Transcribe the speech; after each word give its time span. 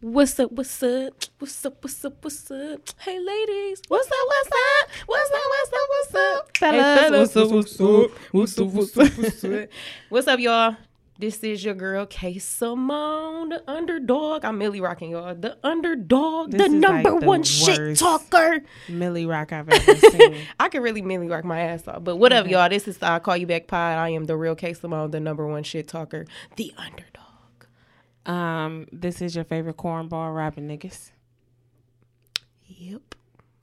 What's 0.00 0.38
up? 0.38 0.52
What's 0.52 0.80
up? 0.80 1.12
What's 1.40 1.66
up? 1.66 1.82
What's 1.82 2.04
up? 2.04 2.14
What's 2.22 2.50
up? 2.52 2.88
Hey, 3.00 3.18
ladies. 3.18 3.82
What's 3.88 4.06
up? 4.06 4.12
What's 4.26 4.48
up? 4.48 4.90
What's 5.08 5.30
up? 5.30 5.40
What's 5.48 5.72
up? 5.72 5.88
What's 5.88 6.14
up? 6.14 6.56
Fellas. 6.56 7.34
What's 7.34 7.36
up? 7.36 7.50
What's 7.50 7.80
up? 7.80 8.10
What's 8.30 8.58
up? 8.58 8.68
What's 8.68 8.96
up? 8.96 9.18
What's 9.18 9.44
up? 9.44 9.68
What's 10.08 10.28
up, 10.28 10.38
y'all? 10.38 10.76
This 11.18 11.42
is 11.42 11.64
your 11.64 11.74
girl 11.74 12.06
K 12.06 12.38
Simone, 12.38 13.48
the 13.48 13.68
underdog. 13.68 14.44
I'm 14.44 14.56
Milly 14.58 14.80
rocking 14.80 15.10
y'all. 15.10 15.34
The 15.34 15.58
underdog, 15.64 16.52
This 16.52 16.62
the 16.62 16.68
number 16.68 17.10
like 17.10 17.20
the 17.20 17.26
one 17.26 17.42
shit 17.42 17.98
talker. 17.98 18.60
Milly 18.88 19.26
Rock 19.26 19.52
I've 19.52 19.68
ever 19.68 19.96
seen. 19.96 20.36
I 20.60 20.68
can 20.68 20.80
really 20.80 21.02
Milly 21.02 21.26
rock 21.26 21.44
my 21.44 21.58
ass 21.58 21.88
off. 21.88 22.04
But 22.04 22.18
what 22.18 22.32
up, 22.32 22.46
y'all? 22.46 22.68
This 22.68 22.86
is 22.86 23.02
I 23.02 23.18
Call 23.18 23.36
You 23.36 23.48
Back 23.48 23.66
Pod. 23.66 23.98
I 23.98 24.10
am 24.10 24.26
the 24.26 24.36
real 24.36 24.54
K 24.54 24.74
Simone, 24.74 25.10
the 25.10 25.18
number 25.18 25.44
one 25.44 25.64
shit 25.64 25.88
talker, 25.88 26.24
the 26.54 26.72
underdog. 26.78 27.24
Um, 28.26 28.86
this 28.92 29.20
is 29.22 29.34
your 29.34 29.44
favorite 29.44 29.76
cornball 29.76 30.34
rapping 30.34 30.68
niggas. 30.68 31.10
Yep. 32.66 33.14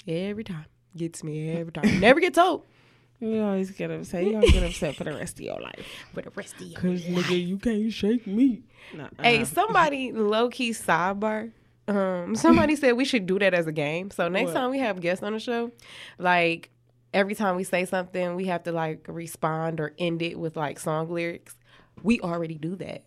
Every 0.07 0.43
time. 0.43 0.65
Gets 0.95 1.23
me 1.23 1.51
every 1.51 1.71
time. 1.73 1.99
Never 1.99 2.19
get 2.19 2.33
told. 2.33 2.63
You 3.21 3.41
always 3.41 3.71
get 3.71 3.89
upset. 3.91 4.25
You 4.25 4.33
gonna 4.33 4.47
get 4.47 4.63
upset 4.63 4.93
for 4.97 5.05
the 5.05 5.13
rest 5.13 5.35
of 5.39 5.45
your 5.45 5.59
life. 5.59 5.85
For 6.13 6.21
the 6.21 6.31
rest 6.31 6.55
of 6.55 6.63
you. 6.63 6.75
Cause 6.75 7.01
nigga, 7.01 7.47
you 7.47 7.57
can't 7.57 7.91
shake 7.91 8.27
me. 8.27 8.63
No, 8.93 9.07
Hey, 9.21 9.45
somebody 9.45 10.11
low 10.11 10.49
key 10.49 10.71
sidebar. 10.71 11.51
Um, 11.87 12.35
somebody 12.35 12.75
said 12.75 12.91
we 12.91 13.05
should 13.05 13.25
do 13.25 13.39
that 13.39 13.53
as 13.53 13.67
a 13.67 13.71
game. 13.71 14.11
So 14.11 14.27
next 14.27 14.47
What? 14.47 14.55
time 14.55 14.69
we 14.69 14.79
have 14.79 14.99
guests 14.99 15.23
on 15.23 15.31
the 15.31 15.39
show, 15.39 15.71
like 16.19 16.71
every 17.13 17.35
time 17.35 17.55
we 17.55 17.63
say 17.63 17.85
something, 17.85 18.35
we 18.35 18.45
have 18.47 18.63
to 18.63 18.73
like 18.73 19.05
respond 19.07 19.79
or 19.79 19.93
end 19.97 20.21
it 20.21 20.37
with 20.37 20.57
like 20.57 20.77
song 20.77 21.09
lyrics. 21.09 21.55
We 22.03 22.19
already 22.19 22.55
do 22.55 22.75
that. 22.75 23.05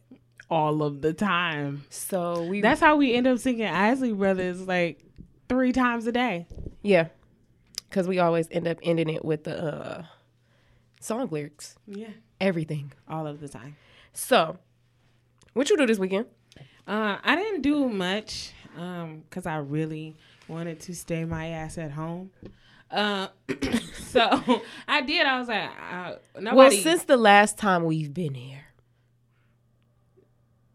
All 0.50 0.82
of 0.82 1.02
the 1.02 1.12
time. 1.12 1.84
So 1.90 2.42
we 2.44 2.60
That's 2.60 2.80
how 2.80 2.96
we 2.96 3.14
end 3.14 3.26
up 3.26 3.38
singing 3.38 3.66
Isley 3.66 4.12
Brothers 4.12 4.66
like 4.66 5.04
three 5.48 5.72
times 5.72 6.06
a 6.06 6.12
day. 6.12 6.46
yeah, 6.82 7.08
because 7.88 8.06
we 8.08 8.18
always 8.18 8.48
end 8.50 8.66
up 8.68 8.78
ending 8.82 9.08
it 9.08 9.24
with 9.24 9.44
the 9.44 9.62
uh, 9.62 10.02
song 11.00 11.28
lyrics. 11.30 11.76
Yeah, 11.86 12.08
Everything. 12.40 12.92
all 13.08 13.26
of 13.26 13.40
the 13.40 13.48
time. 13.48 13.76
So, 14.12 14.58
what 15.54 15.68
you 15.70 15.76
do 15.76 15.86
this 15.86 15.98
weekend? 15.98 16.26
Uh, 16.86 17.18
I 17.22 17.36
didn't 17.36 17.62
do 17.62 17.88
much 17.88 18.52
um 18.76 19.22
because 19.28 19.44
I 19.46 19.56
really 19.58 20.16
wanted 20.46 20.80
to 20.80 20.94
stay 20.94 21.24
my 21.24 21.48
ass 21.48 21.76
at 21.78 21.90
home. 21.90 22.30
Uh, 22.90 23.28
so 23.98 24.62
I 24.88 25.02
did. 25.02 25.26
I 25.26 25.38
was 25.38 25.48
like, 25.48 25.70
uh, 25.92 26.14
nobody. 26.36 26.56
Well, 26.56 26.70
since 26.70 27.04
the 27.04 27.16
last 27.18 27.58
time 27.58 27.84
we've 27.84 28.14
been 28.14 28.34
here, 28.34 28.64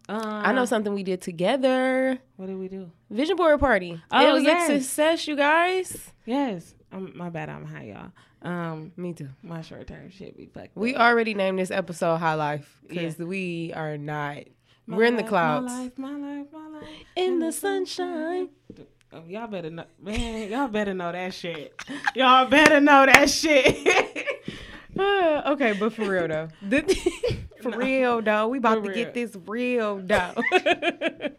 uh, 0.09 0.41
I 0.45 0.51
know 0.53 0.65
something 0.65 0.93
we 0.93 1.03
did 1.03 1.21
together. 1.21 2.19
What 2.35 2.47
did 2.47 2.57
we 2.57 2.67
do? 2.67 2.91
Vision 3.09 3.35
board 3.35 3.59
party. 3.59 4.01
Oh, 4.11 4.29
it 4.29 4.33
was 4.33 4.43
yes. 4.43 4.69
a 4.69 4.79
success, 4.79 5.27
you 5.27 5.35
guys. 5.35 6.11
Yes, 6.25 6.75
um, 6.91 7.11
my 7.15 7.29
bad. 7.29 7.49
I'm 7.49 7.65
high, 7.65 7.83
y'all. 7.85 8.11
Um, 8.41 8.91
Me 8.97 9.13
too. 9.13 9.29
my 9.41 9.61
short 9.61 9.87
term 9.87 10.09
shit 10.09 10.35
be 10.35 10.47
fucked. 10.47 10.75
We 10.75 10.95
up. 10.95 11.01
already 11.01 11.33
named 11.33 11.59
this 11.59 11.71
episode 11.71 12.17
High 12.17 12.33
Life 12.33 12.81
because 12.87 13.17
we 13.17 13.71
are 13.73 13.97
not. 13.97 14.43
My 14.85 14.97
we're 14.97 15.05
in 15.05 15.15
the 15.15 15.23
clouds. 15.23 15.71
My 15.71 15.83
life, 15.83 15.97
my 15.97 16.17
life, 16.17 16.47
my 16.51 16.67
life. 16.67 16.89
In 17.15 17.39
the 17.39 17.53
sunshine. 17.53 18.49
Oh, 19.13 19.23
y'all 19.27 19.47
better 19.47 19.69
know, 19.69 19.85
man. 20.01 20.49
Y'all 20.49 20.67
better 20.67 20.93
know 20.93 21.11
that 21.11 21.33
shit. 21.33 21.73
Y'all 22.15 22.47
better 22.47 22.81
know 22.81 23.05
that 23.05 23.29
shit. 23.29 23.87
Uh, 24.97 25.41
okay, 25.51 25.73
but 25.79 25.93
for 25.93 26.09
real 26.09 26.27
though. 26.27 26.49
for 27.63 27.71
No. 27.71 27.77
real 27.77 28.21
though. 28.21 28.47
We 28.49 28.57
about 28.59 28.83
For 28.83 28.89
to 28.89 28.93
get 28.93 29.13
this 29.13 29.35
real 29.47 29.97
though. 30.03 30.33
I 30.51 31.31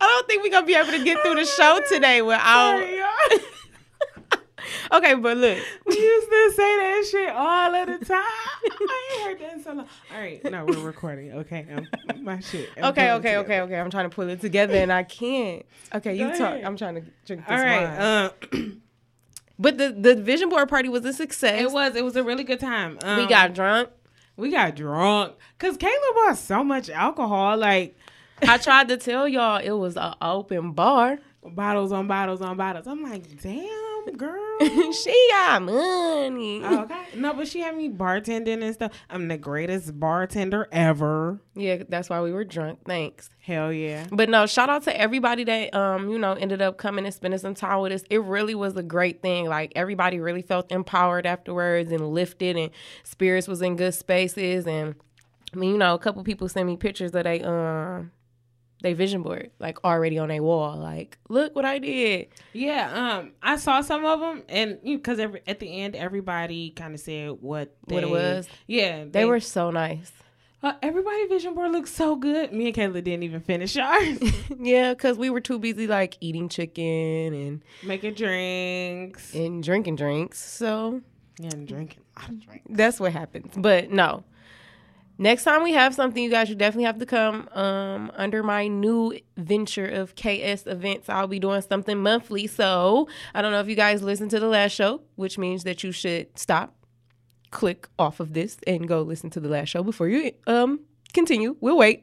don't 0.00 0.26
think 0.26 0.42
we're 0.42 0.50
gonna 0.50 0.66
be 0.66 0.74
able 0.74 0.92
to 0.92 1.04
get 1.04 1.20
through 1.22 1.34
the 1.36 1.44
show 1.44 1.80
today 1.88 2.22
without. 2.22 2.82
Okay, 4.92 5.14
but 5.14 5.36
look. 5.36 5.58
We 5.86 5.96
used 5.96 6.28
to 6.28 6.52
say 6.56 6.76
that 6.76 7.08
shit 7.10 7.28
all 7.30 7.74
of 7.74 7.86
the 7.86 8.04
time. 8.04 8.18
I 8.20 9.10
ain't 9.12 9.22
heard 9.22 9.38
that 9.40 9.52
in 9.56 9.62
so 9.62 9.72
long. 9.74 9.86
All 10.12 10.20
right, 10.20 10.42
no, 10.44 10.64
we're 10.64 10.80
recording. 10.80 11.32
Okay, 11.32 11.66
um, 11.72 11.86
my 12.24 12.40
shit. 12.40 12.70
I'm 12.76 12.86
Okay, 12.86 13.12
okay, 13.12 13.36
okay, 13.38 13.60
okay. 13.60 13.78
I'm 13.78 13.90
trying 13.90 14.10
to 14.10 14.14
pull 14.14 14.28
it 14.28 14.40
together 14.40 14.74
and 14.74 14.92
I 14.92 15.04
can't. 15.04 15.64
Okay, 15.94 16.14
you 16.16 16.26
Go 16.28 16.30
talk. 16.38 16.40
ahead. 16.54 16.64
I'm 16.64 16.76
trying 16.76 16.96
to 16.96 17.02
drink 17.26 17.46
this 17.46 17.50
All 17.50 17.64
wine. 17.64 17.84
right. 17.84 17.98
Uh, 17.98 18.30
But 19.58 19.78
the 19.78 19.90
the 19.90 20.14
vision 20.16 20.48
board 20.48 20.68
party 20.68 20.88
was 20.88 21.04
a 21.04 21.12
success. 21.12 21.60
it 21.60 21.70
was. 21.70 21.94
It 21.96 22.04
was 22.04 22.16
a 22.16 22.22
really 22.24 22.44
good 22.44 22.60
time. 22.60 22.98
Um, 23.02 23.18
we 23.18 23.26
got 23.26 23.54
drunk. 23.54 23.88
We 24.36 24.50
got 24.50 24.76
drunk 24.76 25.34
because 25.58 25.76
Kayla 25.78 26.14
bought 26.14 26.38
so 26.38 26.62
much 26.62 26.90
alcohol, 26.90 27.56
like 27.56 27.96
I 28.42 28.58
tried 28.58 28.88
to 28.88 28.96
tell 28.96 29.26
y'all 29.26 29.58
it 29.58 29.70
was 29.70 29.96
an 29.96 30.14
open 30.20 30.72
bar. 30.72 31.18
bottles 31.54 31.92
on 31.92 32.06
bottles 32.06 32.40
on 32.40 32.56
bottles. 32.56 32.86
I'm 32.86 33.02
like, 33.02 33.40
damn, 33.40 33.68
girl. 34.12 34.58
she 34.92 35.28
got 35.32 35.62
money. 35.62 36.64
okay. 36.64 37.04
No, 37.14 37.32
but 37.34 37.48
she 37.48 37.60
had 37.60 37.76
me 37.76 37.88
bartending 37.88 38.62
and 38.62 38.74
stuff. 38.74 38.92
I'm 39.10 39.28
the 39.28 39.36
greatest 39.36 39.98
bartender 39.98 40.68
ever. 40.72 41.40
Yeah, 41.54 41.82
that's 41.88 42.08
why 42.08 42.20
we 42.20 42.32
were 42.32 42.44
drunk. 42.44 42.80
Thanks. 42.86 43.30
Hell 43.40 43.72
yeah. 43.72 44.06
But 44.10 44.28
no, 44.28 44.46
shout 44.46 44.70
out 44.70 44.82
to 44.84 45.00
everybody 45.00 45.44
that 45.44 45.74
um, 45.74 46.10
you 46.10 46.18
know, 46.18 46.32
ended 46.32 46.62
up 46.62 46.78
coming 46.78 47.04
and 47.04 47.14
spending 47.14 47.38
some 47.38 47.54
time 47.54 47.80
with 47.80 47.92
us. 47.92 48.02
It 48.10 48.22
really 48.22 48.54
was 48.54 48.76
a 48.76 48.82
great 48.82 49.22
thing. 49.22 49.46
Like 49.46 49.72
everybody 49.76 50.20
really 50.20 50.42
felt 50.42 50.70
empowered 50.70 51.26
afterwards 51.26 51.92
and 51.92 52.08
lifted 52.08 52.56
and 52.56 52.70
spirits 53.04 53.48
was 53.48 53.62
in 53.62 53.76
good 53.76 53.94
spaces 53.94 54.66
and 54.66 54.94
I 55.54 55.58
mean, 55.58 55.72
you 55.72 55.78
know, 55.78 55.94
a 55.94 55.98
couple 55.98 56.22
people 56.24 56.48
sent 56.48 56.66
me 56.66 56.76
pictures 56.76 57.14
of 57.14 57.24
they 57.24 57.40
um 57.42 58.10
they 58.82 58.92
vision 58.92 59.22
board 59.22 59.50
like 59.58 59.82
already 59.84 60.18
on 60.18 60.28
their 60.28 60.42
wall. 60.42 60.76
Like, 60.76 61.18
look 61.28 61.56
what 61.56 61.64
I 61.64 61.78
did. 61.78 62.28
Yeah, 62.52 63.16
um, 63.18 63.32
I 63.42 63.56
saw 63.56 63.80
some 63.80 64.04
of 64.04 64.20
them, 64.20 64.42
and 64.48 64.78
because 64.82 65.18
every 65.18 65.40
at 65.46 65.60
the 65.60 65.80
end, 65.82 65.96
everybody 65.96 66.70
kind 66.70 66.94
of 66.94 67.00
said 67.00 67.30
what 67.40 67.74
What 67.86 68.02
it 68.02 68.10
was. 68.10 68.48
Yeah, 68.66 69.04
They 69.10 69.24
were 69.24 69.40
so 69.40 69.70
nice. 69.70 70.12
Uh, 70.62 70.72
everybody 70.82 71.26
vision 71.26 71.54
board 71.54 71.70
looks 71.70 71.92
so 71.92 72.16
good. 72.16 72.52
Me 72.52 72.66
and 72.66 72.74
Kayla 72.74 73.04
didn't 73.04 73.22
even 73.22 73.40
finish 73.40 73.76
ours. 73.76 74.18
yeah, 74.58 74.94
because 74.94 75.16
we 75.18 75.30
were 75.30 75.40
too 75.40 75.58
busy 75.58 75.86
like 75.86 76.16
eating 76.20 76.48
chicken 76.48 76.84
and 77.34 77.62
Making 77.84 78.14
drinks 78.14 79.34
and 79.34 79.62
drinking 79.62 79.96
drinks. 79.96 80.38
So 80.42 81.02
yeah, 81.38 81.50
and 81.52 81.68
drinking 81.68 82.02
a 82.16 82.20
lot 82.20 82.28
of 82.30 82.44
drinks. 82.46 82.66
that's 82.70 82.98
what 82.98 83.12
happens. 83.12 83.52
But 83.56 83.90
no. 83.90 84.24
Next 85.18 85.44
time 85.44 85.62
we 85.62 85.72
have 85.72 85.94
something, 85.94 86.22
you 86.22 86.30
guys 86.30 86.48
should 86.48 86.58
definitely 86.58 86.84
have 86.84 86.98
to 86.98 87.06
come 87.06 87.48
um, 87.52 88.12
under 88.14 88.42
my 88.42 88.68
new 88.68 89.18
venture 89.36 89.86
of 89.86 90.14
KS 90.14 90.66
events. 90.66 91.08
I'll 91.08 91.26
be 91.26 91.38
doing 91.38 91.62
something 91.62 91.98
monthly. 91.98 92.46
So 92.46 93.08
I 93.34 93.40
don't 93.40 93.52
know 93.52 93.60
if 93.60 93.68
you 93.68 93.76
guys 93.76 94.02
listened 94.02 94.30
to 94.32 94.40
the 94.40 94.48
last 94.48 94.72
show, 94.72 95.02
which 95.14 95.38
means 95.38 95.64
that 95.64 95.82
you 95.82 95.92
should 95.92 96.38
stop, 96.38 96.74
click 97.50 97.88
off 97.98 98.20
of 98.20 98.34
this, 98.34 98.58
and 98.66 98.86
go 98.86 99.00
listen 99.00 99.30
to 99.30 99.40
the 99.40 99.48
last 99.48 99.68
show 99.68 99.82
before 99.82 100.08
you 100.08 100.32
um, 100.46 100.80
continue. 101.14 101.56
We'll 101.60 101.78
wait. 101.78 102.02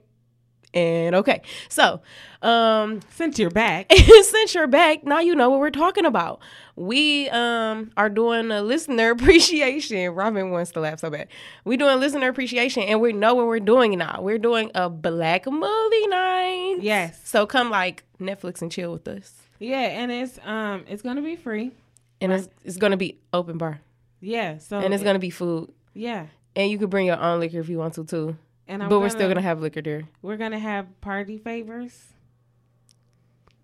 And 0.73 1.15
okay. 1.15 1.41
So 1.69 2.01
um, 2.41 2.99
Since 3.11 3.39
you're 3.39 3.49
back, 3.51 3.91
since 4.23 4.53
you're 4.53 4.67
back, 4.67 5.05
now 5.05 5.19
you 5.19 5.33
know 5.35 5.49
what 5.49 5.59
we're 5.59 5.69
talking 5.69 6.05
about. 6.05 6.39
We 6.75 7.29
um 7.29 7.91
are 7.95 8.09
doing 8.09 8.51
a 8.51 8.61
listener 8.61 9.11
appreciation. 9.17 10.13
Robin 10.13 10.49
wants 10.51 10.71
to 10.71 10.79
laugh 10.81 10.99
so 10.99 11.09
bad. 11.09 11.27
We're 11.63 11.77
doing 11.77 11.99
listener 11.99 12.27
appreciation, 12.29 12.83
and 12.83 12.99
we 12.99 13.13
know 13.13 13.35
what 13.35 13.45
we're 13.47 13.59
doing 13.59 13.97
now. 13.97 14.19
We're 14.21 14.39
doing 14.39 14.71
a 14.75 14.89
black 14.89 15.45
movie 15.45 16.07
night. 16.07 16.77
Yes. 16.81 17.19
So 17.23 17.45
come 17.45 17.69
like 17.69 18.03
Netflix 18.19 18.61
and 18.61 18.71
chill 18.71 18.91
with 18.91 19.07
us, 19.07 19.33
yeah, 19.59 19.77
and 20.01 20.11
it's 20.11 20.39
um, 20.43 20.83
it's 20.89 21.01
gonna 21.03 21.21
be 21.21 21.35
free. 21.35 21.71
and 22.19 22.33
it's 22.33 22.49
it's 22.65 22.77
gonna 22.77 22.97
be 22.97 23.19
open 23.31 23.57
bar, 23.57 23.79
Yeah, 24.19 24.57
so 24.57 24.79
and 24.79 24.93
it's 24.93 25.03
gonna 25.03 25.19
be 25.19 25.29
food, 25.29 25.71
yeah, 25.93 26.25
and 26.55 26.69
you 26.71 26.77
can 26.79 26.89
bring 26.89 27.05
your 27.05 27.19
own 27.21 27.39
liquor 27.39 27.59
if 27.59 27.69
you 27.69 27.77
want 27.77 27.93
to 27.95 28.03
too. 28.03 28.35
And 28.67 28.81
I'm 28.83 28.89
but 28.89 28.99
we're 28.99 29.09
still 29.09 29.27
gonna 29.27 29.41
have 29.41 29.61
liquor 29.61 29.81
there. 29.81 30.03
we're 30.21 30.37
gonna 30.37 30.59
have 30.59 30.99
party 31.01 31.37
favors. 31.37 31.99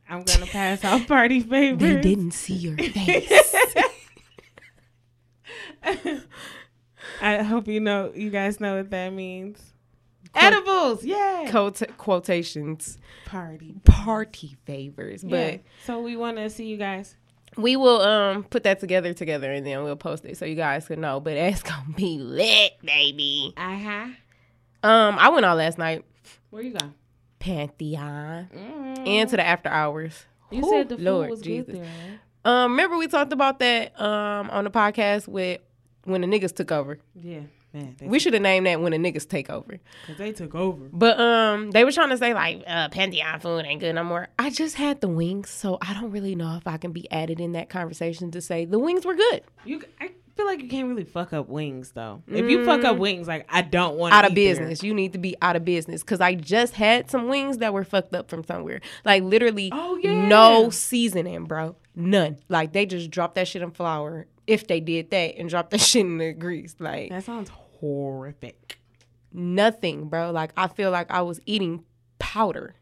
I'm 0.10 0.24
gonna 0.24 0.46
pass 0.48 0.84
out 0.84 1.08
party 1.08 1.40
favors. 1.42 1.80
They 1.80 2.02
didn't 2.02 2.32
see 2.32 2.54
your 2.56 2.78
face. 2.78 3.56
I 7.22 7.44
hope 7.44 7.68
you 7.68 7.80
know, 7.80 8.12
you 8.16 8.30
guys 8.30 8.60
know 8.60 8.78
what 8.78 8.90
that 8.92 9.14
means. 9.14 9.62
Edibles, 10.36 11.04
yeah. 11.04 11.48
Quote- 11.50 11.98
quotations, 11.98 12.98
Party, 13.26 13.76
party 13.84 14.56
favors, 14.66 15.24
but. 15.24 15.54
yeah. 15.54 15.58
So 15.86 16.02
we 16.02 16.16
want 16.16 16.38
to 16.38 16.50
see 16.50 16.66
you 16.68 16.78
guys. 16.78 17.16
We 17.58 17.76
will 17.76 18.02
um 18.02 18.44
put 18.44 18.62
that 18.64 18.80
together 18.80 19.12
together 19.14 19.52
and 19.52 19.66
then 19.66 19.84
we'll 19.84 19.96
post 19.96 20.24
it 20.24 20.38
so 20.38 20.46
you 20.46 20.56
guys 20.56 20.88
can 20.88 21.02
know. 21.02 21.20
But 21.20 21.34
it's 21.34 21.64
gonna 21.64 21.94
be 21.96 22.20
lit, 22.20 22.74
baby. 22.84 23.54
Uh 23.58 23.78
huh. 23.78 24.08
Um, 24.84 25.18
I 25.20 25.30
went 25.30 25.46
out 25.46 25.58
last 25.58 25.78
night, 25.78 26.06
Where 26.50 26.62
you 26.64 26.72
go? 26.74 26.92
Pantheon, 27.40 28.48
Mm. 28.56 29.08
and 29.08 29.30
to 29.30 29.38
the 29.38 29.46
after 29.46 29.70
hours. 29.70 30.26
You 30.52 30.62
Whew, 30.62 30.70
said 30.70 30.90
the 30.90 30.96
food 30.98 31.04
Lord 31.06 31.30
was 31.30 31.42
Jesus. 31.42 31.74
good 31.74 31.84
there. 31.84 32.20
Um, 32.46 32.72
remember 32.72 32.98
we 32.98 33.08
talked 33.08 33.34
about 33.34 33.60
that 33.60 34.00
um 34.00 34.50
on 34.50 34.64
the 34.64 34.72
podcast 34.72 35.28
with 35.28 35.60
when 36.06 36.22
the 36.22 36.28
niggas 36.28 36.56
took 36.56 36.72
over. 36.72 37.00
Yeah. 37.16 37.42
Man, 37.72 37.96
We 38.02 38.18
should 38.18 38.34
have 38.34 38.42
named 38.42 38.66
that 38.66 38.82
when 38.82 38.94
the 38.94 38.98
niggas 38.98 39.30
take 39.30 39.48
over. 39.52 39.78
cause 40.08 40.18
they 40.18 40.32
took 40.32 40.56
over. 40.56 40.86
But 40.92 41.20
um, 41.20 41.70
they 41.70 41.84
were 41.84 41.92
trying 41.92 42.10
to 42.10 42.18
say 42.18 42.34
like 42.34 42.64
uh, 42.66 42.90
Pantheon 42.90 43.40
food 43.42 43.64
ain't 43.64 43.80
good 43.80 43.94
no 43.94 44.04
more. 44.04 44.28
I 44.40 44.50
just 44.50 44.76
had 44.76 45.02
the 45.02 45.08
wings, 45.08 45.52
so 45.52 45.78
I 45.80 45.94
don't 45.94 46.10
really 46.10 46.34
know 46.34 46.56
if 46.56 46.66
I 46.66 46.78
can 46.78 46.92
be 46.94 47.10
added 47.12 47.40
in 47.40 47.52
that 47.52 47.70
conversation 47.70 48.32
to 48.32 48.42
say 48.42 48.66
the 48.66 48.80
wings 48.80 49.06
were 49.06 49.14
good. 49.14 49.44
You, 49.66 49.84
I 50.02 50.10
feel 50.40 50.46
like 50.48 50.62
you 50.62 50.70
can't 50.70 50.88
really 50.88 51.04
fuck 51.04 51.34
up 51.34 51.50
wings 51.50 51.92
though. 51.92 52.24
If 52.28 52.50
you 52.50 52.64
fuck 52.66 52.84
up 52.86 52.98
wings, 52.98 53.28
like 53.28 53.46
I 53.50 53.62
don't 53.62 53.98
want 53.98 54.14
Mm. 54.14 54.18
Out 54.18 54.26
of 54.26 54.34
business, 54.34 54.82
you 54.84 54.94
need 54.94 55.12
to 55.14 55.20
be 55.20 55.36
out 55.42 55.56
of 55.56 55.66
business 55.66 56.02
because 56.02 56.22
I 56.22 56.34
just 56.36 56.74
had 56.74 57.12
some 57.12 57.28
wings 57.28 57.58
that 57.60 57.74
were 57.74 57.84
fucked 57.84 58.16
up 58.16 58.30
from 58.30 58.44
somewhere. 58.46 58.80
Like 59.04 59.24
literally, 59.24 59.70
Oh, 59.74 59.98
yeah. 60.02 60.28
no 60.28 60.70
seasoning, 60.70 61.44
bro, 61.46 61.76
none. 61.96 62.38
Like 62.48 62.72
they 62.74 62.86
just 62.86 63.12
dropped 63.12 63.36
that 63.36 63.48
shit 63.48 63.62
in 63.62 63.72
flour 63.72 64.28
if 64.48 64.66
they 64.68 64.80
did 64.80 65.12
that 65.12 65.36
and 65.38 65.50
dropped 65.50 65.72
that 65.72 65.82
shit 65.90 66.06
in 66.06 66.18
the 66.18 66.32
grease. 66.34 66.76
Like 66.80 67.10
That 67.10 67.24
sounds 67.26 67.50
horrific. 67.80 68.80
nothing, 69.34 70.08
bro. 70.10 70.32
Like 70.32 70.52
I 70.58 70.68
feel 70.68 70.92
like 70.92 71.12
I 71.12 71.22
was 71.22 71.40
eating 71.46 71.84
powder 72.18 72.76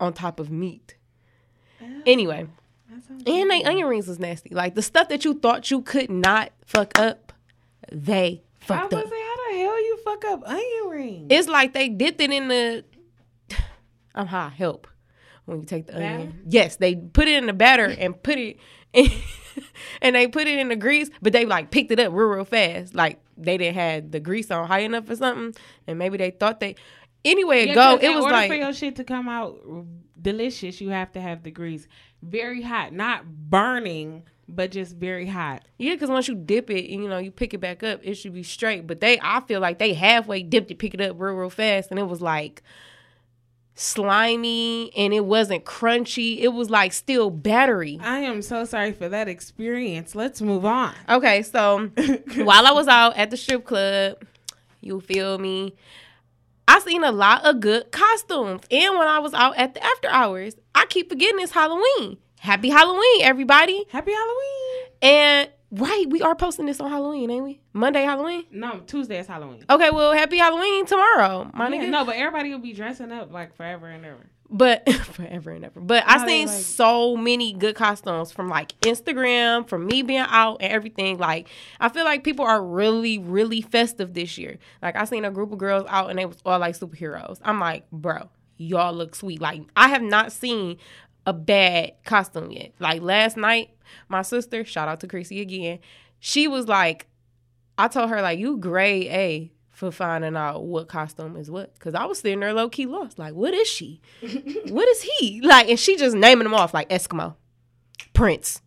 on 0.00 0.12
top 0.12 0.40
of 0.40 0.50
meat. 0.50 0.94
Anyway, 2.06 2.36
That 2.42 2.46
sounds 2.46 2.50
and 3.26 3.50
they 3.50 3.62
onion 3.64 3.86
rings 3.88 4.06
was 4.06 4.18
nasty. 4.18 4.50
Like 4.50 4.74
the 4.74 4.82
stuff 4.82 5.08
that 5.08 5.24
you 5.24 5.34
thought 5.34 5.70
you 5.70 5.82
could 5.82 6.10
not 6.10 6.52
fuck 6.64 6.98
up, 6.98 7.32
they 7.92 8.42
fucked 8.60 8.92
I 8.92 8.96
was 8.96 9.04
up. 9.04 9.10
say, 9.10 9.20
how 9.20 9.50
the 9.52 9.58
hell 9.58 9.78
you 9.82 9.98
fuck 10.04 10.24
up 10.24 10.42
onion 10.46 10.88
rings? 10.88 11.26
It's 11.30 11.48
like 11.48 11.72
they 11.72 11.88
dipped 11.88 12.20
it 12.20 12.30
in 12.30 12.48
the. 12.48 12.84
I'm 14.14 14.26
high. 14.26 14.48
Help. 14.56 14.86
When 15.44 15.60
you 15.60 15.64
take 15.64 15.86
the 15.86 15.92
Batter? 15.92 16.04
onion, 16.06 16.42
yes, 16.48 16.76
they 16.76 16.96
put 16.96 17.28
it 17.28 17.34
in 17.38 17.46
the 17.46 17.52
batter 17.52 17.84
and 17.84 18.20
put 18.20 18.36
it, 18.36 18.58
in, 18.92 19.08
and 20.02 20.16
they 20.16 20.26
put 20.26 20.48
it 20.48 20.58
in 20.58 20.68
the 20.68 20.74
grease, 20.76 21.08
but 21.22 21.32
they 21.32 21.46
like 21.46 21.70
picked 21.70 21.92
it 21.92 22.00
up 22.00 22.12
real 22.12 22.26
real 22.28 22.44
fast. 22.44 22.96
Like 22.96 23.20
they 23.36 23.56
didn't 23.56 23.76
have 23.76 24.10
the 24.10 24.18
grease 24.18 24.50
on 24.50 24.66
high 24.66 24.80
enough 24.80 25.08
or 25.08 25.14
something, 25.14 25.54
and 25.86 25.98
maybe 25.98 26.16
they 26.18 26.30
thought 26.32 26.58
they. 26.60 26.74
Anyway, 27.24 27.60
it 27.62 27.68
Yeah, 27.68 27.74
go. 27.74 27.94
It 27.96 28.04
in 28.04 28.14
was 28.16 28.24
order 28.24 28.34
like 28.34 28.50
for 28.50 28.56
your 28.56 28.72
shit 28.72 28.96
to 28.96 29.04
come 29.04 29.28
out 29.28 29.56
delicious, 30.20 30.80
you 30.80 30.88
have 30.88 31.12
to 31.12 31.20
have 31.20 31.44
the 31.44 31.50
grease 31.52 31.86
very 32.22 32.62
hot, 32.62 32.92
not 32.92 33.26
burning, 33.50 34.24
but 34.48 34.70
just 34.70 34.96
very 34.96 35.26
hot. 35.26 35.62
Yeah, 35.78 35.94
because 35.94 36.08
once 36.08 36.28
you 36.28 36.34
dip 36.34 36.70
it, 36.70 36.90
and, 36.92 37.02
you 37.02 37.08
know, 37.08 37.18
you 37.18 37.30
pick 37.30 37.54
it 37.54 37.58
back 37.58 37.82
up, 37.82 38.00
it 38.02 38.14
should 38.14 38.34
be 38.34 38.42
straight. 38.42 38.86
But 38.86 39.00
they, 39.00 39.18
I 39.20 39.40
feel 39.40 39.60
like 39.60 39.78
they 39.78 39.94
halfway 39.94 40.42
dipped 40.42 40.70
it, 40.70 40.78
pick 40.78 40.94
it 40.94 41.00
up 41.00 41.16
real, 41.18 41.34
real 41.34 41.50
fast, 41.50 41.90
and 41.90 41.98
it 41.98 42.04
was 42.04 42.20
like 42.20 42.62
slimy, 43.74 44.90
and 44.96 45.12
it 45.12 45.24
wasn't 45.24 45.64
crunchy. 45.64 46.38
It 46.40 46.48
was 46.48 46.70
like 46.70 46.92
still 46.92 47.30
battery. 47.30 47.98
I 48.02 48.20
am 48.20 48.42
so 48.42 48.64
sorry 48.64 48.92
for 48.92 49.08
that 49.08 49.28
experience. 49.28 50.14
Let's 50.14 50.40
move 50.40 50.64
on. 50.64 50.94
Okay, 51.08 51.42
so 51.42 51.88
while 52.36 52.66
I 52.66 52.72
was 52.72 52.88
out 52.88 53.16
at 53.16 53.30
the 53.30 53.36
strip 53.36 53.64
club, 53.64 54.24
you 54.80 55.00
feel 55.00 55.38
me? 55.38 55.74
I 56.68 56.80
seen 56.80 57.04
a 57.04 57.12
lot 57.12 57.44
of 57.44 57.60
good 57.60 57.92
costumes, 57.92 58.62
and 58.70 58.98
when 58.98 59.06
I 59.06 59.18
was 59.20 59.32
out 59.34 59.56
at 59.56 59.74
the 59.74 59.84
after 59.84 60.08
hours, 60.08 60.56
I 60.74 60.86
keep 60.86 61.08
forgetting 61.08 61.40
it's 61.40 61.52
Halloween. 61.52 62.18
Happy 62.40 62.70
Halloween, 62.70 63.22
everybody! 63.22 63.84
Happy 63.90 64.12
Halloween. 64.12 64.86
And 65.02 65.50
right, 65.70 66.04
we 66.08 66.22
are 66.22 66.34
posting 66.34 66.66
this 66.66 66.80
on 66.80 66.90
Halloween, 66.90 67.30
ain't 67.30 67.44
we? 67.44 67.60
Monday 67.72 68.02
Halloween. 68.02 68.44
No, 68.50 68.80
Tuesday 68.86 69.18
is 69.20 69.26
Halloween. 69.26 69.64
Okay, 69.70 69.90
well, 69.90 70.12
happy 70.12 70.38
Halloween 70.38 70.86
tomorrow, 70.86 71.50
my 71.54 71.68
Yeah, 71.68 71.82
nigga. 71.84 71.88
no, 71.90 72.04
but 72.04 72.16
everybody 72.16 72.50
will 72.50 72.58
be 72.58 72.72
dressing 72.72 73.12
up 73.12 73.32
like 73.32 73.54
forever 73.56 73.86
and 73.88 74.04
ever. 74.04 74.26
But 74.48 74.88
forever 74.92 75.50
and 75.50 75.64
ever. 75.64 75.80
But 75.80 76.04
I 76.06 76.18
No, 76.18 76.24
they 76.24 76.28
seen 76.28 76.46
like- 76.46 76.56
so 76.56 77.16
many 77.16 77.52
good 77.52 77.74
costumes 77.74 78.30
from 78.32 78.48
like 78.48 78.78
Instagram, 78.80 79.68
from 79.68 79.86
me 79.86 80.02
being 80.02 80.20
out 80.20 80.58
and 80.60 80.72
everything. 80.72 81.18
Like 81.18 81.48
I 81.80 81.88
feel 81.88 82.04
like 82.04 82.22
people 82.24 82.44
are 82.44 82.62
really, 82.62 83.18
really 83.18 83.60
festive 83.60 84.14
this 84.14 84.38
year. 84.38 84.58
Like 84.82 84.96
I 84.96 85.04
seen 85.04 85.24
a 85.24 85.30
group 85.30 85.52
of 85.52 85.58
girls 85.58 85.84
out 85.88 86.10
and 86.10 86.18
they 86.18 86.26
was 86.26 86.36
all 86.46 86.58
like 86.58 86.78
superheroes. 86.78 87.38
I'm 87.42 87.58
like, 87.58 87.90
bro, 87.90 88.28
y'all 88.56 88.94
look 88.94 89.14
sweet. 89.14 89.40
Like 89.40 89.62
I 89.76 89.88
have 89.88 90.02
not 90.02 90.30
seen 90.32 90.78
a 91.26 91.32
bad 91.32 91.94
costume 92.04 92.50
yet. 92.52 92.72
Like 92.78 93.02
last 93.02 93.36
night, 93.36 93.70
my 94.08 94.22
sister, 94.22 94.64
shout 94.64 94.88
out 94.88 95.00
to 95.00 95.08
Chrissy 95.08 95.40
again, 95.40 95.80
she 96.20 96.46
was 96.46 96.68
like, 96.68 97.06
I 97.78 97.88
told 97.88 98.10
her 98.10 98.22
like 98.22 98.38
you 98.38 98.56
grade 98.58 99.06
A 99.08 99.52
for 99.76 99.92
finding 99.92 100.36
out 100.36 100.64
what 100.64 100.88
costume 100.88 101.36
is 101.36 101.50
what. 101.50 101.78
Cause 101.78 101.94
I 101.94 102.06
was 102.06 102.20
sitting 102.20 102.40
there 102.40 102.54
low 102.54 102.70
key 102.70 102.86
lost. 102.86 103.18
Like, 103.18 103.34
what 103.34 103.52
is 103.52 103.68
she? 103.68 104.00
what 104.68 104.88
is 104.88 105.02
he? 105.02 105.42
Like, 105.42 105.68
and 105.68 105.78
she 105.78 105.96
just 105.96 106.16
naming 106.16 106.44
them 106.44 106.54
off 106.54 106.72
like 106.72 106.88
Eskimo, 106.88 107.34
Prince. 108.14 108.62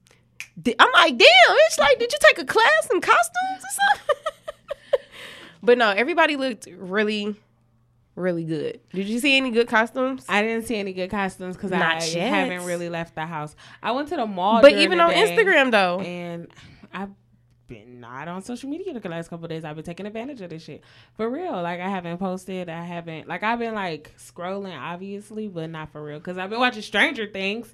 I'm 0.78 0.92
like, 0.94 1.18
damn, 1.18 1.28
it's 1.66 1.80
like, 1.80 1.98
did 1.98 2.12
you 2.12 2.18
take 2.22 2.38
a 2.38 2.46
class 2.46 2.90
in 2.94 3.02
costumes 3.02 3.34
or 3.58 3.98
something? 3.98 4.16
but 5.64 5.80
no, 5.80 5.90
everybody 5.90 6.36
looked 6.36 6.68
really, 6.78 7.36
really 8.16 8.44
good. 8.44 8.80
Did 8.94 9.08
you 9.08 9.20
see 9.20 9.36
any 9.36 9.50
good 9.50 9.68
costumes? 9.68 10.26
I 10.30 10.44
didn't 10.44 10.68
see 10.68 10.76
any 10.76 10.94
good 10.94 11.10
costumes 11.10 11.56
because 11.56 11.72
I 11.72 11.78
yet. 12.06 12.30
haven't 12.30 12.68
really 12.68 12.90
left 12.90 13.16
the 13.16 13.26
house. 13.26 13.56
I 13.82 13.94
went 13.94 14.10
to 14.10 14.16
the 14.16 14.28
mall, 14.28 14.62
but 14.62 14.74
even 14.74 15.00
on 15.00 15.10
day, 15.10 15.36
Instagram 15.36 15.72
though, 15.72 16.02
and 16.02 16.50
I've 16.94 17.10
been 17.70 18.00
not 18.02 18.28
on 18.28 18.42
social 18.42 18.70
media 18.70 19.00
the 19.00 19.08
last 19.10 19.30
couple 19.30 19.46
of 19.46 19.50
days. 19.50 19.64
I've 19.64 19.76
been 19.76 19.86
taking 19.86 20.06
advantage 20.06 20.42
of 20.42 20.50
this 20.50 20.64
shit 20.64 20.84
for 21.16 21.30
real. 21.30 21.54
Like 21.62 21.80
I 21.80 21.88
haven't 21.88 22.18
posted. 22.18 22.68
I 22.68 22.84
haven't 22.84 23.28
like 23.28 23.44
I've 23.44 23.60
been 23.60 23.76
like 23.76 24.12
scrolling, 24.18 24.78
obviously, 24.78 25.48
but 25.48 25.70
not 25.70 25.92
for 25.92 26.04
real 26.04 26.18
because 26.20 26.38
I've 26.38 26.50
been 26.50 26.60
watching 26.60 26.82
Stranger 26.82 27.28
Things 27.28 27.74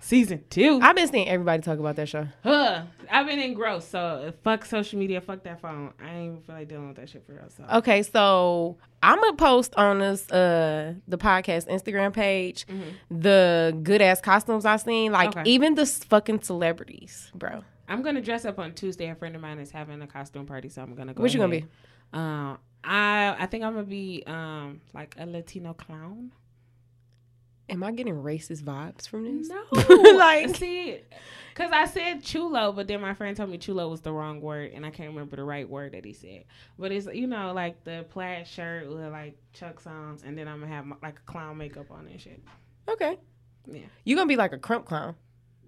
season 0.00 0.42
two. 0.50 0.80
I've 0.82 0.96
been 0.96 1.08
seeing 1.08 1.28
everybody 1.28 1.62
talk 1.62 1.78
about 1.78 1.96
that 1.96 2.08
show. 2.08 2.26
Huh. 2.42 2.82
I've 3.10 3.26
been 3.26 3.38
engrossed. 3.38 3.90
So 3.90 4.32
fuck 4.42 4.64
social 4.64 4.98
media. 4.98 5.20
Fuck 5.20 5.42
that 5.44 5.60
phone. 5.60 5.92
I 6.02 6.10
ain't 6.10 6.26
even 6.32 6.40
feel 6.42 6.54
like 6.56 6.68
dealing 6.68 6.88
with 6.88 6.96
that 6.96 7.08
shit 7.08 7.24
for 7.26 7.32
real. 7.34 7.48
So 7.56 7.64
Okay, 7.78 8.02
so 8.02 8.76
I'm 9.02 9.20
gonna 9.20 9.36
post 9.36 9.74
on 9.76 9.98
this 10.00 10.30
uh 10.30 10.94
the 11.06 11.18
podcast 11.18 11.68
Instagram 11.68 12.12
page 12.12 12.66
the 13.10 13.78
good 13.82 14.02
ass 14.02 14.20
costumes 14.20 14.64
I've 14.64 14.80
seen, 14.80 15.12
like 15.12 15.36
Okay. 15.36 15.42
even 15.50 15.74
the 15.74 15.86
fucking 15.86 16.42
celebrities, 16.42 17.30
bro. 17.34 17.62
I'm 17.88 18.02
gonna 18.02 18.20
dress 18.22 18.44
up 18.44 18.58
on 18.58 18.72
Tuesday. 18.74 19.08
A 19.10 19.14
friend 19.14 19.34
of 19.36 19.42
mine 19.42 19.58
is 19.58 19.70
having 19.70 20.00
a 20.02 20.06
costume 20.06 20.46
party, 20.46 20.68
so 20.68 20.82
I'm 20.82 20.94
gonna 20.94 21.14
go. 21.14 21.22
What 21.22 21.32
you 21.34 21.40
gonna 21.40 21.50
be? 21.60 21.66
Um, 22.12 22.58
I 22.82 23.36
I 23.38 23.46
think 23.46 23.64
I'm 23.64 23.74
gonna 23.74 23.86
be 23.86 24.22
um 24.26 24.80
like 24.94 25.14
a 25.18 25.26
Latino 25.26 25.74
clown. 25.74 26.32
Am 27.70 27.82
I 27.82 27.92
getting 27.92 28.14
racist 28.14 28.62
vibes 28.62 29.08
from 29.08 29.24
this? 29.38 29.48
No, 29.48 29.62
Like- 30.18 30.54
see, 30.54 31.00
because 31.54 31.70
I 31.72 31.86
said 31.86 32.22
chulo, 32.22 32.72
but 32.72 32.86
then 32.88 33.00
my 33.00 33.14
friend 33.14 33.34
told 33.34 33.48
me 33.48 33.56
chulo 33.56 33.88
was 33.88 34.02
the 34.02 34.12
wrong 34.12 34.42
word, 34.42 34.72
and 34.74 34.84
I 34.84 34.90
can't 34.90 35.08
remember 35.08 35.36
the 35.36 35.44
right 35.44 35.66
word 35.68 35.92
that 35.92 36.04
he 36.04 36.12
said. 36.12 36.44
But 36.78 36.92
it's 36.92 37.06
you 37.06 37.26
know 37.26 37.52
like 37.54 37.82
the 37.84 38.04
plaid 38.10 38.46
shirt 38.46 38.88
with 38.88 39.10
like 39.10 39.38
chucks 39.54 39.86
on, 39.86 40.18
and 40.26 40.36
then 40.36 40.46
I'm 40.46 40.60
gonna 40.60 40.72
have 40.74 40.84
my, 40.84 40.96
like 41.02 41.18
a 41.20 41.30
clown 41.30 41.56
makeup 41.56 41.90
on 41.90 42.06
and 42.06 42.20
shit. 42.20 42.42
Okay. 42.88 43.18
Yeah. 43.66 43.80
You 44.04 44.14
gonna 44.14 44.28
be 44.28 44.36
like 44.36 44.52
a 44.52 44.58
crump 44.58 44.84
clown. 44.84 45.14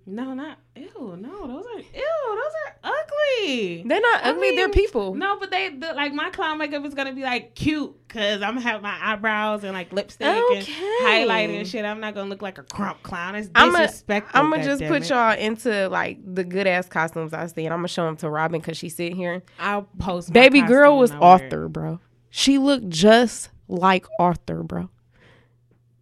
No, 0.09 0.35
not 0.35 0.59
ew. 0.77 1.17
No, 1.19 1.47
those 1.49 1.67
are 1.67 1.79
ew. 1.81 1.83
Those 1.93 2.53
are 2.65 2.77
ugly. 2.85 3.83
They're 3.85 4.01
not 4.01 4.25
I 4.25 4.31
ugly, 4.31 4.55
they're 4.55 4.69
people. 4.69 5.15
No, 5.17 5.37
but 5.41 5.51
they 5.51 5.71
the, 5.71 5.95
like 5.95 6.13
my 6.13 6.31
clown 6.31 6.59
makeup 6.59 6.85
is 6.87 6.95
gonna 6.95 7.13
be 7.13 7.23
like 7.23 7.57
cute 7.57 7.93
because 8.07 8.41
I'm 8.41 8.55
gonna 8.55 8.61
have 8.61 8.83
my 8.83 8.97
eyebrows 9.03 9.65
and 9.65 9.73
like 9.73 9.93
lipstick 9.93 10.29
and 10.29 10.63
Okay. 10.63 10.73
highlighter 11.03 11.59
and 11.59 11.67
shit. 11.67 11.85
I'm 11.85 11.99
not 11.99 12.15
gonna 12.15 12.31
look 12.31 12.41
like 12.41 12.59
a 12.59 12.63
crump 12.63 13.03
clown. 13.03 13.35
It's 13.35 13.49
disrespectful. 13.49 14.41
I'm 14.41 14.51
gonna 14.51 14.63
just 14.63 14.85
put 14.85 15.03
goddammit. 15.03 15.09
y'all 15.09 15.39
into 15.39 15.89
like 15.89 16.19
the 16.25 16.45
good 16.45 16.69
ass 16.69 16.89
costumes 16.89 17.33
I 17.33 17.47
see, 17.49 17.65
and 17.65 17.75
I'm 17.75 17.79
gonna 17.81 17.89
show 17.89 18.05
them 18.05 18.17
to 18.19 18.31
Robin 18.31 18.61
because 18.61 18.77
she's 18.77 18.95
sitting 18.95 19.17
here. 19.17 19.43
I'll 19.59 19.89
post. 19.99 20.33
Baby 20.33 20.63
girl 20.63 20.99
was 20.99 21.11
when 21.11 21.19
I 21.19 21.21
wear 21.21 21.37
it. 21.39 21.43
Arthur, 21.43 21.69
bro. 21.69 21.99
She 22.31 22.59
looked 22.59 22.89
just 22.89 23.51
like 23.67 24.07
Arthur, 24.21 24.63
bro. 24.63 24.89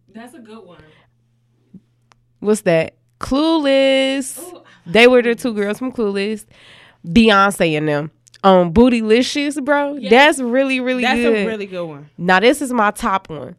That's 0.09 0.35
a 0.35 0.39
good 0.39 0.63
one. 0.63 0.83
What's 2.39 2.61
that? 2.61 2.97
Clueless. 3.19 4.39
Ooh, 4.39 4.61
They 4.85 5.07
were 5.07 5.21
the 5.21 5.35
two 5.35 5.53
girls 5.53 5.79
from 5.79 5.91
Clueless. 5.91 6.45
Beyonce 7.05 7.77
and 7.77 7.87
them. 7.87 8.11
Um, 8.43 8.73
Bootylicious, 8.73 9.63
bro. 9.63 9.95
Yes. 9.95 10.11
That's 10.11 10.39
really, 10.39 10.79
really 10.79 11.03
that's 11.03 11.19
good. 11.19 11.45
a 11.45 11.47
really 11.47 11.65
good 11.65 11.85
one. 11.85 12.09
now 12.17 12.39
this 12.39 12.61
is 12.61 12.71
my 12.71 12.91
top 12.91 13.29
one. 13.29 13.55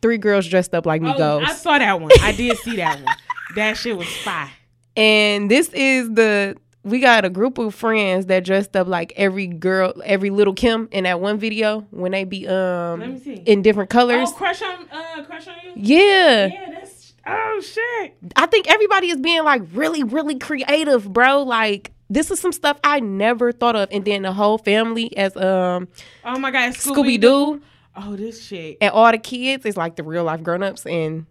Three 0.00 0.18
girls 0.18 0.48
dressed 0.48 0.74
up 0.74 0.84
like 0.84 1.00
Oh, 1.02 1.04
Migos. 1.06 1.44
I 1.46 1.52
saw 1.54 1.78
that 1.78 2.00
one. 2.00 2.10
I 2.22 2.32
did 2.32 2.56
see 2.58 2.76
that 2.76 3.00
one. 3.02 3.14
That 3.54 3.76
shit 3.76 3.94
was 3.98 4.08
fire. 4.08 4.48
and 4.96 5.50
this 5.50 5.68
is 5.74 6.08
the 6.14 6.56
we 6.84 7.00
got 7.00 7.26
a 7.26 7.28
group 7.30 7.58
of 7.58 7.74
friends 7.74 8.24
that 8.26 8.44
dressed 8.46 8.74
up 8.74 8.86
like 8.88 9.12
every 9.14 9.46
girl, 9.46 9.92
every 10.06 10.30
Lil 10.30 10.54
Kim 10.54 10.88
in 10.90 11.04
that 11.04 11.20
one 11.20 11.36
video 11.38 11.80
when 11.90 12.12
they 12.12 12.24
be 12.24 12.40
me 12.40 12.46
um 12.48 13.02
in 13.46 13.60
different 13.60 13.90
colors. 13.90 14.30
Oh, 14.32 14.36
crush 14.36 14.62
on, 14.62 14.88
uh, 14.90 15.22
crush 15.26 15.46
on 15.48 15.54
you. 15.64 15.72
yeah. 15.76 16.46
Yeah. 16.46 16.81
Oh 17.26 17.60
shit. 17.60 18.16
I 18.36 18.46
think 18.46 18.68
everybody 18.70 19.10
is 19.10 19.20
being 19.20 19.44
like 19.44 19.62
really, 19.72 20.02
really 20.02 20.38
creative, 20.38 21.12
bro. 21.12 21.42
Like 21.42 21.92
this 22.10 22.30
is 22.30 22.40
some 22.40 22.52
stuff 22.52 22.78
I 22.84 23.00
never 23.00 23.52
thought 23.52 23.76
of. 23.76 23.88
And 23.92 24.04
then 24.04 24.22
the 24.22 24.32
whole 24.32 24.58
family 24.58 25.16
as 25.16 25.36
um 25.36 25.88
Oh 26.24 26.38
my 26.38 26.50
god, 26.50 26.72
Scooby 26.74 27.20
Doo 27.20 27.62
Oh, 27.94 28.16
this 28.16 28.42
shit. 28.42 28.78
and 28.80 28.90
all 28.90 29.10
the 29.12 29.18
kids 29.18 29.66
is 29.66 29.76
like 29.76 29.96
the 29.96 30.02
real 30.02 30.24
life 30.24 30.42
grown 30.42 30.62
ups 30.62 30.86
and 30.86 31.26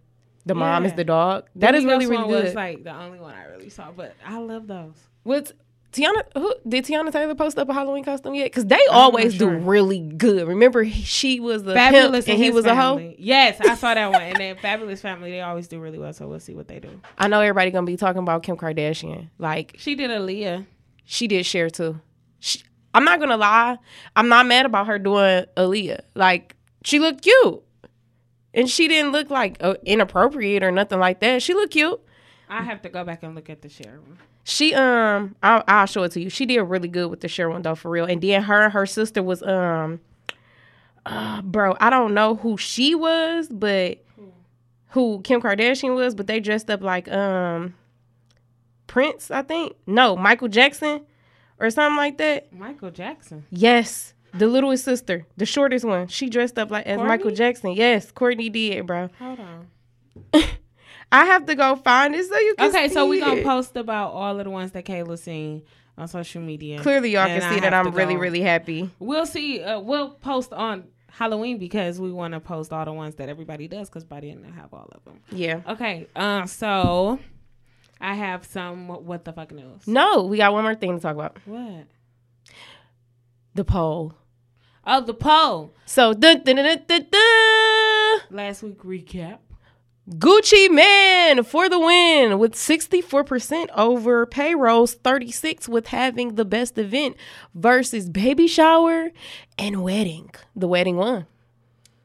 the 0.46 0.54
mom 0.54 0.84
is 0.84 0.92
the 0.94 1.04
dog. 1.04 1.46
That 1.56 1.74
is 1.74 1.84
Migos 1.84 1.88
really, 1.88 2.06
really 2.06 2.28
good. 2.28 2.44
Was 2.44 2.54
like 2.54 2.84
the 2.84 2.94
only 2.94 3.20
one 3.20 3.34
I 3.34 3.44
really 3.46 3.68
saw, 3.68 3.90
but 3.92 4.14
I 4.24 4.38
love 4.38 4.66
those. 4.66 4.94
What's 5.24 5.52
Teyana, 5.92 6.22
who 6.34 6.54
did 6.66 6.86
Teyana 6.86 7.12
Taylor 7.12 7.34
post 7.34 7.58
up 7.58 7.68
a 7.68 7.74
Halloween 7.74 8.02
costume 8.02 8.34
yet? 8.34 8.46
Because 8.46 8.64
they 8.64 8.80
always 8.90 9.34
sure. 9.34 9.50
do 9.50 9.58
really 9.58 10.00
good. 10.00 10.48
Remember, 10.48 10.86
she 10.86 11.38
was 11.38 11.66
a 11.66 11.74
Fabulous 11.74 12.24
pimp 12.24 12.36
and 12.36 12.44
he 12.44 12.50
was 12.50 12.64
a 12.64 12.74
hoe. 12.74 13.14
Yes, 13.18 13.60
I 13.60 13.74
saw 13.74 13.92
that 13.92 14.10
one. 14.10 14.22
And 14.22 14.36
then 14.36 14.56
Fabolous 14.56 15.00
Family, 15.00 15.30
they 15.30 15.42
always 15.42 15.68
do 15.68 15.78
really 15.78 15.98
well. 15.98 16.14
So 16.14 16.26
we'll 16.26 16.40
see 16.40 16.54
what 16.54 16.66
they 16.66 16.80
do. 16.80 17.00
I 17.18 17.28
know 17.28 17.40
everybody 17.40 17.70
gonna 17.70 17.86
be 17.86 17.98
talking 17.98 18.22
about 18.22 18.42
Kim 18.42 18.56
Kardashian. 18.56 19.28
Like 19.38 19.74
She 19.78 19.94
did 19.94 20.10
Aaliyah. 20.10 20.66
she 21.04 21.28
did 21.28 21.44
Cher 21.44 21.68
too. 21.68 22.00
She, 22.38 22.62
I'm 22.94 23.04
not 23.04 23.20
gonna 23.20 23.36
lie. 23.36 23.76
I'm 24.16 24.28
not 24.28 24.46
mad 24.46 24.64
about 24.64 24.86
her 24.86 24.98
doing 24.98 25.44
Aaliyah. 25.56 26.00
Like 26.14 26.56
she 26.84 26.98
looked 27.00 27.22
cute, 27.22 27.62
and 28.54 28.68
she 28.68 28.88
didn't 28.88 29.12
look 29.12 29.30
like 29.30 29.58
uh, 29.60 29.74
inappropriate 29.84 30.62
or 30.62 30.70
nothing 30.70 30.98
like 30.98 31.20
that. 31.20 31.42
She 31.42 31.52
looked 31.52 31.72
cute. 31.72 32.00
I 32.52 32.62
have 32.62 32.82
to 32.82 32.90
go 32.90 33.02
back 33.02 33.22
and 33.22 33.34
look 33.34 33.48
at 33.48 33.62
the 33.62 33.68
Cher 33.70 33.98
one. 34.06 34.18
She 34.44 34.74
um, 34.74 35.34
I'll, 35.42 35.64
I'll 35.66 35.86
show 35.86 36.02
it 36.02 36.12
to 36.12 36.20
you. 36.20 36.28
She 36.28 36.44
did 36.44 36.60
really 36.60 36.88
good 36.88 37.08
with 37.10 37.20
the 37.20 37.28
Cher 37.28 37.48
one 37.48 37.62
though, 37.62 37.74
for 37.74 37.90
real. 37.90 38.04
And 38.04 38.20
then 38.20 38.42
her 38.42 38.64
and 38.64 38.72
her 38.72 38.84
sister 38.84 39.22
was 39.22 39.42
um, 39.42 40.00
uh, 41.06 41.40
bro, 41.42 41.76
I 41.80 41.88
don't 41.88 42.12
know 42.12 42.34
who 42.36 42.56
she 42.58 42.94
was, 42.94 43.48
but 43.48 44.04
who 44.88 45.22
Kim 45.22 45.40
Kardashian 45.40 45.94
was, 45.94 46.14
but 46.14 46.26
they 46.26 46.40
dressed 46.40 46.68
up 46.70 46.82
like 46.82 47.10
um, 47.10 47.74
Prince, 48.86 49.30
I 49.30 49.40
think. 49.42 49.74
No, 49.86 50.16
Michael 50.16 50.48
Jackson 50.48 51.06
or 51.58 51.70
something 51.70 51.96
like 51.96 52.18
that. 52.18 52.52
Michael 52.52 52.90
Jackson. 52.90 53.46
Yes, 53.50 54.12
the 54.34 54.46
littlest 54.46 54.84
sister, 54.84 55.26
the 55.38 55.46
shortest 55.46 55.86
one. 55.86 56.08
She 56.08 56.28
dressed 56.28 56.58
up 56.58 56.70
like 56.70 56.86
as 56.86 56.98
Michael 56.98 57.30
Jackson. 57.30 57.72
Yes, 57.72 58.12
Kourtney 58.12 58.52
did, 58.52 58.86
bro. 58.86 59.08
Hold 59.18 59.40
on. 59.40 59.68
I 61.12 61.26
have 61.26 61.46
to 61.46 61.54
go 61.54 61.76
find 61.76 62.14
it 62.14 62.26
so 62.26 62.38
you 62.38 62.54
can. 62.56 62.70
Okay, 62.70 62.88
so 62.88 63.04
see 63.04 63.10
we 63.10 63.20
gonna 63.20 63.42
post 63.42 63.76
about 63.76 64.12
all 64.12 64.38
of 64.38 64.44
the 64.44 64.50
ones 64.50 64.72
that 64.72 64.84
Kayla 64.84 65.18
seen 65.18 65.62
on 65.98 66.08
social 66.08 66.40
media. 66.42 66.80
Clearly, 66.80 67.10
y'all 67.10 67.26
can 67.26 67.42
I 67.42 67.54
see 67.54 67.60
that 67.60 67.74
I'm 67.74 67.92
really, 67.92 68.14
go. 68.14 68.20
really 68.20 68.40
happy. 68.40 68.90
We'll 68.98 69.26
see. 69.26 69.62
Uh, 69.62 69.80
we'll 69.80 70.10
post 70.10 70.52
on 70.52 70.84
Halloween 71.10 71.58
because 71.58 72.00
we 72.00 72.10
want 72.10 72.32
to 72.34 72.40
post 72.40 72.72
all 72.72 72.84
the 72.84 72.92
ones 72.92 73.16
that 73.16 73.28
everybody 73.28 73.68
does 73.68 73.88
because 73.88 74.04
by 74.04 74.20
then 74.20 74.42
they'll 74.42 74.52
have 74.52 74.72
all 74.72 74.88
of 74.92 75.04
them. 75.04 75.20
Yeah. 75.30 75.60
Okay. 75.68 76.08
Um. 76.16 76.46
So 76.46 77.18
I 78.00 78.14
have 78.14 78.46
some 78.46 78.88
what 78.88 79.24
the 79.24 79.32
fuck 79.32 79.52
news. 79.52 79.86
No, 79.86 80.24
we 80.24 80.38
got 80.38 80.52
one 80.52 80.64
more 80.64 80.74
thing 80.74 80.96
to 80.96 81.00
talk 81.00 81.14
about. 81.14 81.38
What? 81.44 81.86
The 83.54 83.64
poll. 83.64 84.14
Oh, 84.84 85.00
the 85.00 85.14
poll. 85.14 85.72
So, 85.86 86.12
dun, 86.12 86.42
dun, 86.42 86.56
dun, 86.56 86.82
dun, 86.88 87.06
dun. 87.10 88.20
Last 88.30 88.62
week 88.62 88.82
recap. 88.82 89.38
Gucci 90.10 90.68
Mane 90.68 91.44
for 91.44 91.68
the 91.68 91.78
win 91.78 92.40
with 92.40 92.54
64% 92.54 93.68
over 93.76 94.26
payrolls, 94.26 94.94
36 94.94 95.68
with 95.68 95.88
having 95.88 96.34
the 96.34 96.44
best 96.44 96.76
event 96.76 97.16
versus 97.54 98.10
baby 98.10 98.48
shower 98.48 99.10
and 99.56 99.84
wedding. 99.84 100.30
The 100.56 100.66
wedding 100.66 100.96
won. 100.96 101.26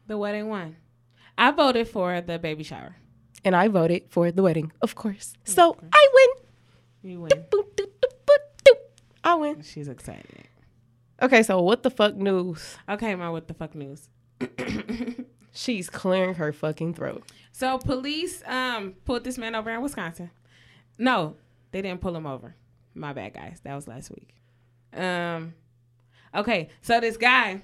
The 0.06 0.18
wedding 0.18 0.48
won. 0.48 0.76
I 1.40 1.50
voted 1.52 1.88
for 1.88 2.22
the 2.22 2.38
baby 2.38 2.64
shower. 2.64 2.98
And 3.44 3.56
I 3.56 3.68
voted 3.68 4.04
for 4.10 4.32
the 4.32 4.44
wedding, 4.44 4.72
of 4.82 4.94
course. 4.94 5.34
So 5.44 5.76
I 5.92 6.08
win. 6.14 7.10
You 7.12 7.22
win. 7.22 7.30
Boop, 7.30 7.74
doop, 7.76 7.92
doop, 8.00 8.14
boop, 8.28 8.64
doop. 8.64 8.78
I 9.24 9.36
win. 9.36 9.64
She's 9.64 9.88
excited. 9.88 10.48
Okay, 11.20 11.42
so 11.42 11.62
what 11.62 11.82
the 11.82 11.90
fuck 11.90 12.16
news? 12.16 12.78
Okay, 12.88 13.16
my 13.16 13.32
what 13.32 13.48
the 13.48 13.56
fuck 13.56 13.74
news. 13.74 14.08
She's 15.58 15.90
clearing 15.90 16.36
her 16.36 16.54
fucking 16.54 16.94
throat. 16.94 17.24
So 17.52 17.80
police 17.80 18.44
um 18.46 18.94
pulled 19.06 19.24
this 19.24 19.40
man 19.40 19.56
over 19.56 19.72
in 19.72 19.82
Wisconsin. 19.82 20.30
No, 21.00 21.36
they 21.72 21.82
didn't 21.82 22.02
pull 22.02 22.16
him 22.16 22.28
over. 22.28 22.56
My 22.94 23.12
bad, 23.14 23.34
guys. 23.34 23.60
That 23.64 23.74
was 23.74 23.88
last 23.88 24.12
week. 24.12 24.36
Um, 24.94 25.54
okay, 26.36 26.70
so 26.82 27.00
this 27.00 27.18
guy 27.18 27.62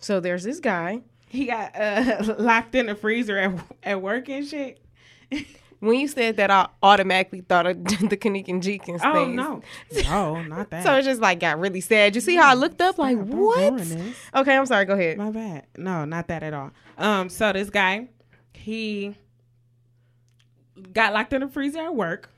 So 0.00 0.20
there's 0.20 0.42
this 0.44 0.60
guy. 0.60 1.02
he 1.28 1.44
got 1.46 1.78
uh 1.78 2.34
locked 2.38 2.74
in 2.74 2.86
the 2.86 2.94
freezer 2.94 3.36
at 3.38 3.60
at 3.82 4.00
work 4.00 4.28
and 4.30 4.46
shit. 4.46 4.80
When 5.86 5.98
you 6.00 6.08
said 6.08 6.36
that, 6.36 6.50
I 6.50 6.68
automatically 6.82 7.40
thought 7.42 7.66
of 7.66 7.82
the 7.84 8.16
Kenneka 8.16 8.60
Jenkins 8.62 9.00
Oh 9.04 9.12
things. 9.12 9.36
no, 9.36 9.62
no, 10.04 10.42
not 10.42 10.70
that. 10.70 10.84
So 10.84 10.94
it 10.96 11.02
just 11.02 11.20
like 11.20 11.40
got 11.40 11.58
really 11.58 11.80
sad. 11.80 12.14
You 12.14 12.20
see 12.20 12.36
how 12.36 12.50
I 12.50 12.54
looked 12.54 12.80
up 12.80 12.98
like 12.98 13.16
Stop, 13.16 13.28
what? 13.28 13.82
Okay, 14.34 14.56
I'm 14.56 14.66
sorry. 14.66 14.84
Go 14.84 14.94
ahead. 14.94 15.16
My 15.18 15.30
bad. 15.30 15.66
No, 15.76 16.04
not 16.04 16.28
that 16.28 16.42
at 16.42 16.52
all. 16.52 16.70
Um, 16.98 17.28
so 17.28 17.52
this 17.52 17.70
guy, 17.70 18.08
he 18.52 19.16
got 20.92 21.12
locked 21.14 21.32
in 21.32 21.40
the 21.40 21.48
freezer 21.48 21.80
at 21.80 21.94
work, 21.94 22.30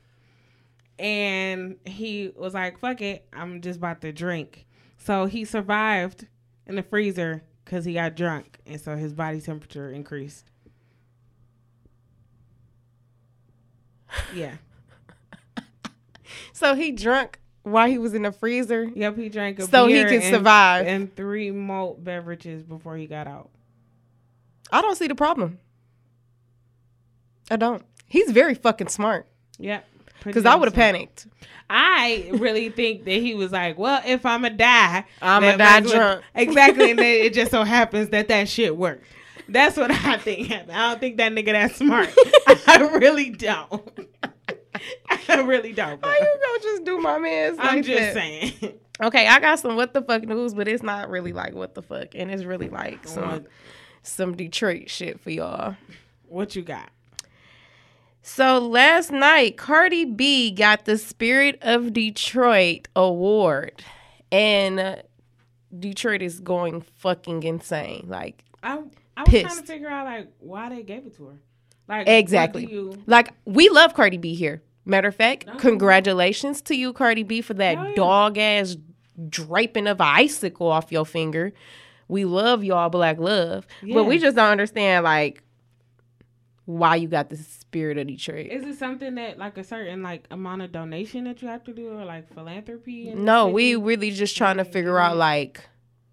and 0.97 1.77
he 1.85 2.31
was 2.35 2.53
like, 2.53 2.79
"Fuck 2.79 3.01
it, 3.01 3.25
I'm 3.33 3.61
just 3.61 3.77
about 3.77 4.01
to 4.01 4.11
drink." 4.11 4.65
So 4.97 5.25
he 5.25 5.45
survived 5.45 6.27
in 6.67 6.75
the 6.75 6.83
freezer 6.83 7.43
because 7.65 7.85
he 7.85 7.93
got 7.93 8.15
drunk, 8.15 8.59
and 8.65 8.79
so 8.79 8.95
his 8.95 9.13
body 9.13 9.41
temperature 9.41 9.89
increased. 9.89 10.45
Yeah. 14.35 14.55
So 16.53 16.75
he 16.75 16.91
drunk 16.91 17.39
while 17.63 17.87
he 17.87 17.97
was 17.97 18.13
in 18.13 18.23
the 18.23 18.31
freezer, 18.31 18.83
Yep. 18.95 19.17
He 19.17 19.29
drank 19.29 19.59
a 19.59 19.63
so 19.67 19.87
he 19.87 19.95
can 20.03 20.13
and- 20.15 20.23
survive. 20.23 20.87
and 20.87 21.15
three 21.15 21.51
malt 21.51 22.03
beverages 22.03 22.63
before 22.63 22.97
he 22.97 23.05
got 23.07 23.27
out. 23.27 23.49
I 24.71 24.81
don't 24.81 24.95
see 24.97 25.07
the 25.07 25.15
problem. 25.15 25.59
I 27.49 27.55
don't. 27.55 27.83
He's 28.07 28.31
very 28.31 28.53
fucking 28.55 28.87
smart. 28.89 29.27
Yeah. 29.57 29.81
Because 30.23 30.45
I 30.45 30.55
would 30.55 30.67
have 30.67 30.75
panicked. 30.75 31.27
I 31.69 32.29
really 32.33 32.69
think 32.69 33.05
that 33.05 33.11
he 33.13 33.35
was 33.35 33.51
like, 33.51 33.77
well, 33.77 34.01
if 34.05 34.25
I'm 34.25 34.43
a 34.43 34.49
die, 34.49 35.05
die 35.21 35.39
might 35.39 35.61
as 35.61 35.85
well- 35.85 35.93
drunk. 35.93 36.23
Exactly, 36.35 36.89
and 36.91 36.99
then 36.99 37.05
it 37.25 37.33
just 37.33 37.51
so 37.51 37.63
happens 37.63 38.09
that 38.09 38.27
that 38.27 38.49
shit 38.49 38.75
worked. 38.75 39.05
That's 39.51 39.77
what 39.77 39.91
I 40.05 40.17
think 40.17 40.47
happened. 40.47 40.71
I 40.73 40.89
don't 40.91 40.99
think 40.99 41.17
that 41.17 41.31
nigga 41.31 41.51
that 41.53 41.75
smart. 41.75 42.09
I 42.67 42.97
really 42.99 43.29
don't. 43.31 44.07
I 45.29 45.41
really 45.41 45.73
don't. 45.73 45.99
Bro. 45.99 46.09
How 46.09 46.15
you 46.17 46.39
gonna 46.47 46.63
just 46.63 46.83
do 46.85 46.99
my 46.99 47.17
man's 47.19 47.57
I'm 47.59 47.83
just 47.83 47.99
that? 47.99 48.13
saying. 48.13 48.53
Okay, 49.01 49.27
I 49.27 49.39
got 49.39 49.59
some 49.59 49.75
what 49.75 49.93
the 49.93 50.01
fuck 50.01 50.23
news, 50.23 50.53
but 50.53 50.67
it's 50.67 50.83
not 50.83 51.09
really 51.09 51.33
like 51.33 51.53
what 51.53 51.73
the 51.73 51.81
fuck, 51.81 52.15
and 52.15 52.29
it's 52.31 52.43
really 52.43 52.69
like 52.69 53.07
some 53.07 53.45
some 54.03 54.35
Detroit 54.35 54.89
shit 54.89 55.19
for 55.19 55.29
y'all. 55.29 55.75
what 56.27 56.55
you 56.55 56.61
got? 56.61 56.89
So 58.21 58.59
last 58.59 59.11
night, 59.11 59.57
Cardi 59.57 60.05
B 60.05 60.51
got 60.51 60.85
the 60.85 60.97
Spirit 60.97 61.57
of 61.61 61.93
Detroit 61.93 62.87
award, 62.95 63.83
and 64.31 65.01
Detroit 65.77 66.21
is 66.21 66.39
going 66.39 66.81
fucking 66.81 67.43
insane. 67.43 68.05
Like 68.07 68.43
I 68.63 68.81
I 69.19 69.23
was 69.23 69.41
trying 69.41 69.57
to 69.57 69.63
figure 69.63 69.89
out 69.89 70.05
like 70.05 70.31
why 70.39 70.69
they 70.69 70.83
gave 70.83 71.05
it 71.05 71.15
to 71.17 71.25
her. 71.27 71.39
Like 71.87 72.07
exactly, 72.07 72.67
you, 72.69 73.01
like 73.07 73.33
we 73.45 73.69
love 73.69 73.93
Cardi 73.95 74.17
B 74.17 74.35
here. 74.35 74.61
Matter 74.85 75.07
of 75.09 75.15
fact, 75.15 75.45
No. 75.47 75.55
congratulations 75.55 76.61
to 76.63 76.75
you, 76.75 76.93
Cardi 76.93 77.23
B, 77.23 77.41
for 77.41 77.53
that 77.55 77.73
yeah. 77.77 77.93
dog 77.95 78.37
ass 78.37 78.75
draping 79.27 79.87
of 79.87 79.99
an 79.99 80.07
icicle 80.07 80.67
off 80.67 80.91
your 80.91 81.05
finger. 81.05 81.51
We 82.07 82.25
love 82.25 82.63
y'all, 82.63 82.89
Black 82.89 83.19
Love, 83.19 83.67
but 83.93 84.05
we 84.05 84.17
just 84.17 84.35
don't 84.35 84.49
understand 84.51 85.03
like 85.03 85.43
why 86.65 86.95
you 86.95 87.07
got 87.07 87.29
the 87.29 87.37
Spirit 87.37 87.97
of 87.97 88.07
Detroit. 88.07 88.47
is 88.47 88.63
it 88.63 88.77
something 88.77 89.15
that 89.15 89.39
like 89.39 89.57
a 89.57 89.63
certain 89.63 90.03
like 90.03 90.25
amount 90.29 90.61
of 90.61 90.71
donation 90.71 91.23
that 91.23 91.41
you 91.41 91.47
have 91.47 91.63
to 91.63 91.73
do 91.73 91.89
or 91.89 92.05
like 92.05 92.31
philanthropy? 92.33 93.11
No, 93.15 93.47
we 93.47 93.75
really 93.75 94.11
just 94.11 94.37
trying 94.37 94.57
to 94.57 94.65
figure 94.65 94.99
out 94.99 95.17
like 95.17 95.67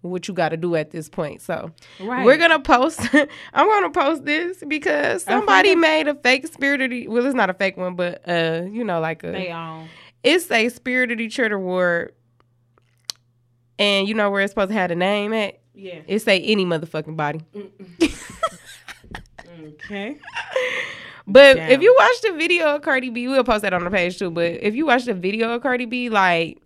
what 0.07 0.27
you 0.27 0.33
got 0.33 0.49
to 0.49 0.57
do 0.57 0.75
at 0.75 0.91
this 0.91 1.09
point. 1.09 1.41
So 1.41 1.71
right. 1.99 2.25
we're 2.25 2.37
gonna 2.37 2.59
post. 2.59 3.01
I'm 3.53 3.67
gonna 3.67 3.91
post 3.91 4.25
this 4.25 4.63
because 4.67 5.23
somebody 5.23 5.75
made 5.75 6.07
a 6.07 6.15
fake 6.15 6.47
Spirit 6.47 6.81
of 6.81 6.89
De- 6.89 7.07
well, 7.07 7.25
it's 7.25 7.35
not 7.35 7.49
a 7.49 7.53
fake 7.53 7.77
one, 7.77 7.95
but 7.95 8.27
uh, 8.27 8.63
you 8.71 8.83
know, 8.83 8.99
like 8.99 9.23
a 9.23 9.31
they 9.31 9.51
own. 9.51 9.87
it's 10.23 10.49
a 10.51 10.69
Spirit 10.69 11.11
of 11.11 11.17
Detroit 11.17 11.51
award, 11.51 12.13
and 13.77 14.07
you 14.07 14.13
know 14.13 14.29
where 14.31 14.41
it's 14.41 14.51
supposed 14.51 14.69
to 14.69 14.75
have 14.75 14.91
a 14.91 14.95
name 14.95 15.33
at. 15.33 15.59
Yeah. 15.73 15.99
It 16.07 16.19
say 16.19 16.41
any 16.41 16.65
motherfucking 16.65 17.15
body. 17.15 17.41
Okay. 19.67 20.17
But 21.25 21.57
Damn. 21.57 21.71
if 21.71 21.81
you 21.81 21.95
watch 21.99 22.21
the 22.21 22.31
video 22.37 22.75
of 22.75 22.81
Cardi 22.81 23.09
B, 23.09 23.27
we'll 23.27 23.43
post 23.43 23.61
that 23.63 23.73
on 23.73 23.83
the 23.83 23.89
page 23.89 24.17
too. 24.17 24.31
But 24.31 24.63
if 24.63 24.75
you 24.75 24.85
watch 24.85 25.05
the 25.05 25.13
video 25.13 25.53
of 25.53 25.61
Cardi 25.61 25.85
B, 25.85 26.09
like 26.09 26.59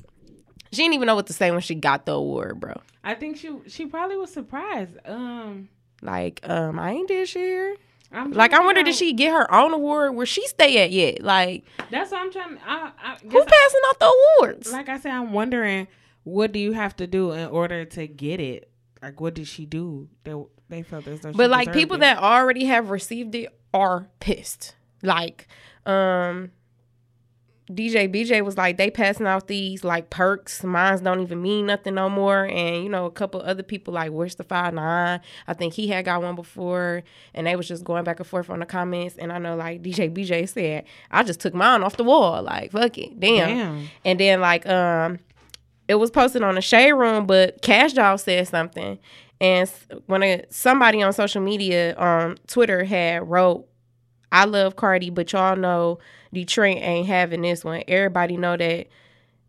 she 0.71 0.77
didn't 0.83 0.93
even 0.93 1.05
know 1.05 1.15
what 1.15 1.27
to 1.27 1.33
say 1.33 1.51
when 1.51 1.61
she 1.61 1.75
got 1.75 2.05
the 2.05 2.13
award, 2.13 2.59
bro. 2.59 2.73
I 3.03 3.15
think 3.15 3.37
she 3.37 3.51
she 3.67 3.85
probably 3.85 4.17
was 4.17 4.31
surprised. 4.31 4.97
Um, 5.05 5.69
Like, 6.01 6.39
um, 6.43 6.79
I 6.79 6.91
ain't 6.91 7.07
did 7.07 7.27
shit 7.27 7.41
here. 7.41 7.75
I'm 8.13 8.31
Like, 8.31 8.53
I 8.53 8.59
wonder, 8.59 8.83
did 8.83 8.95
she 8.95 9.13
get 9.13 9.31
her 9.31 9.53
own 9.53 9.73
award? 9.73 10.15
Where 10.15 10.25
she 10.25 10.45
stay 10.47 10.83
at 10.83 10.91
yet? 10.91 11.21
Like, 11.21 11.63
That's 11.89 12.11
what 12.11 12.21
I'm 12.21 12.31
trying. 12.31 12.57
I, 12.65 12.91
I 13.01 13.17
who 13.21 13.29
passing 13.45 13.81
out 13.87 13.99
the 13.99 14.37
awards? 14.39 14.71
like 14.71 14.89
I 14.89 14.99
said, 14.99 15.11
I'm 15.13 15.31
wondering 15.33 15.87
what 16.23 16.51
do 16.51 16.59
you 16.59 16.73
have 16.73 16.95
to 16.97 17.07
do 17.07 17.31
in 17.31 17.47
order 17.49 17.85
to 17.85 18.07
get 18.07 18.39
it? 18.39 18.69
Like, 19.01 19.19
what 19.19 19.33
did 19.33 19.47
she 19.47 19.65
do? 19.65 20.09
They 20.23 20.35
they 20.69 20.83
felt 20.83 21.07
as 21.07 21.21
though. 21.21 21.31
but 21.33 21.49
like, 21.49 21.73
people 21.73 21.97
it. 21.97 22.01
that 22.01 22.17
already 22.17 22.65
have 22.65 22.89
received 22.89 23.33
it 23.35 23.49
are 23.73 24.07
pissed. 24.19 24.75
Like, 25.01 25.47
um, 25.85 26.51
DJ 27.75 28.13
BJ 28.13 28.43
was 28.43 28.57
like, 28.57 28.77
they 28.77 28.91
passing 28.91 29.25
out 29.25 29.47
these 29.47 29.83
like 29.83 30.09
perks. 30.09 30.63
Mines 30.63 31.01
don't 31.01 31.21
even 31.21 31.41
mean 31.41 31.65
nothing 31.65 31.95
no 31.95 32.09
more. 32.09 32.45
And 32.45 32.83
you 32.83 32.89
know, 32.89 33.05
a 33.05 33.11
couple 33.11 33.41
other 33.41 33.63
people 33.63 33.93
like 33.93 34.11
Wish 34.11 34.35
the 34.35 34.43
Five 34.43 34.73
Nine. 34.73 35.21
I 35.47 35.53
think 35.53 35.73
he 35.73 35.87
had 35.87 36.05
got 36.05 36.21
one 36.21 36.35
before, 36.35 37.03
and 37.33 37.47
they 37.47 37.55
was 37.55 37.67
just 37.67 37.83
going 37.83 38.03
back 38.03 38.19
and 38.19 38.27
forth 38.27 38.49
on 38.49 38.59
the 38.59 38.65
comments. 38.65 39.17
And 39.17 39.31
I 39.31 39.37
know 39.37 39.55
like 39.55 39.81
DJ 39.81 40.13
BJ 40.13 40.47
said, 40.47 40.85
I 41.09 41.23
just 41.23 41.39
took 41.39 41.53
mine 41.53 41.83
off 41.83 41.97
the 41.97 42.03
wall. 42.03 42.43
Like 42.43 42.71
fuck 42.71 42.97
it, 42.97 43.19
damn. 43.19 43.57
Damn. 43.57 43.87
And 44.05 44.19
then 44.19 44.41
like 44.41 44.67
um, 44.67 45.19
it 45.87 45.95
was 45.95 46.11
posted 46.11 46.43
on 46.43 46.55
the 46.55 46.61
shade 46.61 46.93
room, 46.93 47.25
but 47.25 47.61
Cash 47.61 47.93
Doll 47.93 48.17
said 48.17 48.47
something, 48.47 48.99
and 49.39 49.71
when 50.05 50.23
a, 50.23 50.43
somebody 50.49 51.01
on 51.01 51.13
social 51.13 51.41
media 51.41 51.95
on 51.95 52.37
Twitter 52.47 52.83
had 52.83 53.29
wrote, 53.29 53.67
"I 54.31 54.45
love 54.45 54.75
Cardi, 54.75 55.09
but 55.09 55.31
y'all 55.33 55.55
know 55.55 55.99
Detroit 56.33 56.77
ain't 56.77 57.07
having 57.07 57.41
this 57.41 57.63
one. 57.63 57.83
Everybody 57.87 58.37
know 58.37 58.57
that 58.57 58.87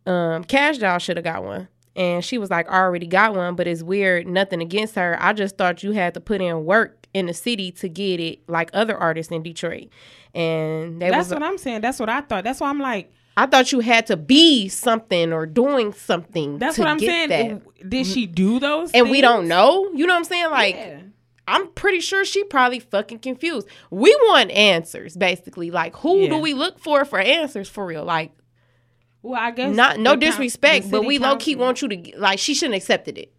um, 0.06 0.44
Cash 0.44 0.78
Doll 0.78 0.98
should 0.98 1.16
have 1.16 1.24
got 1.24 1.44
one." 1.44 1.68
And 1.94 2.24
she 2.24 2.38
was 2.38 2.50
like, 2.50 2.70
"I 2.70 2.80
already 2.80 3.06
got 3.06 3.34
one, 3.34 3.54
but 3.54 3.66
it's 3.66 3.82
weird. 3.82 4.26
Nothing 4.26 4.62
against 4.62 4.94
her. 4.94 5.16
I 5.20 5.32
just 5.32 5.58
thought 5.58 5.82
you 5.82 5.92
had 5.92 6.14
to 6.14 6.20
put 6.20 6.40
in 6.40 6.64
work 6.64 7.06
in 7.12 7.26
the 7.26 7.34
city 7.34 7.70
to 7.72 7.88
get 7.88 8.18
it, 8.18 8.40
like 8.48 8.70
other 8.72 8.96
artists 8.96 9.30
in 9.30 9.42
Detroit." 9.42 9.88
And 10.34 11.00
That's 11.02 11.14
was 11.16 11.30
what 11.30 11.42
I'm 11.42 11.58
saying. 11.58 11.82
That's 11.82 12.00
what 12.00 12.08
I 12.08 12.22
thought. 12.22 12.44
That's 12.44 12.60
why 12.60 12.70
I'm 12.70 12.78
like, 12.78 13.12
I 13.36 13.46
thought 13.46 13.72
you 13.72 13.80
had 13.80 14.06
to 14.06 14.16
be 14.16 14.68
something 14.68 15.32
or 15.32 15.46
doing 15.46 15.92
something. 15.92 16.58
that's 16.58 16.76
to 16.76 16.82
what 16.82 16.88
I'm 16.88 16.98
get 16.98 17.30
saying. 17.30 17.62
That. 17.78 17.88
Did 17.90 18.06
she 18.06 18.26
do 18.26 18.58
those? 18.58 18.90
And 18.92 19.10
we 19.10 19.20
don't 19.20 19.48
know. 19.48 19.90
You 19.94 20.06
know 20.06 20.14
what 20.14 20.18
I'm 20.18 20.24
saying? 20.24 20.50
Like, 20.50 20.74
Yeah. 20.74 21.00
I'm 21.46 21.68
pretty 21.72 22.00
sure 22.00 22.24
she 22.24 22.44
probably 22.44 22.78
fucking 22.78 23.18
confused. 23.18 23.66
We 23.90 24.14
want 24.22 24.50
answers, 24.52 25.16
basically. 25.16 25.70
Like, 25.70 25.96
who 25.96 26.28
do 26.28 26.38
we 26.38 26.54
look 26.54 26.78
for 26.78 27.04
for 27.04 27.18
answers 27.18 27.68
for 27.68 27.84
real? 27.84 28.04
Like, 28.04 28.32
Well, 29.22 29.40
I 29.40 29.50
guess 29.50 29.74
not 29.74 29.98
no 29.98 30.14
disrespect, 30.16 30.90
but 30.90 31.04
we 31.04 31.18
low 31.18 31.36
key 31.36 31.56
want 31.56 31.82
you 31.82 31.88
to 31.88 32.18
like. 32.18 32.38
She 32.38 32.54
shouldn't 32.54 32.76
accepted 32.76 33.18
it. 33.18 33.32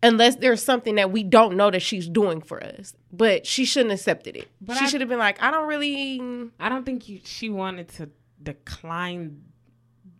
Unless 0.00 0.36
there's 0.36 0.62
something 0.62 0.94
that 0.94 1.10
we 1.10 1.24
don't 1.24 1.56
know 1.56 1.72
that 1.72 1.82
she's 1.82 2.08
doing 2.08 2.40
for 2.40 2.62
us, 2.62 2.94
but 3.12 3.44
she 3.44 3.64
shouldn't 3.64 3.92
accepted 3.92 4.36
it. 4.36 4.46
But 4.60 4.76
she 4.76 4.86
should 4.86 5.00
have 5.00 5.10
been 5.10 5.18
like, 5.18 5.42
I 5.42 5.50
don't 5.50 5.66
really. 5.66 6.20
I 6.60 6.68
don't 6.68 6.86
think 6.86 7.08
you, 7.08 7.18
she 7.24 7.50
wanted 7.50 7.88
to 7.96 8.08
decline 8.40 9.42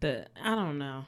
the. 0.01 0.27
I 0.43 0.57
don't 0.57 0.79
know. 0.79 1.05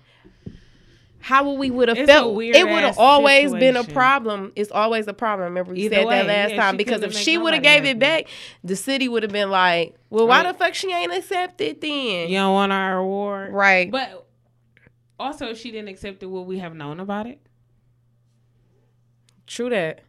How 1.21 1.45
would 1.49 1.59
we 1.59 1.71
would 1.71 1.89
have 1.89 2.07
felt? 2.07 2.35
weird 2.35 2.57
It 2.57 2.65
would 2.65 2.83
have 2.83 2.99
always 2.99 3.53
been 3.53 3.77
a 3.77 3.85
problem. 3.85 4.53
It's 4.57 4.71
always 4.71 5.07
a 5.07 5.13
problem. 5.13 5.45
Remember 5.49 5.73
we 5.73 5.81
Either 5.83 5.97
said 5.97 6.07
way, 6.07 6.17
that 6.17 6.27
last 6.27 6.51
yeah, 6.53 6.57
time 6.57 6.77
because 6.77 7.03
if 7.03 7.15
she 7.15 7.37
would 7.39 7.53
have 7.55 7.63
gave 7.63 7.85
it 7.85 7.99
back, 7.99 8.27
the 8.65 8.75
city 8.77 9.09
would 9.09 9.23
have 9.23 9.33
been 9.33 9.51
like, 9.51 9.95
"Well, 10.09 10.27
why 10.27 10.43
Right. 10.43 10.53
the 10.53 10.59
fuck 10.59 10.75
she 10.75 10.93
ain't 10.93 11.13
accepted 11.13 11.81
then?" 11.81 12.29
You 12.29 12.37
don't 12.39 12.55
want 12.55 12.73
our 12.73 12.99
award, 12.99 13.53
Right. 13.53 13.91
But 13.91 14.27
also, 15.19 15.49
if 15.51 15.59
she 15.59 15.71
didn't 15.71 15.89
accept 15.89 16.23
it, 16.23 16.27
would 16.27 16.43
we 16.43 16.59
have 16.59 16.75
known 16.75 16.99
about 17.01 17.27
it? 17.27 17.39
True 19.47 19.69
that. 19.71 20.01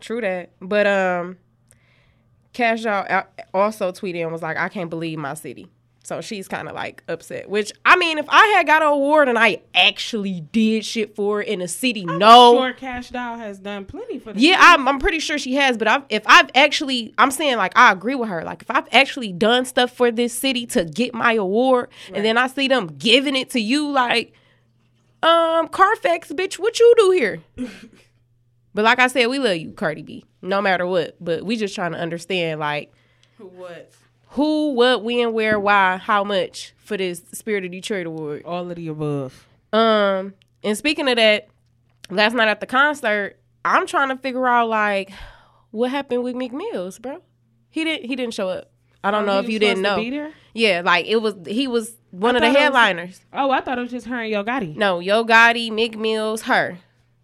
True 0.00 0.20
that. 0.20 0.52
But 0.60 0.86
um, 0.86 1.36
Cash 2.52 2.82
Doll 2.82 3.04
al- 3.08 3.28
also 3.52 3.92
tweeted 3.92 4.22
and 4.22 4.32
was 4.32 4.42
like, 4.42 4.56
"I 4.56 4.68
can't 4.68 4.90
believe 4.90 5.18
my 5.18 5.34
city." 5.34 5.68
So 6.04 6.20
she's 6.20 6.48
kind 6.48 6.68
of 6.68 6.74
like 6.74 7.04
upset. 7.06 7.48
Which 7.48 7.72
I 7.84 7.96
mean, 7.96 8.18
if 8.18 8.26
I 8.28 8.44
had 8.48 8.66
got 8.66 8.82
an 8.82 8.88
award 8.88 9.28
and 9.28 9.38
I 9.38 9.62
actually 9.74 10.40
did 10.40 10.84
shit 10.84 11.14
for 11.14 11.40
it 11.42 11.48
in 11.48 11.60
a 11.60 11.68
city, 11.68 12.04
no, 12.04 12.56
Sure, 12.56 12.72
Cash 12.72 13.10
Doll 13.10 13.36
has 13.36 13.60
done 13.60 13.84
plenty 13.84 14.18
for 14.18 14.32
the 14.32 14.40
Yeah. 14.40 14.56
I'm, 14.58 14.88
I'm 14.88 14.98
pretty 14.98 15.20
sure 15.20 15.38
she 15.38 15.54
has, 15.54 15.76
but 15.76 15.86
I've, 15.86 16.02
if 16.08 16.24
I've 16.26 16.50
actually, 16.56 17.14
I'm 17.18 17.30
saying 17.30 17.56
like 17.56 17.72
I 17.76 17.92
agree 17.92 18.16
with 18.16 18.28
her. 18.28 18.42
Like 18.42 18.62
if 18.62 18.70
I've 18.70 18.88
actually 18.90 19.32
done 19.32 19.64
stuff 19.64 19.92
for 19.92 20.10
this 20.10 20.32
city 20.32 20.66
to 20.66 20.84
get 20.84 21.14
my 21.14 21.34
award, 21.34 21.88
and 22.12 22.24
then 22.24 22.36
I 22.36 22.48
see 22.48 22.66
them 22.66 22.88
giving 22.98 23.36
it 23.36 23.50
to 23.50 23.60
you, 23.60 23.88
like, 23.88 24.32
um, 25.22 25.68
Carfax, 25.68 26.32
bitch, 26.32 26.58
what 26.58 26.80
you 26.80 26.94
do 26.98 27.10
here? 27.12 27.40
but 28.74 28.84
like 28.84 28.98
I 28.98 29.06
said, 29.06 29.26
we 29.26 29.38
love 29.38 29.56
you, 29.56 29.70
Cardi 29.70 30.02
B, 30.02 30.24
no 30.42 30.60
matter 30.60 30.84
what. 30.84 31.16
But 31.20 31.44
we 31.44 31.54
just 31.56 31.76
trying 31.76 31.92
to 31.92 31.98
understand 31.98 32.58
like 32.58 32.92
what 33.38 33.92
who, 34.32 34.72
what, 34.72 35.02
when, 35.04 35.32
where, 35.32 35.58
why, 35.58 35.96
how 35.98 36.24
much 36.24 36.72
for 36.78 36.96
this 36.96 37.22
Spirit 37.32 37.64
of 37.64 37.70
Detroit 37.70 38.06
award. 38.06 38.42
all 38.44 38.68
of 38.70 38.76
the 38.76 38.88
above. 38.88 39.46
Um, 39.72 40.34
and 40.62 40.76
speaking 40.76 41.08
of 41.08 41.16
that, 41.16 41.48
last 42.10 42.34
night 42.34 42.48
at 42.48 42.60
the 42.60 42.66
concert, 42.66 43.38
I'm 43.64 43.86
trying 43.86 44.08
to 44.08 44.16
figure 44.16 44.46
out 44.46 44.68
like 44.68 45.10
what 45.70 45.90
happened 45.90 46.22
with 46.24 46.34
Meek 46.36 46.52
Mills, 46.52 46.98
bro. 46.98 47.22
He 47.70 47.84
didn't 47.84 48.06
he 48.06 48.16
didn't 48.16 48.34
show 48.34 48.48
up. 48.48 48.70
I 49.04 49.10
don't 49.10 49.24
know 49.26 49.36
Oh, 49.36 49.40
if 49.40 49.48
you 49.48 49.58
didn't 49.58 49.82
know. 49.82 49.96
to 49.96 50.02
be 50.02 50.10
there? 50.10 50.32
Yeah, 50.54 50.82
like 50.84 51.06
it 51.06 51.16
was 51.22 51.34
he 51.46 51.66
was 51.68 51.94
one 52.10 52.34
I 52.34 52.38
of 52.38 52.42
the 52.42 52.46
it 52.48 52.50
was- 52.50 52.58
headliners. 52.58 53.20
Oh, 53.32 53.50
I 53.50 53.60
thought 53.60 53.78
it 53.78 53.82
was 53.82 53.90
just 53.90 54.06
her 54.06 54.20
and 54.20 54.30
Yo 54.30 54.44
Gotti. 54.44 54.76
No, 54.76 54.98
Yo 55.00 55.24
Gotti, 55.24 55.70
Meek 55.72 55.96
Mills, 55.98 56.42
her. 56.42 56.78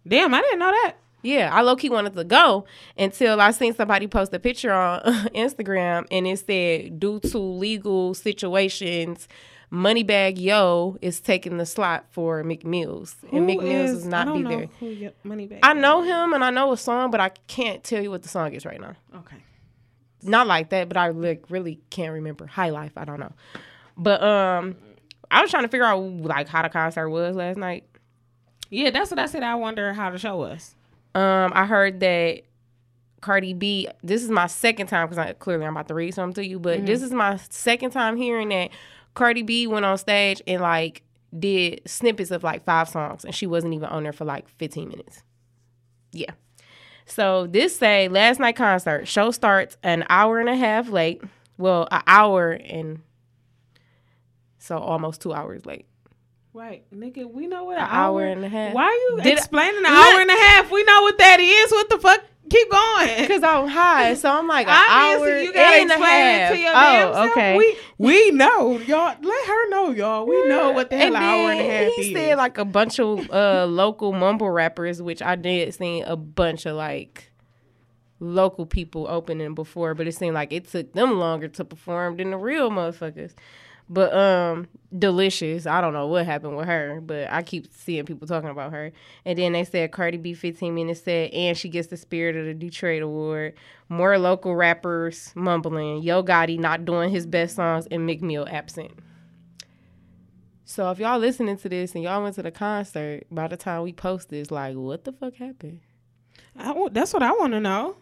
Damn, 0.07 0.33
I 0.33 0.41
didn't 0.41 0.59
know 0.59 0.71
that. 0.71 0.93
Yeah, 1.21 1.49
I 1.53 1.61
low 1.61 1.75
key 1.75 1.89
wanted 1.89 2.15
to 2.15 2.23
go 2.23 2.65
until 2.97 3.41
I 3.41 3.51
seen 3.51 3.73
somebody 3.73 4.07
post 4.07 4.33
a 4.33 4.39
picture 4.39 4.71
on 4.71 5.01
Instagram 5.35 6.05
and 6.11 6.25
it 6.27 6.39
said, 6.39 6.99
due 6.99 7.19
to 7.19 7.37
legal 7.37 8.13
situations, 8.13 9.27
Moneybagg 9.71 10.39
Yo 10.39 10.97
is 11.01 11.19
taking 11.19 11.57
the 11.57 11.65
slot 11.65 12.05
for 12.11 12.43
McMills, 12.43 12.63
Mills. 12.63 13.15
And 13.31 13.45
Meek 13.45 13.61
Mills 13.61 14.03
does 14.03 14.07
I 14.07 14.09
not 14.09 14.33
be 14.33 14.43
there. 14.43 14.67
Who 14.79 15.09
Moneybag 15.25 15.59
I 15.61 15.73
is. 15.73 15.77
know 15.77 16.01
him 16.01 16.33
and 16.33 16.43
I 16.43 16.49
know 16.49 16.71
a 16.71 16.77
song, 16.77 17.11
but 17.11 17.19
I 17.19 17.29
can't 17.47 17.83
tell 17.83 18.01
you 18.01 18.09
what 18.09 18.23
the 18.23 18.29
song 18.29 18.53
is 18.53 18.65
right 18.65 18.79
now. 18.81 18.95
Okay. 19.15 19.37
Not 20.23 20.47
like 20.47 20.69
that, 20.69 20.87
but 20.87 20.97
I 20.97 21.09
like 21.09 21.45
really 21.49 21.79
can't 21.89 22.13
remember. 22.13 22.47
High 22.47 22.71
Life, 22.71 22.93
I 22.97 23.05
don't 23.05 23.19
know. 23.19 23.31
But 23.95 24.23
um 24.23 24.75
I 25.29 25.41
was 25.41 25.51
trying 25.51 25.63
to 25.63 25.69
figure 25.69 25.85
out 25.85 25.99
like 25.99 26.47
how 26.47 26.63
the 26.63 26.69
concert 26.69 27.09
was 27.09 27.35
last 27.35 27.57
night. 27.57 27.83
Yeah, 28.71 28.89
that's 28.89 29.11
what 29.11 29.19
I 29.19 29.27
said. 29.27 29.43
I 29.43 29.55
wonder 29.55 29.93
how 29.93 30.09
the 30.09 30.17
show 30.17 30.37
was. 30.37 30.75
Um, 31.19 31.51
I 31.53 31.65
heard 31.65 31.99
that 31.99 32.43
Cardi 33.19 33.53
B. 33.53 33.89
This 34.01 34.23
is 34.23 34.29
my 34.29 34.47
second 34.47 34.87
time 34.87 35.07
because 35.09 35.17
I 35.17 35.33
clearly 35.33 35.65
I'm 35.65 35.73
about 35.75 35.89
to 35.89 35.93
read 35.93 36.13
something 36.13 36.41
to 36.41 36.47
you, 36.47 36.59
but 36.59 36.85
this 36.85 37.01
is 37.01 37.11
my 37.11 37.37
second 37.49 37.91
time 37.91 38.15
hearing 38.15 38.49
that 38.49 38.69
Cardi 39.15 39.41
B 39.41 39.67
went 39.67 39.83
on 39.83 39.97
stage 39.97 40.41
and 40.47 40.61
like 40.61 41.03
did 41.37 41.81
snippets 41.85 42.31
of 42.31 42.41
like 42.43 42.63
five 42.63 42.87
songs, 42.87 43.25
and 43.25 43.35
she 43.35 43.45
wasn't 43.45 43.73
even 43.73 43.89
on 43.89 44.03
there 44.03 44.13
for 44.13 44.23
like 44.23 44.47
15 44.47 44.87
minutes. 44.87 45.23
Yeah. 46.13 46.31
So 47.05 47.47
this 47.47 47.75
say 47.75 48.07
last 48.07 48.39
night 48.39 48.55
concert 48.55 49.05
show 49.05 49.31
starts 49.31 49.75
an 49.83 50.05
hour 50.09 50.39
and 50.39 50.47
a 50.47 50.55
half 50.55 50.87
late. 50.87 51.21
Well, 51.57 51.89
an 51.91 52.03
hour 52.07 52.51
and 52.51 53.01
so 54.57 54.77
almost 54.77 55.19
two 55.21 55.33
hours 55.33 55.65
late. 55.65 55.85
Right, 56.51 56.83
nigga, 56.93 57.31
we 57.31 57.45
know 57.47 57.65
what 57.65 57.77
an 57.77 57.83
An 57.83 57.89
hour 57.91 58.25
and 58.25 58.43
a 58.43 58.49
half. 58.49 58.73
Why 58.73 58.85
are 58.85 58.91
you 58.91 59.17
Did 59.23 59.33
I- 59.33 59.37
explaining 59.37 59.77
an 59.77 59.83
Look- 59.83 59.91
hour 59.91 60.21
and 60.21 60.29
a 60.31 60.33
half? 60.33 60.71
We 60.71 60.83
know 60.83 61.01
what 61.03 61.17
that 61.19 61.39
is. 61.39 61.71
What 61.71 61.89
the 61.89 61.99
fuck? 61.99 62.23
Keep 62.49 62.71
going. 62.71 63.09
Because 63.19 63.43
I'm 63.43 63.67
high, 63.67 64.15
so 64.15 64.31
I'm 64.31 64.47
like 64.47 64.67
an 64.67 64.73
Obviously, 64.75 65.31
hour 65.31 65.41
you 65.41 65.53
gotta 65.53 65.81
and 65.81 65.89
a 65.91 65.93
explain 65.93 66.11
half. 66.11 66.51
it 66.51 66.55
to 66.55 66.61
your 66.61 66.73
damn 66.73 67.07
oh, 67.09 67.13
self. 67.13 67.31
okay. 67.31 67.57
We 67.57 67.77
we 67.99 68.31
know, 68.31 68.77
y'all. 68.79 69.15
Let 69.21 69.47
her 69.47 69.69
know, 69.69 69.91
y'all. 69.91 70.25
We 70.25 70.47
know 70.47 70.71
what 70.71 70.89
the 70.89 70.97
hell 70.97 71.07
and 71.07 71.15
an 71.17 71.21
hour 71.21 71.51
and 71.51 71.59
a 71.59 71.63
half 71.71 71.91
he 71.93 72.01
is. 72.01 72.13
said 72.13 72.37
like 72.37 72.57
a 72.57 72.65
bunch 72.65 72.99
of 72.99 73.29
uh, 73.29 73.67
local 73.69 74.11
mumble 74.13 74.49
rappers, 74.49 74.99
which 74.99 75.21
I 75.21 75.35
did 75.35 75.71
see 75.75 76.01
a 76.01 76.15
bunch 76.15 76.65
of 76.65 76.75
like 76.75 77.31
local 78.19 78.65
people 78.65 79.05
opening 79.07 79.53
before, 79.53 79.93
but 79.93 80.07
it 80.07 80.15
seemed 80.15 80.33
like 80.33 80.51
it 80.51 80.67
took 80.67 80.93
them 80.93 81.19
longer 81.19 81.47
to 81.49 81.63
perform 81.63 82.17
than 82.17 82.31
the 82.31 82.37
real 82.37 82.71
motherfuckers. 82.71 83.33
But 83.91 84.13
um, 84.13 84.67
delicious. 84.97 85.65
I 85.65 85.81
don't 85.81 85.93
know 85.93 86.05
what 86.07 86.25
happened 86.25 86.55
with 86.55 86.67
her, 86.67 87.01
but 87.01 87.29
I 87.31 87.41
keep 87.41 87.73
seeing 87.73 88.05
people 88.05 88.27
talking 88.27 88.49
about 88.49 88.71
her. 88.71 88.91
And 89.25 89.37
then 89.37 89.53
they 89.53 89.63
said 89.63 89.91
Cardi 89.91 90.17
B 90.17 90.35
15 90.35 90.73
minutes 90.73 91.01
said, 91.01 91.31
and 91.31 91.57
she 91.57 91.69
gets 91.69 91.87
the 91.87 91.97
Spirit 91.97 92.35
of 92.35 92.45
the 92.45 92.53
Detroit 92.53 93.01
Award. 93.01 93.55
More 93.89 94.19
local 94.19 94.55
rappers 94.55 95.31
mumbling. 95.35 96.03
Yo 96.03 96.23
Gotti 96.23 96.59
not 96.59 96.85
doing 96.85 97.09
his 97.09 97.25
best 97.25 97.55
songs, 97.55 97.87
and 97.89 98.05
Meek 98.05 98.21
Mill 98.21 98.47
absent. 98.49 98.91
So 100.65 100.91
if 100.91 100.99
y'all 100.99 101.17
listening 101.17 101.57
to 101.57 101.69
this 101.69 101.95
and 101.95 102.03
y'all 102.03 102.21
went 102.21 102.35
to 102.35 102.43
the 102.43 102.51
concert, 102.51 103.23
by 103.31 103.47
the 103.47 103.57
time 103.57 103.81
we 103.81 103.91
post 103.91 104.29
this, 104.29 104.51
like, 104.51 104.75
what 104.75 105.03
the 105.03 105.11
fuck 105.11 105.33
happened? 105.33 105.79
I 106.55 106.75
that's 106.91 107.11
what 107.11 107.23
I 107.23 107.31
want 107.31 107.53
to 107.53 107.59
know. 107.59 107.95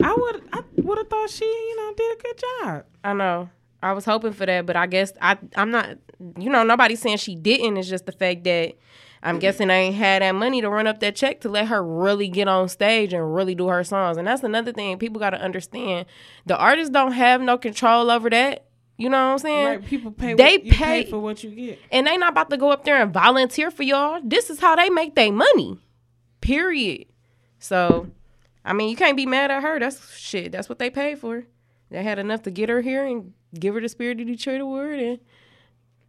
I 0.00 0.14
would 0.14 0.42
I 0.52 0.62
would 0.76 0.98
have 0.98 1.08
thought 1.08 1.30
she, 1.30 1.44
you 1.44 1.76
know, 1.76 1.94
did 1.96 2.18
a 2.18 2.22
good 2.22 2.42
job. 2.62 2.84
I 3.02 3.12
know. 3.12 3.50
I 3.82 3.92
was 3.92 4.04
hoping 4.04 4.32
for 4.32 4.46
that, 4.46 4.66
but 4.66 4.76
I 4.76 4.86
guess 4.86 5.12
I 5.20 5.38
I'm 5.54 5.70
not 5.70 5.98
you 6.38 6.50
know, 6.50 6.62
nobody's 6.62 7.00
saying 7.00 7.18
she 7.18 7.34
didn't. 7.34 7.76
It's 7.76 7.88
just 7.88 8.06
the 8.06 8.12
fact 8.12 8.44
that 8.44 8.74
I'm 9.22 9.38
guessing 9.38 9.70
I 9.70 9.74
ain't 9.74 9.96
had 9.96 10.22
that 10.22 10.32
money 10.32 10.60
to 10.60 10.70
run 10.70 10.86
up 10.86 11.00
that 11.00 11.16
check 11.16 11.40
to 11.40 11.48
let 11.48 11.66
her 11.68 11.82
really 11.82 12.28
get 12.28 12.48
on 12.48 12.68
stage 12.68 13.12
and 13.12 13.34
really 13.34 13.54
do 13.54 13.66
her 13.68 13.82
songs. 13.82 14.16
And 14.18 14.26
that's 14.26 14.42
another 14.42 14.72
thing 14.72 14.98
people 14.98 15.20
gotta 15.20 15.40
understand. 15.40 16.06
The 16.46 16.56
artists 16.56 16.90
don't 16.90 17.12
have 17.12 17.40
no 17.40 17.58
control 17.58 18.10
over 18.10 18.30
that. 18.30 18.66
You 18.98 19.10
know 19.10 19.26
what 19.26 19.32
I'm 19.32 19.38
saying? 19.38 19.66
Right? 19.66 19.84
People 19.84 20.10
pay. 20.10 20.34
They 20.34 20.56
what, 20.56 20.64
you 20.64 20.72
pay 20.72 21.04
pay- 21.04 21.10
for 21.10 21.18
what 21.18 21.44
you 21.44 21.50
get. 21.50 21.78
And 21.92 22.06
they 22.06 22.16
not 22.16 22.32
about 22.32 22.50
to 22.50 22.56
go 22.56 22.70
up 22.70 22.84
there 22.84 23.00
and 23.02 23.12
volunteer 23.12 23.70
for 23.70 23.82
y'all. 23.82 24.20
This 24.24 24.48
is 24.48 24.60
how 24.60 24.74
they 24.76 24.88
make 24.88 25.14
their 25.14 25.32
money. 25.32 25.78
Period. 26.40 27.06
So, 27.58 28.08
I 28.64 28.72
mean, 28.72 28.88
you 28.88 28.96
can't 28.96 29.16
be 29.16 29.26
mad 29.26 29.50
at 29.50 29.62
her. 29.62 29.78
That's 29.78 30.16
shit. 30.16 30.52
That's 30.52 30.68
what 30.68 30.78
they 30.78 30.88
paid 30.88 31.18
for. 31.18 31.44
They 31.90 32.02
had 32.02 32.18
enough 32.18 32.42
to 32.42 32.50
get 32.50 32.68
her 32.68 32.80
here 32.80 33.04
and 33.04 33.32
give 33.60 33.74
her 33.74 33.80
the 33.80 33.88
Spirit 33.88 34.20
of 34.20 34.26
Detroit 34.26 34.60
award 34.60 34.98
and 34.98 35.18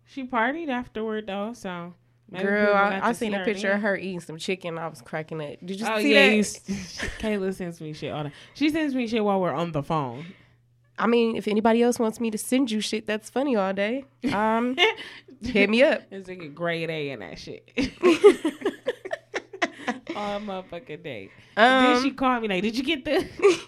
She 0.06 0.24
partied 0.26 0.70
afterward 0.70 1.28
though, 1.28 1.54
so. 1.54 1.94
Girl, 2.38 2.76
I, 2.76 3.00
I 3.02 3.12
seen 3.14 3.34
a 3.34 3.46
picture 3.46 3.72
of 3.72 3.80
her 3.82 3.96
eating 3.96 4.20
some 4.20 4.38
chicken. 4.38 4.78
I 4.78 4.88
was 4.90 5.02
cracking 5.02 5.42
up. 5.42 5.60
Did 5.66 5.80
you 5.80 5.88
Oh 5.90 5.98
see 6.02 6.14
yeah, 6.14 6.28
that? 6.28 6.36
you, 6.36 6.42
Kayla 7.22 7.54
sends 7.54 7.80
me 7.80 7.94
shit 7.94 8.12
all 8.12 8.26
the 8.26 8.32
She 8.54 8.70
sends 8.70 8.94
me 8.94 9.08
shit 9.08 9.24
while 9.24 9.40
we're 9.40 9.54
on 9.54 9.72
the 9.72 9.82
phone. 9.82 10.26
I 11.00 11.08
mean, 11.08 11.38
if 11.38 11.48
anybody 11.48 11.82
else 11.84 12.00
wants 12.00 12.20
me 12.20 12.30
to 12.32 12.38
send 12.38 12.70
you 12.70 12.82
shit 12.82 13.06
that's 13.06 13.30
funny 13.30 13.56
all 13.56 13.72
day, 13.72 14.04
um, 14.34 14.76
hit 15.42 15.70
me 15.70 15.84
up. 15.84 16.02
It's 16.12 16.28
like 16.28 16.42
a 16.42 16.48
grade 16.50 16.90
A 16.90 17.12
in 17.12 17.20
that 17.22 17.40
shit. 17.40 17.70
all 20.16 20.40
motherfucking 20.42 21.04
day. 21.04 21.30
then 21.56 22.02
she 22.02 22.10
Um, 22.10 22.16
called 22.16 22.42
me 22.42 22.48
like, 22.50 22.64
"Did 22.64 22.78
you 22.78 22.84
get 22.84 23.06
the?" 23.06 23.26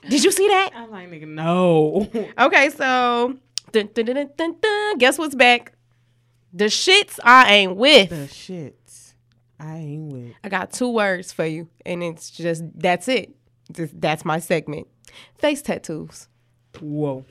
did 0.10 0.24
you 0.24 0.32
see 0.32 0.48
that? 0.48 0.72
I'm 0.76 0.92
like, 0.92 1.10
"Nigga, 1.10 1.28
no." 1.28 2.10
Okay, 2.38 2.70
so 2.72 3.36
dun, 3.72 3.90
dun, 3.94 4.06
dun, 4.06 4.30
dun, 4.38 4.56
dun, 4.60 4.98
guess 4.98 5.18
what's 5.18 5.36
back? 5.36 5.74
The 6.54 6.66
shits 6.66 7.20
I 7.24 7.54
ain't 7.54 7.76
with. 7.76 8.10
the 8.10 8.28
shits 8.28 9.14
I 9.60 9.78
ain't 9.78 10.12
with. 10.12 10.34
I 10.44 10.50
got 10.50 10.72
two 10.72 10.90
words 10.90 11.32
for 11.32 11.46
you, 11.46 11.68
and 11.86 12.04
it's 12.04 12.30
just 12.30 12.64
that's 12.76 13.08
it. 13.08 13.36
Just, 13.72 14.00
that's 14.00 14.26
my 14.26 14.40
segment. 14.40 14.88
Face 15.38 15.62
tattoos. 15.62 16.28
Whoa. 16.80 17.26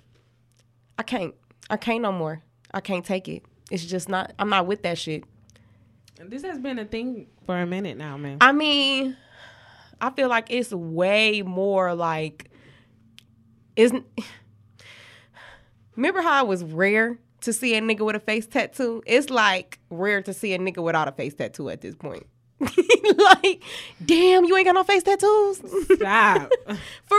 I 0.99 1.03
can't. 1.03 1.35
I 1.71 1.77
can't 1.77 2.03
no 2.03 2.13
more. 2.13 2.43
I 2.73 2.81
can't 2.81 3.05
take 3.05 3.29
it. 3.29 3.43
It's 3.71 3.85
just 3.85 4.09
not. 4.09 4.33
I'm 4.39 4.49
not 4.49 4.67
with 4.67 4.83
that 4.83 4.99
shit. 4.99 5.25
This 6.21 6.43
has 6.43 6.59
been 6.59 6.79
a 6.79 6.85
thing 6.85 7.29
for 7.47 7.57
a 7.57 7.67
minute 7.67 7.97
now, 7.97 8.17
man. 8.17 8.39
I 8.41 8.53
mean, 8.53 9.17
I 10.01 10.11
feel 10.11 10.29
like 10.29 10.47
it's 10.51 10.73
way 10.73 11.43
more 11.43 11.95
like 11.95 12.51
isn't 13.77 14.05
Remember 15.99 16.23
how 16.23 16.45
it 16.45 16.47
was 16.47 16.63
rare 16.63 17.19
to 17.41 17.53
see 17.53 17.75
a 17.75 17.81
nigga 17.81 18.07
with 18.07 18.15
a 18.15 18.21
face 18.21 18.47
tattoo? 18.47 19.03
It's 19.05 19.31
like 19.31 19.81
rare 19.91 20.23
to 20.23 20.33
see 20.33 20.55
a 20.55 20.59
nigga 20.59 20.81
without 20.81 21.09
a 21.09 21.13
face 21.13 21.35
tattoo 21.35 21.71
at 21.71 21.81
this 21.81 21.97
point. 21.97 22.25
like, 22.61 23.65
damn, 24.07 24.45
you 24.45 24.57
ain't 24.57 24.65
got 24.65 24.77
no 24.77 24.85
face 24.85 25.03
tattoos? 25.03 25.61
Stop. 25.97 26.53
For 27.05 27.19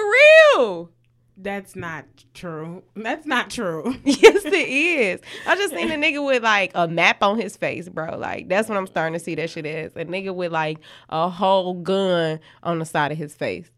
real. 0.55 0.91
That's 1.35 1.75
not 1.75 2.05
true. 2.33 2.83
That's 2.95 3.25
not 3.25 3.49
true. 3.49 3.95
Yes, 4.05 4.45
it 4.45 4.53
is. 4.53 5.19
I 5.45 5.57
just 5.57 5.73
seen 5.75 5.91
a 5.91 5.95
nigga 5.95 6.25
with 6.25 6.43
like 6.43 6.71
a 6.73 6.87
map 6.87 7.21
on 7.21 7.37
his 7.37 7.57
face, 7.57 7.89
bro. 7.89 8.17
Like 8.17 8.47
that's 8.47 8.69
what 8.69 8.77
I'm 8.77 8.87
starting 8.87 9.11
to 9.11 9.19
see 9.19 9.35
that 9.35 9.49
shit 9.49 9.65
as. 9.65 9.91
A 9.97 10.05
nigga 10.05 10.33
with 10.33 10.53
like 10.53 10.79
a 11.09 11.27
whole 11.27 11.73
gun 11.73 12.39
on 12.63 12.79
the 12.79 12.85
side 12.85 13.11
of 13.11 13.17
his 13.17 13.35
face. 13.35 13.69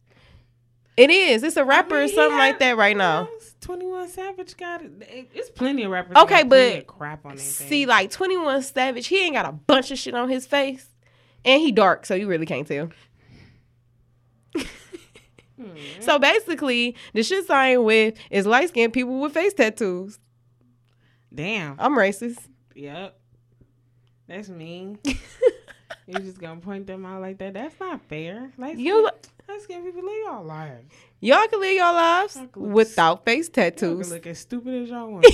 It 0.97 1.09
is. 1.09 1.43
It's 1.43 1.55
a 1.57 1.63
rapper 1.65 2.01
or 2.03 2.07
something 2.07 2.37
like 2.37 2.59
that 2.59 2.77
right 2.77 2.95
now. 2.97 3.27
Twenty 3.61 3.85
One 3.85 4.07
Savage 4.09 4.57
got 4.57 4.81
it. 4.83 4.91
It- 5.01 5.29
It's 5.33 5.49
plenty 5.49 5.83
of 5.83 5.91
rappers. 5.91 6.17
Okay, 6.17 6.43
but 6.43 6.87
crap 6.87 7.25
on 7.25 7.37
See, 7.37 7.85
like 7.85 8.09
21 8.11 8.61
Savage, 8.63 9.07
he 9.07 9.23
ain't 9.23 9.35
got 9.35 9.45
a 9.47 9.51
bunch 9.51 9.91
of 9.91 9.97
shit 9.99 10.13
on 10.15 10.29
his 10.29 10.45
face. 10.45 10.87
And 11.45 11.61
he 11.61 11.71
dark, 11.71 12.05
so 12.05 12.13
you 12.15 12.27
really 12.27 12.45
can't 12.45 12.67
tell. 12.67 12.89
Hmm. 15.59 15.75
So 15.99 16.17
basically, 16.17 16.95
the 17.13 17.21
shit 17.23 17.49
I 17.51 17.73
ain't 17.73 17.83
with 17.83 18.15
is 18.31 18.45
light 18.47 18.69
skinned 18.69 18.93
people 18.93 19.19
with 19.21 19.33
face 19.33 19.53
tattoos. 19.53 20.17
damn. 21.33 21.75
I'm 21.79 21.95
racist. 21.95 22.39
Yep. 22.75 23.15
That's 24.27 24.49
mean. 24.49 24.97
you 25.05 26.13
just 26.19 26.39
gonna 26.39 26.61
point 26.61 26.87
them 26.87 27.05
out 27.05 27.21
like 27.21 27.37
that? 27.39 27.53
That's 27.53 27.79
not 27.79 28.01
fair. 28.07 28.51
Like 28.57 28.77
You 28.79 29.07
let's 29.47 29.65
get 29.67 29.83
people 29.83 30.03
live 30.03 30.13
y'all 30.25 30.43
lives. 30.43 30.91
y'all 31.19 31.47
can 31.47 31.59
live 31.59 31.75
Y'all 31.75 31.93
lives 31.93 32.37
without 32.55 33.25
face 33.25 33.49
tattoos. 33.49 34.09
look 34.11 34.25
as 34.27 34.39
stupid 34.39 34.83
as 34.83 34.89
y'all 34.89 35.09
want. 35.11 35.25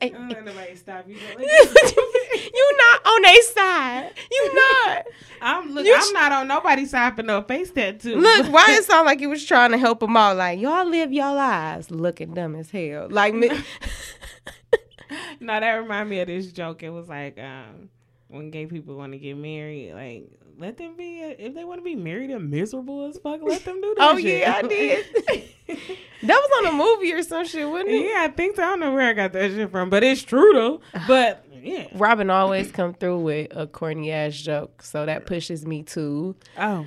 Don't 0.00 0.44
nobody 0.44 0.76
stop 0.76 1.06
you. 1.08 1.16
You 1.16 2.76
not 2.76 3.06
on 3.06 3.22
their 3.22 3.42
side. 3.42 4.10
You 4.30 4.54
not. 4.86 5.06
I'm 5.40 5.74
look. 5.74 5.84
You 5.84 5.94
I'm 5.94 6.02
sh- 6.02 6.12
not 6.12 6.32
on 6.32 6.46
nobody's 6.48 6.90
side 6.90 7.16
for 7.16 7.22
no 7.22 7.42
face 7.42 7.70
tattoo. 7.70 8.16
Look, 8.16 8.52
why 8.52 8.66
it 8.70 8.84
sound 8.90 9.06
like 9.06 9.20
you 9.20 9.28
was 9.30 9.44
trying 9.44 9.72
to 9.72 9.78
help 9.78 10.00
them 10.00 10.16
out? 10.16 10.36
Like 10.36 10.60
y'all 10.60 10.86
live 10.88 11.12
y'all 11.12 11.34
lives 11.34 11.90
looking 11.90 12.34
dumb 12.34 12.54
as 12.54 12.70
hell. 12.70 13.08
Like 13.10 13.34
me. 13.34 13.48
no, 15.40 15.58
that 15.60 15.72
remind 15.72 16.08
me 16.08 16.20
of 16.20 16.28
this 16.28 16.52
joke. 16.52 16.82
It 16.82 16.90
was 16.90 17.08
like 17.08 17.38
um, 17.38 17.88
when 18.28 18.50
gay 18.50 18.66
people 18.66 18.96
want 18.96 19.12
to 19.12 19.18
get 19.18 19.36
married, 19.36 19.92
like 19.94 20.30
let 20.58 20.76
them 20.76 20.96
be. 20.96 21.20
If 21.20 21.54
they 21.54 21.64
want 21.64 21.80
to 21.80 21.84
be 21.84 21.94
married 21.96 22.30
and 22.30 22.50
miserable 22.50 23.06
as 23.06 23.18
fuck, 23.18 23.40
let 23.42 23.64
them 23.64 23.80
do 23.80 23.94
that. 23.98 24.10
Oh, 24.14 24.16
shit. 24.18 24.40
yeah, 24.40 24.54
I 24.56 24.62
did. 24.62 25.06
that 25.66 25.78
was 26.22 26.66
on 26.66 26.74
a 26.74 26.76
movie 26.76 27.12
or 27.12 27.22
some 27.22 27.46
shit, 27.46 27.68
wasn't 27.68 27.90
it? 27.90 28.06
yeah, 28.06 28.22
I 28.24 28.28
think 28.28 28.56
so. 28.56 28.62
I 28.62 28.66
don't 28.66 28.80
know 28.80 28.92
where 28.94 29.08
I 29.08 29.12
got 29.12 29.32
that 29.32 29.50
shit 29.50 29.70
from, 29.70 29.90
but 29.90 30.02
it's 30.04 30.22
true 30.22 30.52
though. 30.52 30.80
But 31.08 31.44
yeah. 31.62 31.86
Robin 31.94 32.28
always 32.30 32.70
come 32.70 32.92
through 32.94 33.20
with 33.20 33.56
a 33.56 33.66
corny 33.66 34.12
ass 34.12 34.34
joke, 34.36 34.82
so 34.82 35.06
that 35.06 35.24
pushes 35.26 35.64
me 35.66 35.82
to 35.84 36.36
Oh, 36.58 36.86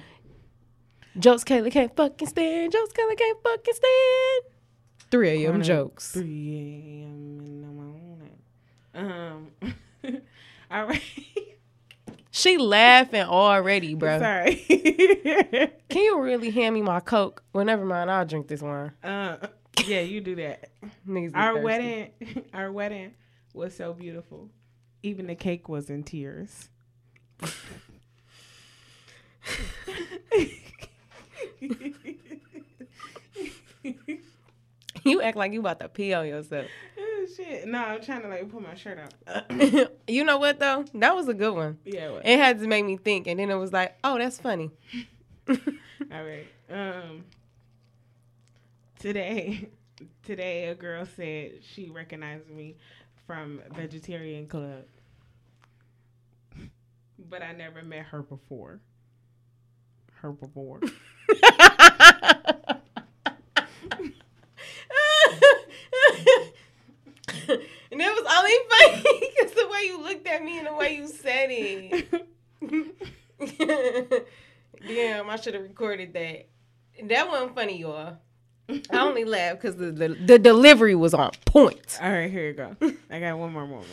jokes 1.17 1.43
Kayla 1.43 1.71
can't 1.71 1.95
fucking 1.95 2.27
stand. 2.27 2.71
Jokes 2.71 2.93
Kayla 2.93 3.17
can't 3.17 3.41
fucking 3.43 3.73
stand. 3.73 4.43
3 5.09 5.29
a.m. 5.45 5.61
Jokes. 5.63 6.11
3 6.11 6.21
a.m. 6.21 7.39
in 7.41 7.61
the 7.61 7.67
morning. 9.01 9.47
Um. 10.03 10.21
all 10.71 10.85
right. 10.85 11.01
She 12.37 12.57
laughing 12.57 13.23
already, 13.23 13.95
bro. 13.95 14.19
Sorry. 14.19 14.55
Can 15.89 16.03
you 16.03 16.21
really 16.21 16.51
hand 16.51 16.75
me 16.75 16.83
my 16.83 16.99
coke? 16.99 17.41
Well, 17.51 17.65
never 17.65 17.83
mind. 17.83 18.11
I'll 18.11 18.25
drink 18.27 18.47
this 18.47 18.61
wine. 18.61 18.91
uh, 19.03 19.37
yeah, 19.87 20.01
you 20.01 20.21
do 20.21 20.35
that. 20.35 20.69
Niggas 21.07 21.31
Our 21.33 21.53
thirsty. 21.53 21.63
wedding, 21.65 22.11
our 22.53 22.71
wedding 22.71 23.13
was 23.55 23.75
so 23.75 23.91
beautiful. 23.93 24.49
Even 25.01 25.25
the 25.25 25.33
cake 25.35 25.67
was 25.67 25.89
in 25.89 26.03
tears. 26.03 26.69
You 35.11 35.21
act 35.21 35.37
like 35.37 35.53
you 35.53 35.59
about 35.61 35.79
to 35.79 35.87
pee 35.89 36.13
on 36.13 36.27
yourself. 36.27 36.65
oh 36.99 37.25
shit! 37.35 37.67
No, 37.67 37.79
I'm 37.79 38.01
trying 38.01 38.21
to 38.23 38.27
like 38.27 38.49
put 38.49 38.61
my 38.61 38.75
shirt 38.75 38.99
out. 38.99 39.51
you 40.07 40.23
know 40.23 40.37
what 40.37 40.59
though? 40.59 40.85
That 40.95 41.15
was 41.15 41.27
a 41.27 41.33
good 41.33 41.53
one. 41.55 41.77
yeah. 41.85 42.11
What? 42.11 42.25
It 42.25 42.37
had 42.39 42.59
to 42.59 42.67
make 42.67 42.85
me 42.85 42.97
think, 42.97 43.27
and 43.27 43.39
then 43.39 43.49
it 43.49 43.55
was 43.55 43.71
like, 43.73 43.97
oh, 44.03 44.17
that's 44.17 44.39
funny. 44.39 44.71
All 45.49 45.55
right. 46.11 46.47
Um. 46.69 47.23
Today, 48.99 49.69
today 50.23 50.65
a 50.69 50.75
girl 50.75 51.05
said 51.15 51.59
she 51.61 51.89
recognized 51.89 52.49
me 52.49 52.75
from 53.27 53.61
Vegetarian 53.75 54.47
Club, 54.47 54.85
but 57.29 57.41
I 57.43 57.51
never 57.53 57.81
met 57.83 58.05
her 58.07 58.23
before. 58.23 58.79
Her 60.21 60.31
before. 60.31 60.79
and 67.91 68.01
it 68.01 68.23
was 68.23 68.25
only 68.37 68.53
funny 68.69 69.31
because 69.37 69.53
the 69.53 69.67
way 69.67 69.83
you 69.85 70.01
looked 70.01 70.27
at 70.27 70.43
me 70.43 70.57
and 70.57 70.67
the 70.67 70.73
way 70.73 70.95
you 70.95 71.07
said 71.07 71.47
it. 71.49 72.27
Damn, 74.87 75.29
I 75.29 75.35
should 75.37 75.53
have 75.53 75.63
recorded 75.63 76.13
that. 76.13 76.47
That 77.03 77.27
wasn't 77.29 77.55
funny, 77.55 77.79
y'all. 77.79 78.17
I 78.69 78.97
only 78.97 79.23
laughed 79.23 79.61
because 79.61 79.77
the, 79.77 79.91
the 79.91 80.09
the 80.09 80.39
delivery 80.39 80.95
was 80.95 81.13
on 81.13 81.31
point. 81.45 81.97
All 82.01 82.11
right, 82.11 82.29
here 82.29 82.47
you 82.47 82.53
go. 82.53 82.75
I 83.09 83.19
got 83.19 83.37
one 83.37 83.53
more, 83.53 83.63
one 83.63 83.69
more. 83.69 83.83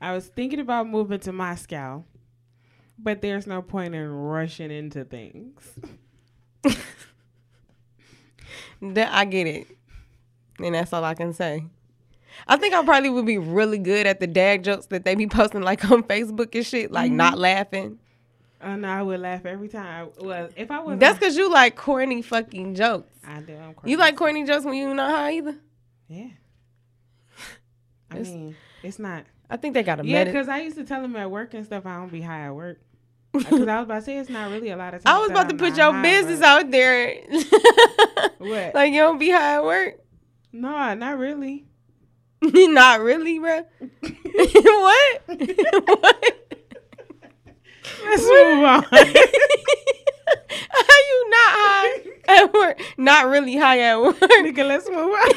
I 0.00 0.12
was 0.12 0.26
thinking 0.26 0.60
about 0.60 0.86
moving 0.86 1.20
to 1.20 1.32
Moscow, 1.32 2.04
but 2.98 3.22
there's 3.22 3.46
no 3.46 3.62
point 3.62 3.94
in 3.94 4.06
rushing 4.06 4.70
into 4.70 5.04
things. 5.04 5.62
That 8.82 9.12
I 9.12 9.24
get 9.24 9.46
it, 9.46 9.66
and 10.58 10.74
that's 10.74 10.92
all 10.92 11.04
I 11.04 11.14
can 11.14 11.32
say. 11.32 11.64
I 12.48 12.56
think 12.56 12.74
I 12.74 12.84
probably 12.84 13.10
would 13.10 13.26
be 13.26 13.38
really 13.38 13.78
good 13.78 14.06
at 14.06 14.20
the 14.20 14.26
dad 14.26 14.64
jokes 14.64 14.86
that 14.86 15.04
they 15.04 15.14
be 15.14 15.26
posting 15.26 15.62
like 15.62 15.90
on 15.90 16.02
Facebook 16.02 16.54
and 16.54 16.64
shit, 16.66 16.90
like 16.90 17.08
mm-hmm. 17.08 17.16
not 17.16 17.38
laughing. 17.38 17.98
Oh 18.62 18.76
no, 18.76 18.88
I 18.88 19.02
would 19.02 19.20
laugh 19.20 19.44
every 19.44 19.68
time. 19.68 20.08
Well, 20.18 20.48
if 20.56 20.70
I 20.70 20.80
was, 20.80 20.98
That's 20.98 21.18
because 21.18 21.36
you 21.36 21.50
like 21.52 21.76
corny 21.76 22.22
fucking 22.22 22.74
jokes. 22.74 23.10
I 23.26 23.40
do. 23.40 23.54
I'm 23.56 23.74
You 23.84 23.96
like 23.98 24.16
corny 24.16 24.44
jokes 24.44 24.64
when 24.64 24.74
you 24.74 24.92
not 24.94 25.10
high 25.10 25.32
either. 25.32 25.56
yeah. 26.08 26.28
I 28.10 28.14
It's- 28.18 28.28
mean, 28.28 28.56
it's 28.82 28.98
not. 28.98 29.24
I 29.50 29.56
think 29.58 29.74
they 29.74 29.82
got 29.82 30.00
a 30.00 30.06
Yeah, 30.06 30.24
because 30.24 30.48
I 30.48 30.60
used 30.60 30.76
to 30.78 30.84
tell 30.84 31.02
them 31.02 31.14
at 31.16 31.30
work 31.30 31.52
and 31.54 31.64
stuff 31.64 31.84
I 31.84 31.96
don't 31.96 32.10
be 32.10 32.22
high 32.22 32.46
at 32.46 32.54
work. 32.54 32.80
Uh, 33.34 33.38
because 33.40 33.68
I 33.68 33.76
was 33.76 33.84
about 33.84 33.94
to 33.96 34.02
say 34.02 34.16
it's 34.18 34.30
not 34.30 34.50
really 34.50 34.70
a 34.70 34.76
lot 34.76 34.94
of 34.94 35.02
times. 35.04 35.14
I 35.14 35.20
was 35.20 35.30
about 35.30 35.48
to 35.50 35.56
put 35.56 35.76
your 35.76 35.92
business 36.02 36.40
out 36.40 36.70
there. 36.70 37.14
What? 38.38 38.74
like 38.74 38.92
you 38.92 39.00
don't 39.00 39.18
be 39.18 39.30
high 39.30 39.56
at 39.56 39.64
work. 39.64 39.94
No, 40.52 40.94
not 40.94 41.18
really. 41.18 41.64
not 42.72 43.00
really, 43.00 43.38
bro. 43.38 43.62
what? 44.02 45.22
what? 45.28 46.60
Let's 48.04 48.22
move 48.22 48.64
on. 48.64 48.84
How 48.84 49.00
you 51.08 51.30
not 51.30 51.50
high 51.56 52.00
at 52.28 52.52
work? 52.52 52.80
Not 52.98 53.28
really 53.28 53.56
high 53.56 53.80
at 53.80 54.00
work. 54.00 54.18
Nigga, 54.18 54.66
let's 54.66 54.88
move 54.88 54.98
on. 54.98 55.30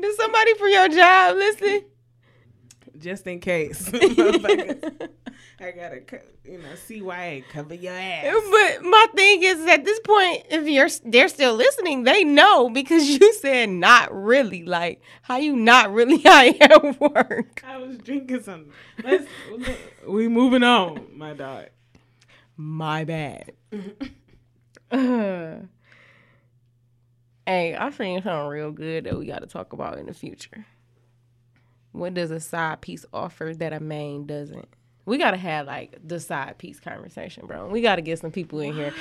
Does 0.00 0.16
somebody 0.16 0.54
from 0.54 0.70
your 0.70 0.88
job 0.88 1.36
listen? 1.36 1.84
Just 2.98 3.26
in 3.26 3.40
case. 3.40 3.90
Motherfuckers. 5.62 5.66
I 5.66 5.70
gotta, 5.72 6.22
you 6.44 6.58
know, 6.58 6.68
CYA 6.74 7.44
cover 7.48 7.74
your 7.74 7.92
ass. 7.92 8.34
But 8.50 8.84
my 8.84 9.06
thing 9.14 9.42
is, 9.42 9.66
at 9.66 9.84
this 9.84 10.00
point, 10.00 10.44
if 10.50 10.66
you're 10.66 10.88
they're 11.04 11.28
still 11.28 11.54
listening, 11.54 12.04
they 12.04 12.24
know 12.24 12.68
because 12.70 13.08
you 13.20 13.32
said 13.34 13.70
not 13.70 14.12
really. 14.12 14.64
Like, 14.64 15.00
how 15.22 15.36
you 15.36 15.56
not 15.56 15.92
really 15.92 16.22
high 16.24 16.56
at 16.60 17.00
work? 17.00 17.62
I 17.66 17.78
was 17.78 17.98
drinking 17.98 18.42
something. 18.42 18.72
Let's, 19.02 19.26
we 20.06 20.28
moving 20.28 20.62
on, 20.62 21.06
my 21.14 21.34
dog. 21.34 21.66
My 22.56 23.04
bad. 23.04 23.52
Uh, 24.90 25.56
hey, 27.46 27.76
I 27.76 27.90
think 27.90 28.24
something 28.24 28.48
real 28.48 28.70
good 28.70 29.04
that 29.04 29.18
we 29.18 29.26
got 29.26 29.40
to 29.40 29.46
talk 29.46 29.72
about 29.72 29.98
in 29.98 30.06
the 30.06 30.14
future. 30.14 30.66
What 31.92 32.14
does 32.14 32.30
a 32.30 32.40
side 32.40 32.80
piece 32.80 33.04
offer 33.12 33.52
that 33.54 33.72
a 33.72 33.80
main 33.80 34.26
doesn't? 34.26 34.68
We 35.04 35.18
gotta 35.18 35.36
have 35.36 35.66
like 35.66 35.98
the 36.04 36.20
side 36.20 36.58
piece 36.58 36.78
conversation, 36.78 37.46
bro. 37.46 37.66
We 37.68 37.82
gotta 37.82 38.02
get 38.02 38.20
some 38.20 38.30
people 38.30 38.60
in 38.60 38.72
here. 38.72 38.94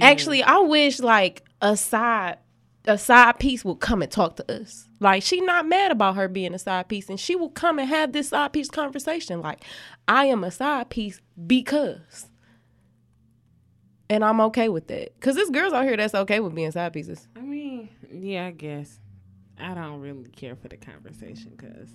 Actually, 0.00 0.42
I 0.42 0.58
wish 0.58 1.00
like 1.00 1.44
a 1.60 1.76
side 1.76 2.38
a 2.86 2.96
side 2.96 3.38
piece 3.38 3.64
would 3.64 3.80
come 3.80 4.02
and 4.02 4.10
talk 4.10 4.36
to 4.36 4.52
us. 4.60 4.88
Like 5.00 5.22
she 5.22 5.40
not 5.40 5.66
mad 5.66 5.90
about 5.90 6.16
her 6.16 6.28
being 6.28 6.54
a 6.54 6.58
side 6.58 6.88
piece, 6.88 7.08
and 7.08 7.18
she 7.18 7.36
will 7.36 7.50
come 7.50 7.78
and 7.78 7.88
have 7.88 8.12
this 8.12 8.28
side 8.28 8.52
piece 8.52 8.70
conversation. 8.70 9.40
Like 9.40 9.64
I 10.06 10.26
am 10.26 10.44
a 10.44 10.50
side 10.50 10.88
piece 10.88 11.20
because, 11.46 12.28
and 14.08 14.24
I'm 14.24 14.40
okay 14.42 14.68
with 14.68 14.86
that. 14.88 15.18
Cause 15.20 15.34
there's 15.34 15.50
girls 15.50 15.72
out 15.72 15.84
here 15.84 15.96
that's 15.96 16.14
okay 16.14 16.40
with 16.40 16.54
being 16.54 16.70
side 16.70 16.92
pieces. 16.92 17.26
I 17.36 17.40
mean, 17.40 17.88
yeah, 18.10 18.46
I 18.46 18.50
guess. 18.52 18.98
I 19.58 19.74
don't 19.74 20.00
really 20.00 20.30
care 20.30 20.56
for 20.56 20.68
the 20.68 20.78
conversation 20.78 21.52
because 21.56 21.90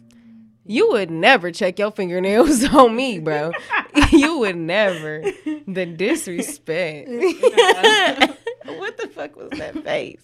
You 0.65 0.89
would 0.91 1.11
never 1.11 1.51
check 1.51 1.77
your 1.77 1.91
fingernails 1.91 2.63
on 2.73 2.95
me, 2.95 3.19
bro. 3.19 3.51
you 4.11 4.39
would 4.39 4.55
never. 4.55 5.23
The 5.67 5.85
disrespect. 5.85 7.07
what 8.65 8.97
the 8.97 9.07
fuck 9.13 9.35
was 9.35 9.51
that 9.51 9.83
face? 9.83 10.21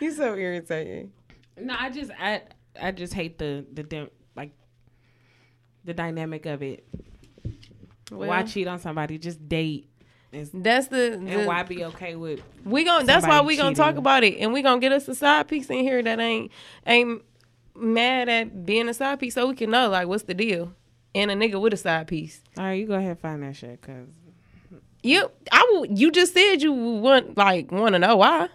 you 0.00 0.12
so 0.12 0.34
irritating. 0.34 1.12
no, 1.58 1.74
I 1.78 1.88
just 1.88 2.10
I 2.20 2.42
I 2.80 2.92
just 2.92 3.14
hate 3.14 3.38
the 3.38 3.64
the 3.72 3.82
dim- 3.82 4.10
like 4.36 4.52
the 5.84 5.94
dynamic 5.94 6.44
of 6.44 6.62
it. 6.62 6.86
why 8.10 8.42
cheat 8.42 8.66
on 8.66 8.78
somebody? 8.78 9.16
Just 9.16 9.48
date. 9.48 9.88
And, 10.30 10.50
That's 10.52 10.88
the, 10.88 11.14
and 11.14 11.26
the 11.26 11.44
why 11.46 11.62
be 11.62 11.86
okay 11.86 12.14
with 12.14 12.42
we 12.62 12.84
gon' 12.84 13.06
That's 13.06 13.24
why 13.24 13.38
somebody 13.38 13.46
we 13.46 13.56
gonna 13.56 13.74
talk 13.74 13.96
about 13.96 14.24
it, 14.24 14.36
and 14.38 14.52
we 14.52 14.60
gonna 14.60 14.78
get 14.78 14.92
us 14.92 15.08
a 15.08 15.14
side 15.14 15.48
piece 15.48 15.70
in 15.70 15.78
here 15.78 16.02
that 16.02 16.20
ain't 16.20 16.52
ain't 16.86 17.22
mad 17.78 18.28
at 18.28 18.64
being 18.66 18.88
a 18.88 18.94
side 18.94 19.18
piece, 19.20 19.34
so 19.34 19.46
we 19.48 19.54
can 19.54 19.70
know 19.70 19.88
like 19.88 20.08
what's 20.08 20.24
the 20.24 20.34
deal. 20.34 20.72
And 21.14 21.30
a 21.30 21.34
nigga 21.34 21.60
with 21.60 21.72
a 21.72 21.76
side 21.76 22.06
piece. 22.06 22.42
All 22.58 22.64
right, 22.64 22.74
you 22.74 22.86
go 22.86 22.94
ahead 22.94 23.10
and 23.10 23.18
find 23.20 23.42
that 23.42 23.56
shit 23.56 23.80
because 23.80 24.08
You, 25.02 25.30
I 25.50 25.66
will. 25.72 25.86
You 25.86 26.10
just 26.10 26.34
said 26.34 26.56
you 26.62 26.72
want 26.72 27.36
like 27.36 27.72
want 27.72 27.94
to 27.94 27.98
know 27.98 28.16
why. 28.16 28.48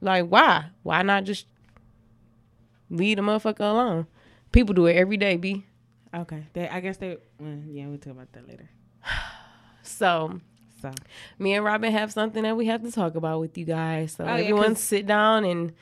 Like 0.00 0.26
why? 0.26 0.66
Why 0.82 1.02
not 1.02 1.24
just 1.24 1.46
leave 2.90 3.16
the 3.16 3.22
motherfucker 3.22 3.60
alone? 3.60 4.06
People 4.52 4.74
do 4.74 4.86
it 4.86 4.94
every 4.96 5.16
day, 5.16 5.36
b. 5.36 5.66
okay, 6.14 6.46
they, 6.54 6.68
I 6.68 6.80
guess 6.80 6.96
they 6.96 7.18
well, 7.38 7.58
yeah 7.68 7.86
we'll 7.86 7.98
talk 7.98 8.12
about 8.14 8.32
that 8.32 8.48
later. 8.48 8.68
So 9.82 10.40
So 10.82 10.92
me 11.38 11.54
and 11.54 11.64
Robin 11.64 11.90
have 11.92 12.12
something 12.12 12.42
that 12.42 12.56
we 12.56 12.66
have 12.66 12.82
to 12.82 12.92
talk 12.92 13.14
about 13.14 13.40
with 13.40 13.56
you 13.56 13.64
guys. 13.64 14.12
So 14.12 14.24
Oh, 14.24 14.26
yeah, 14.28 14.42
everyone 14.42 14.74
'cause- 14.74 14.80
sit 14.82 15.06
down 15.06 15.44
and 15.44 15.72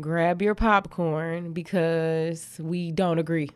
grab 0.00 0.42
your 0.42 0.54
popcorn 0.54 1.52
because 1.52 2.58
we 2.60 2.90
don't 2.92 3.18
agree. 3.18 3.50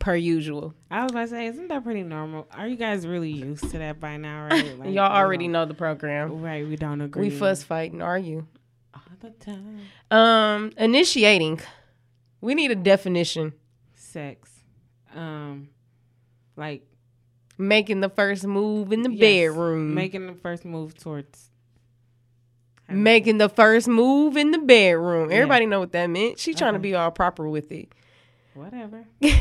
Per 0.00 0.14
usual, 0.14 0.74
I 0.90 1.02
was 1.04 1.12
about 1.12 1.20
to 1.22 1.28
say, 1.28 1.46
isn't 1.46 1.68
that 1.68 1.82
pretty 1.82 2.02
normal? 2.02 2.46
Are 2.52 2.68
you 2.68 2.76
guys 2.76 3.06
really 3.06 3.30
used 3.30 3.70
to 3.70 3.78
that 3.78 4.00
by 4.00 4.18
now, 4.18 4.48
right? 4.50 4.78
Like, 4.78 4.92
y'all 4.92 5.10
already 5.10 5.48
know 5.48 5.64
the 5.64 5.72
program. 5.72 6.42
Right, 6.42 6.68
we 6.68 6.76
don't 6.76 7.00
agree. 7.00 7.30
We 7.30 7.30
fuss, 7.30 7.62
fight, 7.62 7.92
and 7.92 8.02
argue. 8.02 8.44
all 8.94 9.00
the 9.20 9.30
time. 9.30 9.80
Um, 10.10 10.72
initiating. 10.76 11.60
We 12.42 12.54
need 12.54 12.70
a 12.70 12.74
definition. 12.74 13.54
Sex, 13.94 14.50
um, 15.14 15.70
like 16.54 16.82
Making 17.56 18.00
the 18.00 18.10
first 18.10 18.44
move 18.46 18.92
in 18.92 19.02
the 19.02 19.10
yes, 19.10 19.20
bedroom. 19.54 19.94
making 19.94 20.26
the 20.26 20.34
first 20.34 20.66
move 20.66 20.98
towards 20.98 21.50
making 22.88 23.38
the 23.38 23.48
first 23.48 23.88
move 23.88 24.36
in 24.36 24.50
the 24.50 24.58
bedroom. 24.58 25.30
Yeah. 25.30 25.36
Everybody 25.38 25.66
know 25.66 25.80
what 25.80 25.92
that 25.92 26.06
meant. 26.08 26.38
She 26.38 26.54
trying 26.54 26.74
to 26.74 26.78
be 26.78 26.94
all 26.94 27.10
proper 27.10 27.48
with 27.48 27.70
it. 27.72 27.88
whatever. 28.54 29.04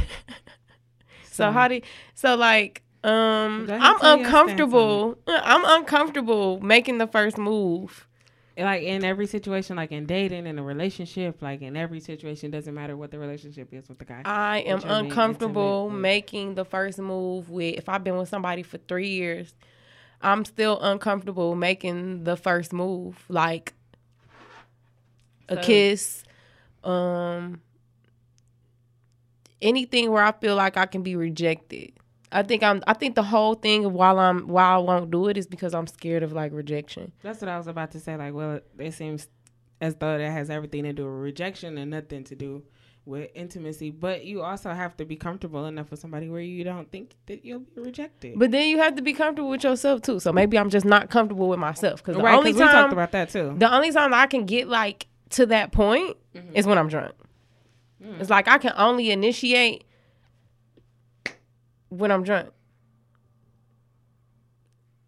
So 1.31 1.49
how 1.51 1.67
do 1.67 1.81
so 2.13 2.35
like 2.35 2.83
um 3.03 3.67
I'm 3.67 3.67
tell 3.67 3.79
your 3.79 3.97
stance 3.97 4.03
uncomfortable. 4.03 5.17
uh, 5.27 5.41
I'm 5.43 5.63
uncomfortable 5.79 6.59
making 6.61 6.99
the 6.99 7.07
first 7.07 7.37
move. 7.39 8.07
like 8.55 8.83
in 8.83 9.03
every 9.03 9.25
situation, 9.25 9.75
like 9.75 9.91
in 9.91 10.05
dating, 10.05 10.45
in 10.45 10.59
a 10.59 10.63
relationship, 10.63 11.41
like 11.41 11.63
in 11.63 11.75
every 11.75 11.99
situation, 11.99 12.51
doesn't 12.51 12.73
matter 12.73 12.95
what 12.95 13.09
the 13.09 13.17
relationship 13.17 13.73
is 13.73 13.89
with 13.89 13.97
the 13.97 14.05
guy. 14.05 14.21
I 14.25 14.59
am 14.59 14.79
That 14.79 14.85
you're 14.87 14.93
being 14.99 15.05
uncomfortable 15.07 15.89
making 15.89 16.53
the 16.53 16.65
first 16.65 16.99
move 16.99 17.49
with 17.49 17.75
if 17.75 17.89
I've 17.89 18.03
been 18.03 18.15
with 18.17 18.29
somebody 18.29 18.61
for 18.61 18.77
3 18.77 19.07
years. 19.09 19.53
I'm 20.23 20.45
still 20.45 20.79
uncomfortable 20.81 21.55
making 21.55 22.23
the 22.23 22.35
first 22.37 22.71
move 22.73 23.23
like 23.29 23.73
a 25.49 25.55
So- 25.55 25.61
kiss 25.61 26.23
um 26.83 27.61
anything 29.61 30.11
where 30.11 30.23
I 30.23 30.31
feel 30.33 30.55
like 30.55 30.77
I 30.77 30.85
can 30.85 31.03
be 31.03 31.15
rejected. 31.15 31.93
I 32.31 32.41
think 32.43 32.63
I'm 32.63 32.81
I 32.87 32.93
think 32.93 33.15
the 33.15 33.23
whole 33.23 33.53
thing 33.53 33.85
of 33.85 33.93
while 33.93 34.19
I'm 34.19 34.47
why 34.47 34.63
I 34.63 34.77
won't 34.77 35.11
do 35.11 35.27
it 35.27 35.37
is 35.37 35.45
because 35.47 35.73
I'm 35.73 35.87
scared 35.87 36.23
of 36.23 36.33
like 36.33 36.51
rejection. 36.51 37.11
That's 37.21 37.41
what 37.41 37.49
I 37.49 37.57
was 37.57 37.67
about 37.67 37.91
to 37.91 37.99
say. 37.99 38.15
Like, 38.17 38.33
well, 38.33 38.55
it, 38.55 38.65
it 38.79 38.93
seems 38.93 39.27
as 39.79 39.95
though 39.95 40.17
that 40.17 40.31
has 40.31 40.49
everything 40.49 40.83
to 40.83 40.93
do 40.93 41.03
with 41.05 41.21
rejection 41.21 41.77
and 41.77 41.91
nothing 41.91 42.23
to 42.25 42.35
do 42.35 42.63
with 43.05 43.29
intimacy. 43.35 43.91
But 43.91 44.25
you 44.25 44.41
also 44.41 44.71
have 44.71 44.95
to 44.97 45.05
be 45.05 45.15
comfortable 45.15 45.65
enough 45.65 45.91
with 45.91 45.99
somebody 45.99 46.29
where 46.29 46.41
you 46.41 46.63
don't 46.63 46.89
think 46.91 47.15
that 47.27 47.43
you'll 47.43 47.59
be 47.59 47.81
rejected. 47.81 48.37
But 48.39 48.51
then 48.51 48.67
you 48.67 48.77
have 48.79 48.95
to 48.95 49.01
be 49.01 49.13
comfortable 49.13 49.49
with 49.49 49.63
yourself 49.63 50.01
too. 50.01 50.19
So 50.19 50.31
maybe 50.31 50.57
I'm 50.57 50.69
just 50.69 50.85
not 50.85 51.09
comfortable 51.09 51.49
with 51.49 51.59
myself 51.59 52.01
because 52.01 52.15
the 52.17 52.23
right, 52.23 52.35
time 52.35 52.43
we 52.43 52.53
talked 52.53 52.93
about 52.93 53.11
that 53.11 53.29
too. 53.29 53.55
the 53.57 53.73
only 53.73 53.91
time 53.91 54.13
I 54.13 54.27
can 54.27 54.45
get 54.45 54.67
like 54.67 55.07
to 55.31 55.45
that 55.47 55.71
point 55.71 56.17
Mm-hmm. 56.35 56.55
is 56.55 56.65
when 56.65 56.79
I'm 56.79 56.87
drunk. 56.87 57.13
Mm. 58.03 58.19
It's 58.19 58.29
like 58.31 58.47
I 58.47 58.57
can 58.57 58.73
only 58.75 59.11
initiate 59.11 59.83
when 61.89 62.11
I'm 62.11 62.23
drunk. 62.23 62.49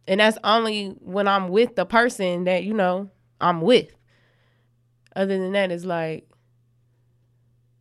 And 0.07 0.19
that's 0.19 0.37
only 0.43 0.89
when 1.01 1.27
I'm 1.27 1.49
with 1.49 1.75
the 1.75 1.85
person 1.85 2.43
that, 2.43 2.63
you 2.63 2.73
know, 2.75 3.09
I'm 3.41 3.61
with. 3.61 3.89
Other 5.15 5.37
than 5.37 5.53
that, 5.53 5.71
it's 5.71 5.83
like, 5.83 6.29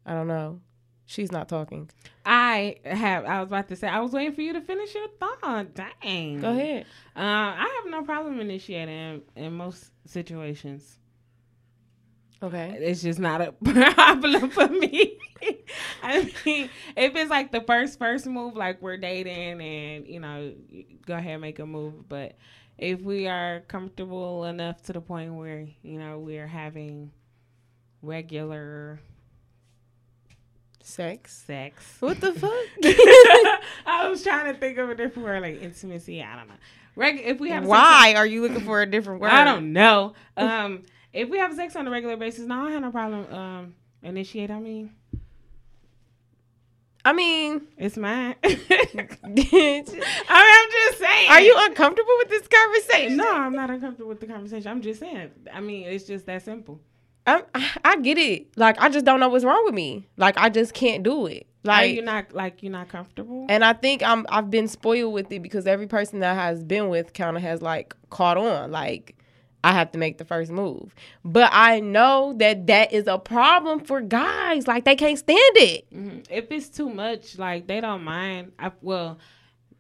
I 0.07 0.12
don't 0.12 0.29
know. 0.29 0.61
She's 1.07 1.31
not 1.31 1.49
talking. 1.49 1.90
I 2.25 2.77
have. 2.85 3.25
I 3.27 3.40
was 3.40 3.49
about 3.49 3.69
to 3.69 3.77
say. 3.77 3.88
I 3.88 4.01
was 4.01 4.12
waiting 4.12 4.35
for 4.35 4.40
you 4.40 4.55
to 4.55 4.61
finish 4.62 4.95
your 4.95 5.09
thought. 5.21 5.75
Dang. 5.75 6.40
Go 6.40 6.51
ahead. 6.51 6.87
Uh, 7.14 7.21
I 7.21 7.81
have 7.83 7.90
no 7.90 8.03
problem 8.03 8.40
initiating 8.40 9.23
in, 9.37 9.45
in 9.45 9.53
most 9.53 9.90
situations. 10.07 10.99
Okay. 12.43 12.77
It's 12.81 13.03
just 13.03 13.19
not 13.19 13.40
a 13.40 13.53
problem 13.95 14.51
for 14.51 14.69
me. 14.69 15.19
I 16.03 16.33
mean, 16.45 16.71
if 16.97 17.14
it's 17.14 17.31
like 17.31 17.53
the 17.53 17.61
first 17.61 17.99
first 17.99 18.27
move, 18.27 18.55
like 18.57 18.81
we're 18.81 18.97
dating, 18.97 19.61
and 19.61 20.07
you 20.07 20.21
know, 20.21 20.55
go 21.07 21.14
ahead 21.14 21.33
and 21.33 21.43
make 21.43 21.59
a 21.59 21.67
move. 21.67 22.09
But 22.09 22.37
if 22.79 23.01
we 23.01 23.29
are 23.29 23.61
comfortable 23.69 24.45
enough 24.45 24.83
to 24.85 24.93
the 24.95 25.01
point 25.01 25.35
where 25.35 25.67
you 25.83 25.99
know 25.99 26.19
we 26.19 26.38
are 26.38 26.47
having 26.47 27.12
regular 28.03 29.01
Sex. 30.87 31.44
sex, 31.47 31.97
What 32.01 32.20
the 32.20 32.35
fuck? 32.35 32.53
I 33.87 34.07
was 34.07 34.23
trying 34.23 34.53
to 34.53 34.61
think 34.61 34.77
of 34.77 34.90
a 34.90 34.94
different 34.94 35.27
word, 35.27 35.40
like 35.40 35.62
intimacy. 35.62 36.23
I 36.23 36.37
don't 36.37 36.47
know. 36.47 36.55
Reg- 36.94 37.23
if 37.25 37.40
we 37.40 37.49
have 37.51 37.62
sex 37.62 37.70
Why 37.70 38.12
are 38.14 38.27
you 38.27 38.42
looking 38.42 38.61
for 38.61 38.83
a 38.83 38.87
different 38.87 39.23
word? 39.23 39.31
I 39.31 39.44
don't 39.44 39.73
know. 39.73 40.12
Um, 40.37 40.83
if 41.14 41.31
we 41.31 41.38
have 41.38 41.55
sex 41.55 41.75
on 41.75 41.88
a 41.88 41.90
regular 41.90 42.18
basis, 42.18 42.44
no, 42.44 42.66
I 42.66 42.70
have 42.73 42.83
no 42.83 42.90
problem. 42.90 43.35
Um, 43.35 43.75
initiate. 44.03 44.51
I 44.51 44.61
mean, 44.61 44.92
I 47.03 47.14
mean, 47.14 47.62
it's 47.79 47.97
mine. 47.97 48.35
I 48.44 48.59
mean, 49.25 49.85
I'm 50.29 50.70
just 50.70 50.99
saying. 50.99 51.31
Are 51.31 51.40
you 51.40 51.55
uncomfortable 51.61 52.12
with 52.18 52.29
this 52.29 52.47
conversation? 52.47 53.16
No, 53.16 53.35
I'm 53.35 53.55
not 53.55 53.70
uncomfortable 53.70 54.11
with 54.11 54.20
the 54.20 54.27
conversation. 54.27 54.70
I'm 54.70 54.83
just 54.83 55.01
saying. 55.01 55.31
I 55.51 55.61
mean, 55.61 55.87
it's 55.87 56.05
just 56.05 56.27
that 56.27 56.42
simple. 56.42 56.79
I, 57.27 57.43
I 57.85 57.97
get 57.97 58.19
it. 58.19 58.57
Like 58.57 58.81
I 58.81 58.89
just 58.89 59.05
don't 59.05 59.21
know 59.21 59.29
what's 59.29 59.45
wrong 59.45 59.65
with 59.65 59.75
me. 59.75 60.07
Like 60.17 60.37
I 60.39 60.49
just 60.51 60.75
can't 60.75 61.03
do 61.03 61.27
it. 61.27 61.47
Are 61.65 61.69
Like 61.69 61.95
you're 61.95 62.05
not 62.05 62.33
like 62.35 62.63
you're 62.63 62.73
not 62.73 62.89
comfortable? 62.89 63.47
and 63.49 63.65
I 63.65 63.73
think 63.73 64.03
I'm 64.03 64.27
I've 64.29 64.51
been 64.51 64.69
spoiled 64.69 65.15
with 65.15 65.33
it 65.33 65.41
because 65.43 65.67
every 65.67 65.87
person 65.87 66.21
that 66.21 66.35
has 66.35 66.63
been 66.63 66.89
with 66.89 67.15
kind 67.15 67.37
of 67.37 67.43
has 67.43 67.63
like 67.63 67.95
caught 68.11 68.37
on. 68.37 68.71
Like 68.71 69.17
I 69.63 69.73
have 69.73 69.91
to 69.93 69.99
make 69.99 70.19
the 70.19 70.27
first 70.27 70.51
move. 70.53 70.95
But 71.25 71.49
I 71.55 71.81
know 71.81 72.35
that 72.37 72.67
that 72.67 72.93
is 72.93 73.07
a 73.07 73.19
problem 73.19 73.81
for 73.81 74.03
guys. 74.03 74.67
Like 74.69 74.85
they 74.85 74.95
can't 74.95 75.19
stand 75.19 75.57
it. 75.57 75.87
hmm 75.91 76.19
If 76.29 76.53
it's 76.53 76.69
too 76.69 76.91
much, 76.91 77.39
like 77.39 77.67
they 77.67 77.81
don't 77.81 78.05
mind. 78.05 78.53
I, 78.59 78.73
well, 78.83 79.19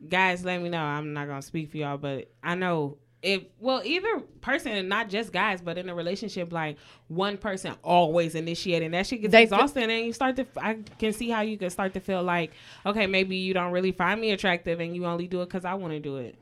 guys, 0.08 0.42
let 0.42 0.62
me 0.62 0.70
know. 0.70 0.80
I'm 0.82 1.12
not 1.12 1.28
gonna 1.28 1.42
speak 1.42 1.70
for 1.70 1.76
y'all, 1.76 1.98
but 1.98 2.30
I 2.42 2.54
know 2.54 2.96
if 3.24 3.42
well, 3.58 3.80
either 3.84 4.20
person, 4.40 4.86
not 4.86 5.08
just 5.08 5.32
guys, 5.32 5.62
but 5.62 5.78
in 5.78 5.88
a 5.88 5.94
relationship, 5.94 6.52
like 6.52 6.76
one 7.08 7.38
person 7.38 7.74
always 7.82 8.34
initiating 8.34 8.90
that 8.90 9.06
shit 9.06 9.22
gets 9.22 9.32
They 9.32 9.44
exhausting, 9.44 9.90
and 9.90 10.06
you 10.06 10.12
start 10.12 10.36
to. 10.36 10.46
I 10.56 10.78
can 10.98 11.12
see 11.12 11.30
how 11.30 11.40
you 11.40 11.56
can 11.56 11.70
start 11.70 11.94
to 11.94 12.00
feel 12.00 12.22
like, 12.22 12.52
okay, 12.84 13.06
maybe 13.06 13.36
you 13.36 13.54
don't 13.54 13.72
really 13.72 13.92
find 13.92 14.20
me 14.20 14.32
attractive, 14.32 14.78
and 14.78 14.94
you 14.94 15.06
only 15.06 15.26
do 15.26 15.40
it 15.40 15.46
because 15.46 15.64
I 15.64 15.74
want 15.74 15.94
to 15.94 16.00
do 16.00 16.18
it. 16.18 16.36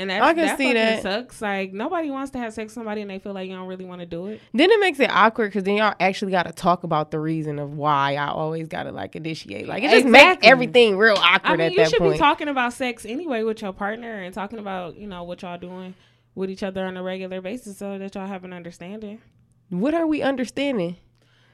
And 0.00 0.08
that, 0.08 0.22
I 0.22 0.32
can 0.32 0.46
that 0.46 0.56
see 0.56 0.72
that. 0.72 1.02
sucks. 1.02 1.42
Like 1.42 1.74
nobody 1.74 2.10
wants 2.10 2.30
to 2.30 2.38
have 2.38 2.54
sex 2.54 2.68
with 2.68 2.72
somebody 2.72 3.02
and 3.02 3.10
they 3.10 3.18
feel 3.18 3.34
like 3.34 3.50
you 3.50 3.54
don't 3.54 3.66
really 3.66 3.84
want 3.84 4.00
to 4.00 4.06
do 4.06 4.28
it. 4.28 4.40
Then 4.54 4.70
it 4.70 4.80
makes 4.80 4.98
it 4.98 5.10
awkward 5.10 5.48
because 5.48 5.64
then 5.64 5.76
y'all 5.76 5.94
actually 6.00 6.32
got 6.32 6.44
to 6.46 6.52
talk 6.52 6.84
about 6.84 7.10
the 7.10 7.20
reason 7.20 7.58
of 7.58 7.74
why 7.74 8.14
I 8.14 8.28
always 8.28 8.66
got 8.66 8.84
to 8.84 8.92
like 8.92 9.14
initiate. 9.14 9.68
Like 9.68 9.82
it 9.82 9.90
just 9.90 10.06
makes 10.06 10.38
everything 10.42 10.96
real 10.96 11.16
I 11.18 11.34
awkward 11.34 11.58
mean, 11.58 11.66
at 11.66 11.72
you 11.74 11.86
should 11.86 11.98
point. 11.98 12.14
be 12.14 12.18
talking 12.18 12.48
about 12.48 12.72
sex 12.72 13.04
anyway 13.04 13.42
with 13.42 13.60
your 13.60 13.74
partner 13.74 14.22
and 14.22 14.32
talking 14.32 14.58
about 14.58 14.96
you 14.96 15.06
know 15.06 15.22
what 15.24 15.42
y'all 15.42 15.58
doing 15.58 15.94
with 16.34 16.48
each 16.48 16.62
other 16.62 16.86
on 16.86 16.96
a 16.96 17.02
regular 17.02 17.42
basis 17.42 17.76
so 17.76 17.98
that 17.98 18.14
y'all 18.14 18.26
have 18.26 18.44
an 18.44 18.54
understanding. 18.54 19.20
what 19.68 19.92
are 19.92 20.06
we 20.06 20.22
understanding? 20.22 20.96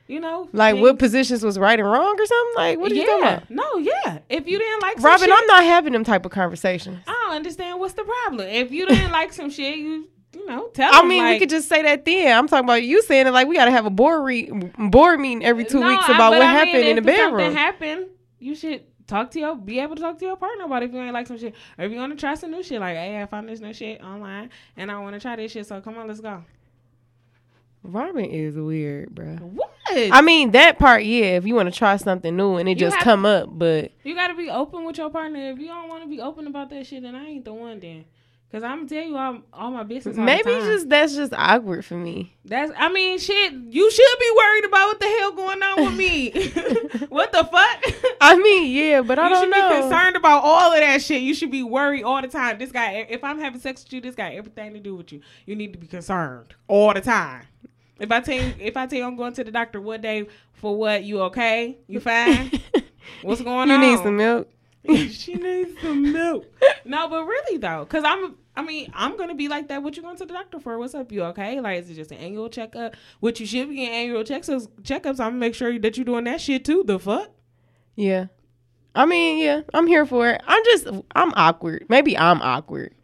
You 0.08 0.20
know, 0.20 0.48
Like 0.52 0.74
things- 0.74 0.82
what 0.82 0.98
positions 1.00 1.42
was 1.44 1.58
right 1.58 1.78
and 1.78 1.90
wrong 1.90 2.14
or 2.18 2.26
something? 2.26 2.54
Like 2.56 2.78
what 2.78 2.92
are 2.92 2.94
you 2.94 3.00
yeah, 3.02 3.06
talking 3.06 3.24
about? 3.24 3.50
no, 3.50 3.78
yeah. 3.78 4.18
If 4.28 4.46
you 4.46 4.58
didn't 4.58 4.80
like 4.82 4.96
some 5.00 5.04
Robin, 5.04 5.28
shit, 5.28 5.36
I'm 5.36 5.46
not 5.48 5.64
having 5.64 5.92
them 5.92 6.04
type 6.04 6.24
of 6.24 6.30
conversations. 6.32 6.98
I 7.08 7.12
don't 7.26 7.34
understand 7.36 7.80
what's 7.80 7.94
the 7.94 8.04
problem. 8.04 8.46
If 8.48 8.70
you 8.70 8.86
didn't 8.86 9.10
like 9.10 9.32
some 9.32 9.50
shit, 9.50 9.76
you 9.78 10.08
you 10.32 10.46
know 10.46 10.68
tell. 10.74 10.94
I 10.94 10.98
them, 10.98 11.08
mean, 11.08 11.24
we 11.24 11.38
could 11.38 11.50
just 11.50 11.68
say 11.68 11.82
that 11.82 12.04
then. 12.04 12.36
I'm 12.38 12.46
talking 12.46 12.64
about 12.66 12.82
you 12.84 13.02
saying 13.02 13.26
it 13.26 13.30
like 13.32 13.48
we 13.48 13.56
got 13.56 13.64
to 13.64 13.70
have 13.72 13.86
a 13.86 13.90
board 13.90 14.22
re- 14.24 14.50
board 14.78 15.18
meeting 15.18 15.44
every 15.44 15.64
two 15.64 15.80
No, 15.80 15.88
weeks 15.88 16.04
about 16.06 16.30
but 16.30 16.38
what 16.38 16.42
I 16.42 16.64
mean, 16.64 16.66
happened 16.74 16.84
in 16.98 17.04
the 17.04 17.10
if 17.10 17.16
Something 17.18 17.36
bedroom. 17.38 17.54
happened, 17.56 18.06
you 18.38 18.54
should 18.54 18.82
talk 19.08 19.30
to 19.32 19.38
your 19.40 19.56
be 19.56 19.80
able 19.80 19.96
to 19.96 20.02
talk 20.02 20.18
to 20.18 20.24
your 20.24 20.36
partner 20.36 20.64
about 20.66 20.82
it 20.82 20.86
if 20.90 20.92
you 20.94 21.00
ain't 21.00 21.14
like 21.14 21.26
some 21.26 21.38
shit 21.38 21.54
or 21.78 21.84
if 21.84 21.90
you 21.92 21.98
want 21.98 22.12
to 22.12 22.18
try 22.18 22.34
some 22.34 22.50
new 22.50 22.62
shit. 22.62 22.80
Like, 22.80 22.96
hey, 22.96 23.20
I 23.20 23.26
found 23.26 23.48
this 23.48 23.60
new 23.60 23.72
shit 23.72 24.02
online 24.02 24.50
and 24.76 24.90
I 24.90 24.98
want 24.98 25.14
to 25.14 25.20
try 25.20 25.36
this 25.36 25.52
shit. 25.52 25.66
So 25.66 25.80
come 25.80 25.96
on, 25.98 26.06
let's 26.06 26.20
go. 26.20 26.44
Robin 27.92 28.24
is 28.24 28.56
weird, 28.56 29.14
bro. 29.14 29.36
What? 29.36 29.70
I 29.88 30.20
mean 30.20 30.50
that 30.50 30.78
part, 30.78 31.04
yeah. 31.04 31.36
If 31.36 31.46
you 31.46 31.54
want 31.54 31.72
to 31.72 31.76
try 31.76 31.96
something 31.96 32.36
new 32.36 32.56
and 32.56 32.68
it 32.68 32.72
You 32.72 32.86
just 32.86 32.98
come 32.98 33.24
up, 33.24 33.48
but 33.50 33.92
You 34.04 34.14
gotta 34.14 34.34
be 34.34 34.50
open 34.50 34.84
with 34.84 34.98
your 34.98 35.10
partner. 35.10 35.50
If 35.52 35.58
you 35.58 35.68
don't 35.68 35.88
want 35.88 36.02
to 36.02 36.08
be 36.08 36.20
open 36.20 36.46
about 36.46 36.70
that 36.70 36.86
shit, 36.86 37.02
then 37.02 37.14
I 37.14 37.24
ain't 37.24 37.44
the 37.44 37.52
one. 37.54 37.78
Then, 37.78 38.04
cause 38.50 38.64
I'm 38.64 38.88
tell 38.88 39.02
you 39.02 39.16
all, 39.16 39.38
all 39.52 39.70
my 39.70 39.84
business. 39.84 40.18
All 40.18 40.24
maybe 40.24 40.42
the 40.50 40.58
time. 40.58 40.66
just 40.66 40.88
that's 40.88 41.14
just 41.14 41.32
awkward 41.34 41.84
for 41.84 41.94
me. 41.94 42.34
that's. 42.44 42.72
I 42.76 42.92
mean, 42.92 43.18
shit. 43.18 43.52
You 43.52 43.90
should 43.90 44.18
be 44.18 44.32
worried 44.36 44.64
about 44.64 44.86
what 44.88 45.00
the 45.00 45.06
hell 45.06 45.32
going 45.32 45.62
on 45.62 45.84
with 45.84 45.94
me. 45.94 46.30
what 47.08 47.30
the 47.30 47.44
fuck? 47.44 48.16
I 48.20 48.36
mean, 48.36 48.72
yeah, 48.72 49.02
but 49.02 49.18
I 49.20 49.28
you 49.28 49.34
don't 49.34 49.50
know. 49.50 49.68
be 49.68 49.80
concerned 49.82 50.16
about 50.16 50.42
all 50.42 50.72
of 50.72 50.80
that 50.80 51.00
shit. 51.00 51.22
You 51.22 51.32
should 51.32 51.52
be 51.52 51.62
worried 51.62 52.02
all 52.02 52.20
the 52.20 52.28
time. 52.28 52.58
This 52.58 52.72
guy, 52.72 53.06
if 53.08 53.22
I'm 53.22 53.38
having 53.38 53.60
sex 53.60 53.84
with 53.84 53.92
you, 53.92 54.00
this 54.00 54.16
guy, 54.16 54.34
everything 54.34 54.74
to 54.74 54.80
do 54.80 54.96
with 54.96 55.12
you. 55.12 55.20
You 55.46 55.54
need 55.54 55.72
to 55.74 55.78
be 55.78 55.86
concerned 55.86 56.54
all 56.66 56.92
the 56.92 57.00
time. 57.00 57.46
If 57.98 58.12
I 58.12 58.20
tell 58.20 58.34
you, 58.34 58.54
if 58.58 58.76
I 58.76 58.86
tell 58.86 58.98
you 58.98 59.04
I'm 59.04 59.16
going 59.16 59.32
to 59.34 59.44
the 59.44 59.50
doctor 59.50 59.80
one 59.80 60.00
day 60.00 60.26
for 60.54 60.76
what, 60.76 61.04
you 61.04 61.22
okay? 61.22 61.78
You 61.86 62.00
fine? 62.00 62.52
What's 63.22 63.40
going 63.40 63.68
you 63.68 63.74
on? 63.74 63.82
You 63.82 63.90
need 63.90 63.98
some 63.98 64.16
milk. 64.16 64.48
she 65.10 65.34
needs 65.34 65.80
some 65.80 66.12
milk. 66.12 66.44
No, 66.84 67.08
but 67.08 67.24
really 67.24 67.58
though, 67.58 67.84
because 67.84 68.04
I'm. 68.04 68.36
I 68.54 68.62
mean, 68.62 68.92
I'm 68.94 69.16
gonna 69.16 69.34
be 69.34 69.48
like 69.48 69.66
that. 69.68 69.82
What 69.82 69.96
you 69.96 70.02
going 70.04 70.16
to 70.18 70.24
the 70.24 70.32
doctor 70.32 70.60
for? 70.60 70.78
What's 70.78 70.94
up? 70.94 71.10
You 71.10 71.24
okay? 71.24 71.60
Like, 71.60 71.80
is 71.80 71.90
it 71.90 71.94
just 71.94 72.12
an 72.12 72.18
annual 72.18 72.48
checkup? 72.48 72.94
What 73.18 73.40
you 73.40 73.44
should 73.44 73.68
be 73.68 73.74
getting 73.76 73.92
annual 73.92 74.22
checkups. 74.22 74.68
Checkups. 74.82 75.18
I'm 75.18 75.30
gonna 75.30 75.32
make 75.32 75.56
sure 75.56 75.76
that 75.76 75.96
you're 75.96 76.04
doing 76.04 76.24
that 76.24 76.40
shit 76.40 76.64
too. 76.64 76.84
The 76.86 77.00
fuck? 77.00 77.30
Yeah. 77.96 78.26
I 78.94 79.04
mean, 79.04 79.38
yeah, 79.38 79.62
I'm 79.74 79.86
here 79.86 80.06
for 80.06 80.30
it. 80.30 80.40
I'm 80.46 80.64
just, 80.64 80.86
I'm 81.14 81.32
awkward. 81.34 81.84
Maybe 81.88 82.16
I'm 82.16 82.40
awkward. 82.40 82.94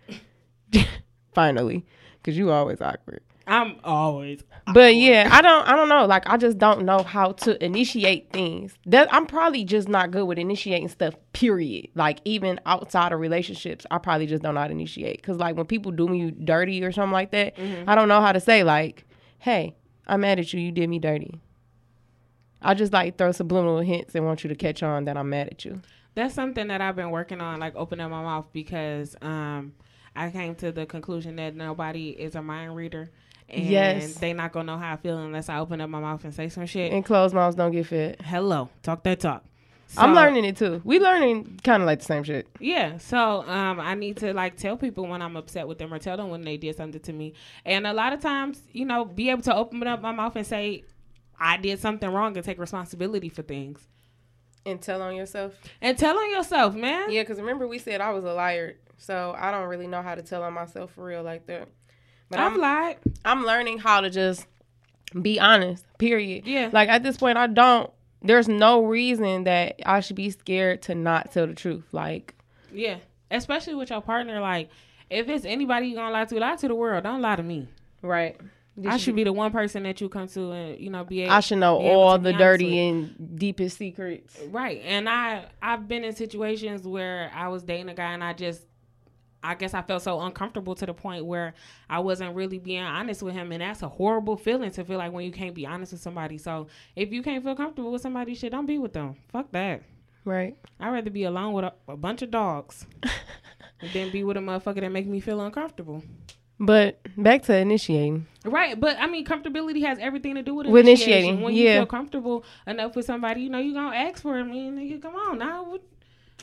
Finally, 1.35 1.85
because 2.15 2.39
you 2.39 2.51
always 2.51 2.81
awkward. 2.81 3.21
I'm 3.53 3.77
always. 3.85 4.43
But 4.73 4.97
yeah, 4.97 5.29
I 5.31 5.43
don't, 5.43 5.69
I 5.69 5.77
don't 5.77 5.91
know. 5.91 6.07
Like, 6.07 6.27
I 6.27 6.39
just 6.39 6.57
don't 6.57 6.87
know 6.87 7.03
how 7.03 7.33
to 7.33 7.63
initiate 7.63 8.33
things. 8.33 8.75
That 8.87 9.13
I'm 9.13 9.27
probably 9.27 9.63
just 9.65 9.91
not 9.91 10.11
good 10.11 10.25
with 10.25 10.39
initiating 10.39 10.89
stuff. 10.89 11.15
Period. 11.35 11.89
Like, 11.95 12.21
even 12.25 12.61
outside 12.65 13.13
of 13.13 13.21
relationships, 13.21 13.85
I 13.91 13.99
probably 13.99 14.27
just 14.27 14.43
don't 14.43 14.55
know 14.55 14.63
how 14.63 14.69
to 14.69 14.73
initiate. 14.73 15.19
Because 15.19 15.37
like 15.37 15.55
when 15.55 15.67
people 15.67 15.93
do 15.93 16.09
me 16.09 16.31
dirty 16.31 16.83
or 16.83 16.93
something 16.93 17.13
like 17.13 17.31
that, 17.33 17.53
I 17.87 17.95
don't 17.95 18.09
know 18.09 18.23
how 18.23 18.33
to 18.33 18.41
say 18.41 18.65
like, 18.65 19.05
"Hey, 19.39 19.77
I'm 20.07 20.23
mad 20.23 20.39
at 20.39 20.55
you. 20.55 20.61
You 20.61 20.73
did 20.73 20.89
me 20.89 20.99
dirty." 20.99 21.39
I 22.63 22.73
just 22.73 22.95
like 22.95 23.19
throw 23.19 23.33
subliminal 23.33 23.81
hints 23.81 24.15
and 24.15 24.25
want 24.25 24.45
you 24.45 24.49
to 24.49 24.55
catch 24.55 24.83
on 24.83 25.05
that 25.05 25.19
I'm 25.19 25.29
mad 25.29 25.49
at 25.49 25.65
you. 25.67 25.83
That's 26.15 26.35
something 26.35 26.69
that 26.69 26.81
I've 26.81 26.97
been 26.97 27.11
working 27.11 27.43
on, 27.43 27.61
like 27.61 27.75
opening 27.77 28.09
my 28.09 28.23
mouth 28.23 28.47
because 28.53 29.15
um, 29.21 29.75
I 30.17 30.31
came 30.31 30.55
to 30.57 30.73
the 30.73 30.87
conclusion 30.87 31.37
that 31.37 31.55
nobody 31.55 32.11
is 32.11 32.35
a 32.35 32.43
mind 32.43 32.77
reader. 32.77 33.11
And 33.53 33.65
Yes. 33.65 34.15
they 34.15 34.33
not 34.33 34.53
gonna 34.53 34.73
know 34.73 34.79
how 34.79 34.95
I 34.95 34.97
feel 34.97 35.19
unless 35.19 35.49
I 35.49 35.59
open 35.59 35.81
up 35.81 35.91
my 35.91 36.01
mouth 36.01 36.25
and 36.25 36.35
say 36.35 36.49
some 36.49 36.67
shit. 36.67 36.93
And 36.93 37.05
closed 37.05 37.35
mouths 37.35 37.55
don't 37.57 37.73
get 37.73 37.87
fed. 37.87 38.17
Hello, 38.23 38.71
talk 38.83 39.03
that 39.05 39.21
talk. 39.21 39.45
I'm 39.97 40.15
learning 40.15 40.47
it 40.47 40.57
too. 40.57 40.81
We 40.85 40.99
learning 41.01 41.61
kind 41.63 41.83
of 41.83 41.87
like 41.87 41.99
the 41.99 42.07
same 42.07 42.23
shit. 42.25 42.47
Yeah, 42.59 42.97
so 42.97 43.47
um, 43.47 43.79
I 43.79 43.95
need 43.95 44.17
to 44.19 44.33
like 44.33 44.57
tell 44.57 44.77
people 44.79 45.07
when 45.07 45.21
I'm 45.21 45.37
upset 45.37 45.69
with 45.69 45.79
them 45.79 45.93
or 45.93 45.99
tell 45.99 46.17
them 46.17 46.31
when 46.31 46.41
they 46.43 46.57
did 46.57 46.77
something 46.77 47.01
to 47.03 47.13
me. 47.13 47.35
And 47.67 47.87
a 47.87 47.93
lot 47.93 48.15
of 48.15 48.21
times, 48.23 48.63
you 48.73 48.87
know, 48.87 49.05
be 49.05 49.29
able 49.29 49.43
to 49.43 49.55
open 49.55 49.87
up 49.87 50.01
my 50.01 50.13
mouth 50.13 50.35
and 50.37 50.47
say 50.47 50.85
I 51.39 51.59
did 51.59 51.79
something 51.79 52.09
wrong 52.09 52.35
and 52.37 52.45
take 52.47 52.59
responsibility 52.59 53.29
for 53.29 53.43
things. 53.43 53.87
And 54.65 54.81
tell 54.81 55.03
on 55.03 55.15
yourself. 55.15 55.55
And 55.83 55.99
tell 55.99 56.17
on 56.17 56.31
yourself, 56.31 56.75
man. 56.75 57.11
Yeah, 57.11 57.23
because 57.23 57.39
remember 57.39 57.67
we 57.69 57.79
said 57.79 58.01
I 58.01 58.13
was 58.13 58.25
a 58.25 58.33
liar, 58.33 58.77
so 58.97 59.35
I 59.37 59.51
don't 59.51 59.69
really 59.69 59.89
know 59.89 60.01
how 60.01 60.15
to 60.15 60.23
tell 60.23 60.43
on 60.43 60.55
myself 60.55 60.93
for 60.93 61.05
real 61.05 61.23
like 61.23 61.47
that. 61.49 61.69
But 62.33 62.41
I've 62.41 62.55
I'm 62.55 62.59
lied. 62.61 62.97
I'm 63.25 63.45
learning 63.45 63.79
how 63.79 64.01
to 64.01 64.11
just 64.11 64.47
be 65.21 65.39
honest. 65.39 65.85
Period. 65.99 66.47
Yeah. 66.47 66.71
Like 66.73 66.89
at 66.89 67.03
this 67.03 67.19
point, 67.19 67.37
I 67.39 67.47
don't. 67.47 67.91
There's 68.23 68.49
no 68.49 68.85
reason 68.85 69.45
that 69.45 69.81
I 69.85 70.01
should 70.01 70.17
be 70.17 70.31
scared 70.31 70.81
to 70.83 70.95
not 70.95 71.33
tell 71.33 71.47
the 71.47 71.55
truth. 71.55 71.85
Like 71.93 72.35
Yeah, 72.73 72.97
especially 73.31 73.75
with 73.75 73.91
your 73.91 74.01
partner. 74.01 74.41
Like, 74.41 74.71
if 75.11 75.29
it's 75.29 75.45
anybody 75.45 75.89
you 75.89 75.97
gonna 75.97 76.11
lie 76.13 76.25
to, 76.25 76.39
lie 76.41 76.57
to 76.57 76.69
the 76.69 76.75
world. 76.75 77.05
Don't 77.05 77.21
lie 77.21 77.37
to 77.37 77.43
me. 77.43 77.69
right. 78.01 78.41
I 78.89 78.97
should 78.97 79.15
be 79.15 79.25
the 79.25 79.35
one 79.35 79.53
person 79.53 79.83
that 79.83 80.01
you 80.01 80.09
come 80.09 80.29
to 80.29 80.51
and 80.53 80.81
you 80.81 80.89
know 80.89 81.05
be. 81.05 81.23
Able, 81.23 81.33
I 81.35 81.41
should 81.41 81.59
know 81.59 81.77
all 81.77 82.19
the 82.19 82.33
dirty 82.33 82.79
and 82.89 83.39
deepest 83.39 83.77
secrets. 83.77 84.35
right. 84.49 84.81
And 84.87 85.11
I 85.11 85.45
I've 85.61 85.87
been 85.87 86.05
in 86.05 86.15
situations 86.15 86.87
where 86.89 87.31
I 87.35 87.49
was 87.49 87.63
dating 87.63 87.91
a 87.91 87.95
guy 87.95 88.13
and 88.13 88.25
I 88.25 88.33
just. 88.33 88.63
I 89.43 89.55
guess 89.55 89.75
I 89.75 89.83
felt 89.83 90.03
so 90.03 90.21
uncomfortable 90.21 90.75
to 90.77 90.87
the 90.87 90.95
point 90.95 91.25
where 91.25 91.55
I 91.91 91.99
wasn't 91.99 92.35
really 92.37 92.59
being 92.59 92.83
honest 92.83 93.23
with 93.23 93.35
him, 93.35 93.53
and 93.53 93.61
that's 93.61 93.83
a 93.83 93.89
horrible 93.89 94.37
feeling 94.37 94.71
to 94.73 94.85
feel 94.85 94.99
like 94.99 95.13
when 95.13 95.25
you 95.25 95.33
can't 95.33 95.55
be 95.55 95.67
honest 95.67 95.93
with 95.93 96.01
somebody. 96.01 96.39
So 96.39 96.69
if 96.95 97.13
you 97.13 97.23
can't 97.23 97.43
feel 97.43 97.57
comfortable 97.57 97.93
with 97.93 98.03
somebody, 98.03 98.35
shit, 98.35 98.53
don't 98.53 98.67
be 98.67 98.79
with 98.79 98.93
them. 98.93 99.17
Fuck 99.33 99.51
that. 99.53 99.83
Right. 100.25 100.57
I'd 100.79 100.91
rather 100.91 101.11
be 101.11 101.25
alone 101.25 101.53
with 101.53 101.65
a, 101.65 101.73
a 101.89 101.97
bunch 101.97 102.23
of 102.23 102.31
dogs 102.31 102.87
than 103.93 104.11
be 104.11 104.23
with 104.23 104.37
a 104.37 104.41
motherfucker 104.41 104.81
that 104.81 104.93
make 104.93 105.07
me 105.07 105.21
feel 105.21 105.41
uncomfortable. 105.41 106.03
But 106.61 107.01
back 107.17 107.43
to 107.45 107.57
initiating. 107.57 108.27
Right, 108.45 108.79
but 108.79 108.97
I 109.01 109.09
mean, 109.09 109.25
comfortability 109.25 109.83
has 109.85 109.99
everything 109.99 110.37
to 110.37 110.43
do 110.43 110.55
with 110.55 110.69
With 110.69 110.87
initiating, 110.87 111.41
When 111.41 111.55
you 111.55 111.65
yeah. 111.65 111.79
feel 111.79 111.87
comfortable 111.87 112.45
enough 112.69 112.95
with 112.95 113.05
somebody, 113.05 113.43
you 113.43 113.51
know, 113.51 113.59
you 113.59 113.75
gonna 113.75 113.97
ask 113.97 114.23
for 114.23 114.39
it. 114.39 114.43
I 114.43 114.45
mean, 114.45 114.77
nigga, 114.77 115.03
come 115.03 115.17
on 115.17 115.39
now. 115.39 115.65
What, 115.65 115.83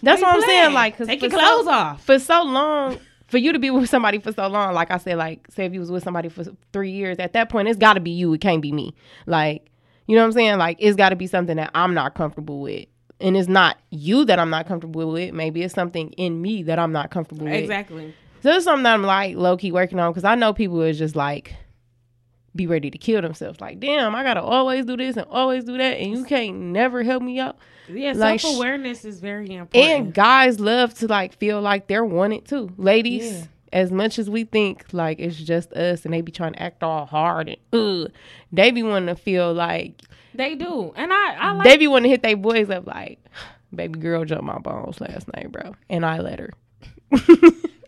That's 0.01 0.21
what 0.21 0.35
I'm 0.35 0.41
saying. 0.41 0.73
Like, 0.73 0.97
take 0.97 1.21
your 1.21 1.31
clothes 1.31 1.65
so, 1.65 1.71
off. 1.71 2.03
for 2.03 2.19
so 2.19 2.43
long, 2.43 2.99
for 3.27 3.37
you 3.37 3.53
to 3.53 3.59
be 3.59 3.69
with 3.69 3.89
somebody 3.89 4.19
for 4.19 4.31
so 4.31 4.47
long, 4.47 4.73
like 4.73 4.91
I 4.91 4.97
said, 4.97 5.17
like 5.17 5.47
say 5.51 5.65
if 5.65 5.73
you 5.73 5.79
was 5.79 5.91
with 5.91 6.03
somebody 6.03 6.29
for 6.29 6.45
three 6.73 6.91
years, 6.91 7.17
at 7.19 7.33
that 7.33 7.49
point 7.49 7.67
it's 7.67 7.77
got 7.77 7.93
to 7.93 7.99
be 7.99 8.11
you. 8.11 8.33
It 8.33 8.41
can't 8.41 8.61
be 8.61 8.71
me. 8.71 8.95
Like, 9.25 9.69
you 10.07 10.15
know 10.15 10.21
what 10.21 10.27
I'm 10.27 10.31
saying? 10.33 10.57
Like, 10.57 10.77
it's 10.79 10.95
got 10.95 11.09
to 11.09 11.15
be 11.15 11.27
something 11.27 11.57
that 11.57 11.71
I'm 11.75 11.93
not 11.93 12.15
comfortable 12.15 12.61
with, 12.61 12.87
and 13.19 13.37
it's 13.37 13.47
not 13.47 13.77
you 13.91 14.25
that 14.25 14.39
I'm 14.39 14.49
not 14.49 14.67
comfortable 14.67 15.11
with. 15.11 15.33
Maybe 15.33 15.61
it's 15.61 15.73
something 15.73 16.11
in 16.13 16.41
me 16.41 16.63
that 16.63 16.79
I'm 16.79 16.91
not 16.91 17.11
comfortable 17.11 17.45
with. 17.45 17.53
Exactly. 17.53 18.13
So 18.41 18.51
it's 18.51 18.63
something 18.63 18.83
that 18.83 18.93
I'm 18.93 19.03
like 19.03 19.35
low 19.35 19.57
key 19.57 19.71
working 19.71 19.99
on 19.99 20.11
because 20.11 20.23
I 20.23 20.35
know 20.35 20.53
people 20.53 20.81
is 20.81 20.97
just 20.97 21.15
like 21.15 21.53
be 22.55 22.67
ready 22.67 22.89
to 22.89 22.97
kill 22.97 23.21
themselves. 23.21 23.61
Like, 23.61 23.79
damn, 23.79 24.15
I 24.15 24.23
gotta 24.23 24.41
always 24.41 24.85
do 24.85 24.97
this 24.97 25.17
and 25.17 25.27
always 25.29 25.63
do 25.63 25.77
that, 25.77 25.97
and 25.97 26.17
you 26.17 26.25
can't 26.25 26.55
never 26.55 27.03
help 27.03 27.21
me 27.21 27.39
out. 27.39 27.57
Yeah, 27.89 28.13
Like, 28.15 28.39
self 28.41 28.55
awareness 28.57 29.03
is 29.05 29.19
very 29.19 29.47
important. 29.53 29.75
And 29.91 30.13
guys 30.13 30.59
love 30.59 30.93
to 30.95 31.07
like 31.07 31.35
feel 31.37 31.61
like 31.61 31.87
they're 31.87 32.05
wanted 32.05 32.45
too. 32.45 32.71
Ladies, 32.77 33.31
Yeah. 33.41 33.45
as 33.73 33.91
much 33.91 34.19
as 34.19 34.29
we 34.29 34.43
think 34.43 34.85
like 34.93 35.19
it's 35.19 35.35
just 35.37 35.73
us 35.73 36.05
and 36.05 36.13
they 36.13 36.21
be 36.21 36.31
trying 36.31 36.53
to 36.53 36.61
act 36.61 36.83
all 36.83 37.05
hard 37.05 37.49
and 37.49 37.57
ugh, 37.73 38.11
they 38.51 38.71
be 38.71 38.83
wanting 38.83 39.07
to 39.07 39.21
feel 39.21 39.53
like 39.53 40.01
they 40.33 40.55
do, 40.55 40.93
and 40.95 41.11
I, 41.11 41.33
I 41.33 41.51
like. 41.53 41.63
they 41.65 41.77
be 41.77 41.87
wanting 41.87 42.03
to 42.03 42.09
hit 42.09 42.21
their 42.21 42.37
boys 42.37 42.69
up 42.69 42.85
like, 42.87 43.19
baby 43.75 43.99
girl 43.99 44.23
jumped 44.25 44.43
my 44.45 44.59
bones 44.59 45.01
last 45.01 45.27
night, 45.35 45.51
bro, 45.51 45.75
and 45.89 46.05
I 46.05 46.19
let 46.19 46.39
her. 46.39 46.51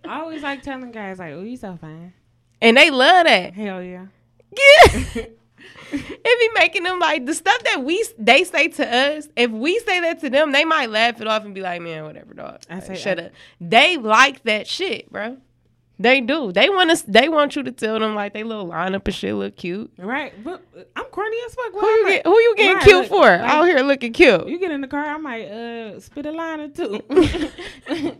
I 0.03 0.19
always 0.21 0.41
like 0.41 0.61
telling 0.63 0.91
guys 0.91 1.19
like, 1.19 1.33
"Oh, 1.33 1.43
you 1.43 1.55
so 1.55 1.77
fine." 1.79 2.13
and 2.61 2.75
they 2.75 2.89
love 2.89 3.25
that. 3.27 3.53
Hell 3.53 3.81
yeah. 3.83 4.07
Yeah. 4.57 5.23
it 5.91 6.39
be 6.39 6.59
making 6.59 6.83
them 6.83 6.99
like 6.99 7.25
the 7.25 7.33
stuff 7.33 7.61
that 7.63 7.83
we 7.83 8.03
they 8.17 8.43
say 8.43 8.67
to 8.69 8.95
us. 8.95 9.27
If 9.35 9.51
we 9.51 9.79
say 9.79 9.99
that 10.01 10.19
to 10.21 10.29
them, 10.29 10.51
they 10.51 10.65
might 10.65 10.89
laugh 10.89 11.19
it 11.21 11.27
off 11.27 11.43
and 11.45 11.53
be 11.53 11.61
like, 11.61 11.81
"Man, 11.81 12.03
whatever, 12.03 12.33
dog." 12.33 12.61
I 12.69 12.75
Like, 12.75 12.83
say- 12.85 12.95
shut 12.97 13.19
up. 13.19 13.31
They 13.59 13.97
like 13.97 14.43
that 14.43 14.67
shit, 14.67 15.11
bro. 15.11 15.37
They 15.99 16.19
do. 16.19 16.51
They 16.51 16.67
want 16.69 16.89
us. 16.89 17.03
They 17.03 17.29
want 17.29 17.55
you 17.55 17.61
to 17.61 17.71
tell 17.71 17.99
them 17.99 18.15
like 18.15 18.33
they 18.33 18.41
little 18.43 18.65
lineup 18.67 19.05
and 19.05 19.13
shit 19.13 19.35
look 19.35 19.55
cute. 19.55 19.91
Right. 19.99 20.33
But 20.43 20.63
uh, 20.75 20.81
I'm 20.95 21.05
corny 21.05 21.37
as 21.45 21.53
fuck. 21.53 21.73
Who 21.73 21.85
you 21.87 22.07
get? 22.07 22.25
Who 22.25 22.31
you 22.39 22.55
getting 22.57 22.73
Right, 22.77 22.83
cute 22.83 22.95
look, 23.01 23.07
for? 23.09 23.21
like- 23.21 23.41
Out 23.41 23.63
here 23.65 23.79
looking 23.81 24.11
cute. 24.11 24.47
You 24.47 24.57
get 24.57 24.71
in 24.71 24.81
the 24.81 24.87
car, 24.87 25.05
I 25.05 25.17
might 25.17 25.45
uh 25.45 25.99
spit 25.99 26.25
a 26.25 26.31
line 26.31 26.59
or 26.61 26.69
two. 26.69 27.01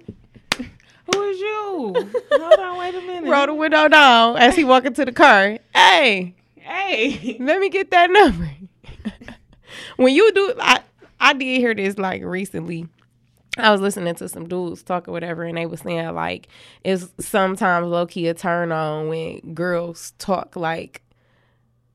Who 1.13 1.21
is 1.23 1.39
you? 1.39 1.93
Hold 2.33 2.59
on, 2.59 2.77
wait 2.77 2.95
a 2.95 3.01
minute. 3.01 3.29
Roll 3.29 3.47
the 3.47 3.53
window 3.55 3.87
down 3.87 4.37
as 4.37 4.55
he 4.55 4.63
walk 4.63 4.85
into 4.85 5.03
the 5.03 5.11
car. 5.11 5.57
Hey, 5.73 6.35
Hey. 6.62 7.38
let 7.39 7.59
me 7.59 7.70
get 7.70 7.91
that 7.91 8.09
number. 8.12 8.49
when 9.97 10.14
you 10.14 10.32
do, 10.34 10.53
I 10.59 10.82
I 11.20 11.34
did 11.34 11.59
hear 11.59 11.74
this 11.74 11.97
like 11.97 12.24
recently. 12.24 12.88
I 13.57 13.70
was 13.72 13.82
listening 13.82 14.16
to 14.16 14.30
some 14.30 14.47
dudes 14.47 14.82
talk 14.82 15.07
or 15.09 15.12
whatever, 15.12 15.43
and 15.43 15.57
they 15.57 15.66
was 15.66 15.82
saying 15.82 16.14
like 16.16 16.47
it's 16.84 17.07
sometimes 17.20 17.88
low 17.88 18.05
key 18.07 18.28
a 18.28 18.34
turn 18.34 18.72
on 18.72 19.09
when 19.09 19.53
girls 19.53 20.14
talk 20.20 20.55
like 20.55 21.01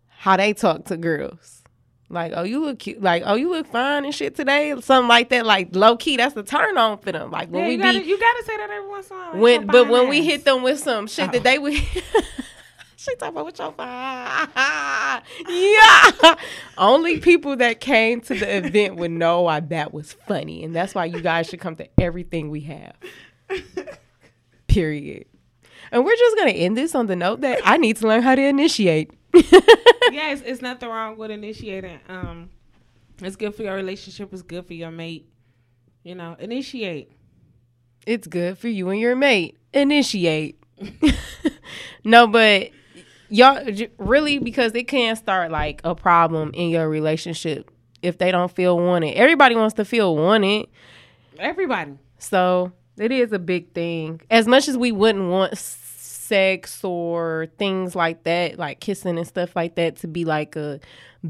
how 0.08 0.36
they 0.36 0.52
talk 0.52 0.84
to 0.86 0.96
girls. 0.96 1.62
Like, 2.08 2.32
oh, 2.36 2.44
you 2.44 2.60
look 2.64 2.78
cute. 2.78 3.02
Like, 3.02 3.24
oh, 3.26 3.34
you 3.34 3.50
look 3.50 3.66
fine 3.66 4.04
and 4.04 4.14
shit 4.14 4.36
today. 4.36 4.72
Something 4.80 5.08
like 5.08 5.28
that. 5.30 5.44
Like, 5.44 5.74
low 5.74 5.96
key, 5.96 6.16
that's 6.16 6.36
a 6.36 6.44
turn 6.44 6.78
on 6.78 6.98
for 6.98 7.10
them. 7.10 7.32
Like, 7.32 7.48
when 7.50 7.62
Yeah, 7.64 7.68
we 7.68 7.76
gotta, 7.78 7.98
be 7.98 8.04
you 8.06 8.16
gotta 8.16 8.44
say 8.44 8.56
that 8.58 8.70
every 8.70 8.88
once 8.88 9.10
in 9.10 9.16
a 9.16 9.18
while. 9.18 9.36
when 9.40 9.66
but 9.66 9.88
when 9.88 10.08
we 10.08 10.24
hit 10.24 10.44
them 10.44 10.62
with 10.62 10.78
some 10.78 11.08
shit 11.08 11.32
that 11.32 11.40
Oh. 11.40 11.42
they 11.42 11.58
would 11.58 11.74
she 13.08 13.16
talking 13.16 13.34
about 13.34 13.44
what 13.44 13.58
your 13.58 13.72
fine 13.72 14.48
yeah 15.48 16.34
only 16.78 17.18
people 17.20 17.56
that 17.56 17.80
came 17.80 18.20
to 18.20 18.34
the 18.34 18.56
event 18.56 18.96
would 18.96 19.10
know 19.10 19.42
why 19.42 19.60
that 19.60 19.94
was 19.94 20.12
funny 20.12 20.64
and 20.64 20.74
that's 20.74 20.94
why 20.94 21.04
you 21.04 21.20
guys 21.20 21.48
should 21.48 21.60
come 21.60 21.76
to 21.76 21.88
everything 22.00 22.50
we 22.50 22.60
have 22.60 22.94
period 24.66 25.24
and 25.92 26.04
we're 26.04 26.16
just 26.16 26.36
gonna 26.36 26.50
end 26.50 26.76
this 26.76 26.94
on 26.94 27.06
the 27.06 27.16
note 27.16 27.40
that 27.40 27.60
i 27.64 27.76
need 27.76 27.96
to 27.96 28.06
learn 28.06 28.22
how 28.22 28.34
to 28.34 28.42
initiate 28.42 29.12
yeah, 30.12 30.32
it's, 30.32 30.42
it's 30.42 30.62
nothing 30.62 30.88
wrong 30.88 31.16
with 31.16 31.30
initiating. 31.30 32.00
Um, 32.08 32.50
it's 33.20 33.36
good 33.36 33.54
for 33.54 33.62
your 33.62 33.74
relationship. 33.74 34.32
It's 34.32 34.42
good 34.42 34.66
for 34.66 34.74
your 34.74 34.90
mate. 34.90 35.28
You 36.02 36.14
know, 36.14 36.36
initiate. 36.38 37.12
it's 38.06 38.26
good 38.26 38.58
for 38.58 38.68
you 38.68 38.88
and 38.90 39.00
your 39.00 39.16
mate. 39.16 39.58
Initiate. 39.72 40.62
no, 42.04 42.26
but 42.26 42.70
y'all 43.28 43.64
really 43.98 44.38
because 44.38 44.74
it 44.74 44.84
can 44.88 45.16
start 45.16 45.50
like 45.50 45.80
a 45.84 45.94
problem 45.94 46.50
in 46.54 46.70
your 46.70 46.88
relationship 46.88 47.70
if 48.02 48.18
they 48.18 48.30
don't 48.30 48.50
feel 48.54 48.78
wanted. 48.78 49.14
Everybody 49.14 49.54
wants 49.56 49.74
to 49.74 49.84
feel 49.84 50.14
wanted, 50.16 50.66
Everybody. 51.38 51.92
so 52.18 52.72
it 52.96 53.12
is 53.12 53.32
a 53.32 53.38
big 53.38 53.72
thing. 53.72 54.20
As 54.30 54.46
much 54.46 54.68
as 54.68 54.76
we 54.78 54.92
wouldn't 54.92 55.28
want 55.28 55.56
sex 55.58 56.82
or 56.84 57.48
things 57.58 57.94
like 57.94 58.24
that, 58.24 58.58
like 58.58 58.80
kissing 58.80 59.18
and 59.18 59.26
stuff 59.26 59.54
like 59.56 59.74
that, 59.76 59.96
to 59.96 60.08
be 60.08 60.24
like 60.24 60.56
a 60.56 60.80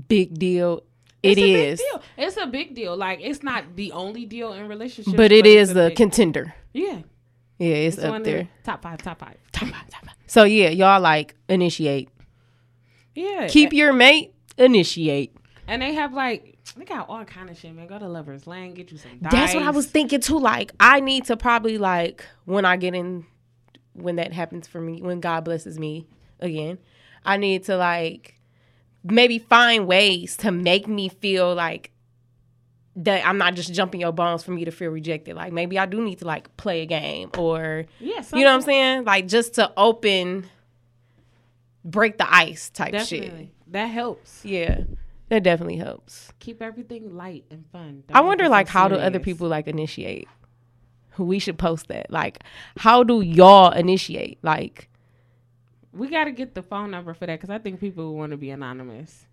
big 0.08 0.38
deal, 0.38 0.82
it 1.22 1.38
It's 1.38 1.40
a 1.40 1.42
big 1.42 1.72
is. 1.72 1.78
deal. 1.80 2.02
It's 2.18 2.36
a 2.36 2.46
big 2.46 2.74
deal. 2.74 2.96
Like 2.96 3.20
it's 3.22 3.42
not 3.42 3.64
the 3.76 3.92
only 3.92 4.26
deal 4.26 4.52
in 4.52 4.68
relationships, 4.68 5.16
But 5.16 5.32
it 5.32 5.46
it's 5.46 5.70
is 5.70 5.76
a 5.76 5.86
a 5.86 5.90
contender. 5.94 6.54
yeah. 6.72 7.00
Yeah, 7.58 7.74
it's, 7.74 7.96
It's 7.96 8.04
up 8.04 8.22
there. 8.22 8.42
the 8.42 8.48
top 8.64 8.82
five. 8.82 9.00
Top 9.02 9.18
five. 9.18 9.36
Top 9.50 9.68
five. 9.70 9.88
Top 9.90 10.04
five. 10.04 10.15
So 10.26 10.44
yeah, 10.44 10.68
y'all 10.68 11.00
like 11.00 11.34
initiate. 11.48 12.08
Yeah. 13.14 13.48
Keep 13.48 13.72
your 13.72 13.92
mate. 13.92 14.32
Initiate. 14.58 15.36
And 15.68 15.82
they 15.82 15.94
have 15.94 16.12
like 16.12 16.56
they 16.76 16.84
got 16.84 17.08
all 17.08 17.24
kind 17.24 17.48
of 17.48 17.58
shit, 17.58 17.74
man. 17.74 17.86
Go 17.86 17.98
to 17.98 18.08
Lovers 18.08 18.46
Lane, 18.46 18.74
get 18.74 18.90
you 18.90 18.98
some. 18.98 19.18
Dice. 19.20 19.32
That's 19.32 19.54
what 19.54 19.64
I 19.64 19.70
was 19.70 19.86
thinking 19.86 20.20
too. 20.20 20.38
Like, 20.38 20.72
I 20.80 21.00
need 21.00 21.24
to 21.26 21.36
probably 21.36 21.78
like 21.78 22.24
when 22.44 22.64
I 22.64 22.76
get 22.76 22.94
in, 22.94 23.26
when 23.92 24.16
that 24.16 24.32
happens 24.32 24.66
for 24.66 24.80
me, 24.80 25.00
when 25.00 25.20
God 25.20 25.44
blesses 25.44 25.78
me 25.78 26.06
again, 26.40 26.78
I 27.24 27.36
need 27.36 27.64
to 27.64 27.76
like 27.76 28.40
maybe 29.04 29.38
find 29.38 29.86
ways 29.86 30.36
to 30.38 30.50
make 30.50 30.88
me 30.88 31.08
feel 31.08 31.54
like 31.54 31.92
that 32.96 33.26
I'm 33.26 33.36
not 33.38 33.54
just 33.54 33.72
jumping 33.74 34.00
your 34.00 34.12
bones 34.12 34.42
for 34.42 34.52
me 34.52 34.64
to 34.64 34.70
feel 34.70 34.90
rejected. 34.90 35.36
Like 35.36 35.52
maybe 35.52 35.78
I 35.78 35.86
do 35.86 36.00
need 36.02 36.18
to 36.20 36.26
like 36.26 36.54
play 36.56 36.80
a 36.82 36.86
game 36.86 37.30
or 37.36 37.84
Yeah. 38.00 38.22
you 38.32 38.40
know 38.40 38.46
what 38.50 38.54
I'm 38.56 38.62
saying? 38.62 39.04
Like 39.04 39.28
just 39.28 39.54
to 39.54 39.70
open, 39.76 40.46
break 41.84 42.18
the 42.18 42.32
ice 42.32 42.70
type 42.70 42.98
shit. 43.06 43.48
That 43.70 43.86
helps. 43.86 44.44
Yeah, 44.44 44.82
that 45.28 45.42
definitely 45.42 45.76
helps. 45.76 46.32
Keep 46.38 46.62
everything 46.62 47.14
light 47.16 47.44
and 47.50 47.64
fun. 47.70 48.04
Don't 48.08 48.16
I 48.16 48.20
wonder 48.20 48.44
it 48.44 48.48
so 48.48 48.50
like 48.52 48.68
how 48.68 48.88
do 48.88 48.94
other 48.96 49.18
people 49.18 49.48
like 49.48 49.66
initiate? 49.68 50.28
We 51.18 51.38
should 51.38 51.56
post 51.58 51.88
that. 51.88 52.10
Like, 52.10 52.42
how 52.76 53.02
do 53.02 53.22
y'all 53.22 53.72
initiate? 53.72 54.38
Like, 54.42 54.90
We 55.92 56.08
got 56.10 56.24
to 56.24 56.30
get 56.30 56.54
the 56.54 56.62
phone 56.62 56.90
number 56.90 57.14
for 57.14 57.24
that 57.24 57.40
because 57.40 57.48
I 57.48 57.58
think 57.58 57.80
people 57.80 58.14
want 58.14 58.32
to 58.32 58.36
be 58.36 58.50
anonymous. 58.50 59.24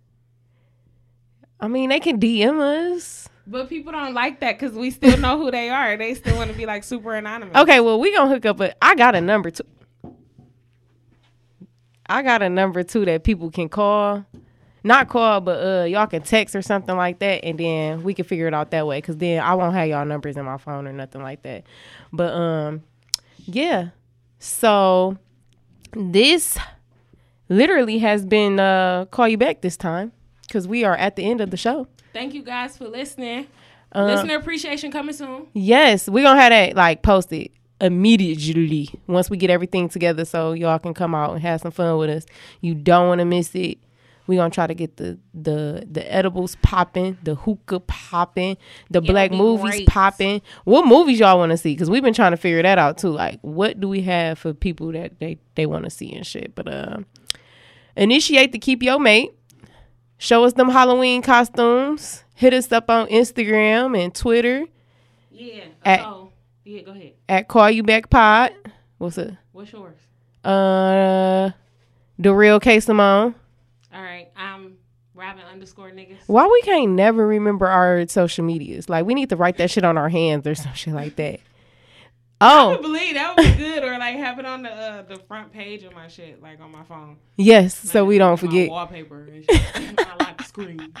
I 1.60 1.68
mean, 1.68 1.90
they 1.90 2.00
can 2.00 2.18
DM 2.18 2.58
us. 2.58 3.28
But 3.46 3.68
people 3.68 3.92
don't 3.92 4.14
like 4.14 4.40
that 4.40 4.58
because 4.58 4.76
we 4.76 4.90
still 4.90 5.18
know 5.18 5.38
who 5.38 5.50
they 5.50 5.68
are. 5.68 5.96
They 5.96 6.14
still 6.14 6.36
want 6.36 6.50
to 6.50 6.56
be 6.56 6.66
like 6.66 6.82
super 6.82 7.14
anonymous. 7.14 7.56
Okay, 7.56 7.80
well, 7.80 8.00
we 8.00 8.14
gonna 8.14 8.30
hook 8.30 8.46
up. 8.46 8.56
But 8.56 8.76
I 8.80 8.94
got 8.94 9.14
a 9.14 9.20
number 9.20 9.50
too. 9.50 9.64
I 12.06 12.22
got 12.22 12.42
a 12.42 12.48
number 12.48 12.82
too 12.82 13.04
that 13.06 13.24
people 13.24 13.50
can 13.50 13.68
call, 13.68 14.24
not 14.82 15.08
call, 15.08 15.40
but 15.40 15.82
uh, 15.82 15.84
y'all 15.84 16.06
can 16.06 16.22
text 16.22 16.54
or 16.54 16.62
something 16.62 16.96
like 16.96 17.18
that, 17.20 17.44
and 17.44 17.58
then 17.58 18.02
we 18.02 18.14
can 18.14 18.24
figure 18.24 18.46
it 18.46 18.54
out 18.54 18.70
that 18.70 18.86
way. 18.86 19.00
Cause 19.00 19.16
then 19.16 19.42
I 19.42 19.54
won't 19.54 19.74
have 19.74 19.88
y'all 19.88 20.04
numbers 20.04 20.36
in 20.36 20.44
my 20.44 20.58
phone 20.58 20.86
or 20.86 20.92
nothing 20.92 21.22
like 21.22 21.42
that. 21.42 21.64
But 22.12 22.32
um, 22.32 22.82
yeah. 23.44 23.90
So 24.38 25.18
this 25.92 26.58
literally 27.48 27.98
has 27.98 28.24
been 28.24 28.58
uh 28.58 29.04
call 29.06 29.28
you 29.28 29.36
back 29.38 29.60
this 29.60 29.76
time 29.76 30.12
because 30.46 30.66
we 30.66 30.84
are 30.84 30.96
at 30.96 31.16
the 31.16 31.24
end 31.24 31.40
of 31.40 31.50
the 31.50 31.56
show. 31.56 31.86
Thank 32.14 32.32
you 32.32 32.42
guys 32.42 32.78
for 32.78 32.88
listening. 32.88 33.48
Uh, 33.94 34.04
Listener 34.04 34.36
appreciation 34.36 34.90
coming 34.90 35.14
soon. 35.14 35.48
Yes, 35.52 36.08
we're 36.08 36.22
gonna 36.22 36.40
have 36.40 36.50
that 36.50 36.76
like 36.76 37.02
posted 37.02 37.50
immediately 37.80 38.88
once 39.08 39.28
we 39.28 39.36
get 39.36 39.50
everything 39.50 39.88
together 39.88 40.24
so 40.24 40.52
y'all 40.52 40.78
can 40.78 40.94
come 40.94 41.14
out 41.14 41.32
and 41.32 41.42
have 41.42 41.60
some 41.60 41.72
fun 41.72 41.98
with 41.98 42.08
us. 42.08 42.24
You 42.60 42.74
don't 42.74 43.08
wanna 43.08 43.24
miss 43.24 43.54
it. 43.54 43.78
We're 44.26 44.38
gonna 44.38 44.50
try 44.50 44.66
to 44.68 44.74
get 44.74 44.96
the 44.96 45.18
the 45.34 45.86
the 45.90 46.10
edibles 46.12 46.56
popping, 46.62 47.18
the 47.24 47.34
hookah 47.34 47.80
popping, 47.80 48.56
the 48.90 49.00
black 49.00 49.32
movies 49.32 49.82
popping. 49.86 50.40
What 50.62 50.86
movies 50.86 51.18
y'all 51.18 51.38
want 51.38 51.50
to 51.50 51.58
see? 51.58 51.74
Because 51.74 51.90
we've 51.90 52.02
been 52.02 52.14
trying 52.14 52.30
to 52.30 52.36
figure 52.38 52.62
that 52.62 52.78
out 52.78 52.96
too. 52.96 53.10
Like, 53.10 53.40
what 53.42 53.80
do 53.80 53.88
we 53.88 54.02
have 54.02 54.38
for 54.38 54.54
people 54.54 54.92
that 54.92 55.18
they 55.18 55.38
they 55.56 55.66
want 55.66 55.84
to 55.84 55.90
see 55.90 56.12
and 56.14 56.26
shit? 56.26 56.54
But 56.54 56.68
uh, 56.68 56.98
initiate 57.96 58.52
to 58.52 58.58
keep 58.58 58.82
your 58.82 58.98
mate. 58.98 59.32
Show 60.24 60.44
us 60.44 60.54
them 60.54 60.70
Halloween 60.70 61.20
costumes. 61.20 62.24
Hit 62.34 62.54
us 62.54 62.72
up 62.72 62.88
on 62.88 63.08
Instagram 63.08 63.94
and 64.02 64.14
Twitter 64.14 64.64
Yeah. 65.30 65.64
At- 65.84 66.00
so, 66.00 66.32
yeah, 66.64 66.80
go 66.80 66.92
ahead. 66.92 67.12
at 67.28 67.46
Call 67.46 67.70
You 67.70 67.82
Back 67.82 68.08
Pod. 68.08 68.52
What's 68.96 69.18
it? 69.18 69.34
What's 69.52 69.70
yours? 69.70 69.98
Uh, 70.42 71.50
the 72.18 72.32
real 72.34 72.58
K 72.58 72.80
Simone. 72.80 73.34
All 73.92 74.02
right. 74.02 74.30
I'm 74.34 74.78
Robin 75.14 75.42
underscore 75.44 75.90
niggas. 75.90 76.16
Why 76.26 76.46
we 76.46 76.62
can't 76.62 76.92
never 76.92 77.26
remember 77.26 77.66
our 77.66 78.08
social 78.08 78.46
medias? 78.46 78.88
Like 78.88 79.04
we 79.04 79.12
need 79.14 79.28
to 79.28 79.36
write 79.36 79.58
that 79.58 79.70
shit 79.70 79.84
on 79.84 79.98
our 79.98 80.08
hands 80.08 80.46
or 80.46 80.54
some 80.54 80.72
shit 80.72 80.94
like 80.94 81.16
that. 81.16 81.40
Oh 82.46 82.78
believe 82.80 83.14
that 83.14 83.36
would 83.36 83.44
be 83.46 83.54
good, 83.54 83.82
or 83.84 83.98
like 83.98 84.16
have 84.16 84.38
it 84.38 84.46
on 84.46 84.62
the 84.62 84.70
uh, 84.70 85.02
the 85.02 85.16
front 85.28 85.52
page 85.52 85.82
of 85.84 85.94
my 85.94 86.08
shit, 86.08 86.42
like 86.42 86.60
on 86.60 86.70
my 86.72 86.82
phone. 86.84 87.16
yes, 87.36 87.74
so 87.74 88.04
we 88.04 88.18
don't 88.18 88.36
forget. 88.38 88.68
wallpaper 88.70 89.28
and 89.32 89.44
shit. 89.44 89.96
my 90.18 90.34
screen. 90.44 90.92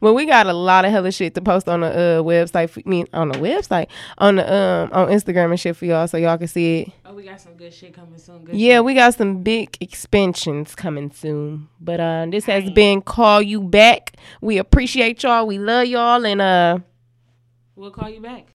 Well, 0.00 0.14
we 0.14 0.24
got 0.26 0.46
a 0.46 0.52
lot 0.52 0.84
of 0.84 0.90
hella 0.92 1.10
shit 1.10 1.34
to 1.34 1.40
post 1.40 1.68
on 1.68 1.80
the 1.80 1.86
uh, 1.88 2.22
website. 2.22 2.70
For, 2.70 2.80
I 2.80 2.88
mean, 2.88 3.06
on 3.12 3.28
the 3.30 3.38
website, 3.38 3.86
on 4.18 4.36
the 4.36 4.52
um 4.54 4.90
on 4.92 5.08
Instagram 5.08 5.50
and 5.50 5.58
shit 5.60 5.76
for 5.76 5.84
y'all, 5.84 6.06
so 6.06 6.16
y'all 6.16 6.38
can 6.38 6.48
see 6.48 6.80
it. 6.82 6.92
Oh, 7.04 7.14
we 7.14 7.24
got 7.24 7.40
some 7.40 7.54
good 7.54 7.72
shit 7.72 7.92
coming 7.94 8.18
soon. 8.18 8.44
Good 8.44 8.54
Yeah, 8.56 8.76
shit. 8.76 8.84
we 8.84 8.94
got 8.94 9.14
some 9.14 9.42
big 9.42 9.76
expansions 9.80 10.74
coming 10.74 11.10
soon. 11.12 11.68
But 11.80 12.00
uh 12.00 12.26
this 12.28 12.44
has 12.46 12.70
been 12.70 13.02
Call 13.02 13.42
You 13.42 13.60
Back. 13.62 14.12
We 14.40 14.58
appreciate 14.58 15.22
y'all. 15.22 15.46
We 15.46 15.58
love 15.58 15.86
y'all 15.86 16.24
and 16.24 16.40
uh 16.40 16.78
we'll 17.76 17.90
call 17.90 18.08
you 18.08 18.20
back. 18.20 18.46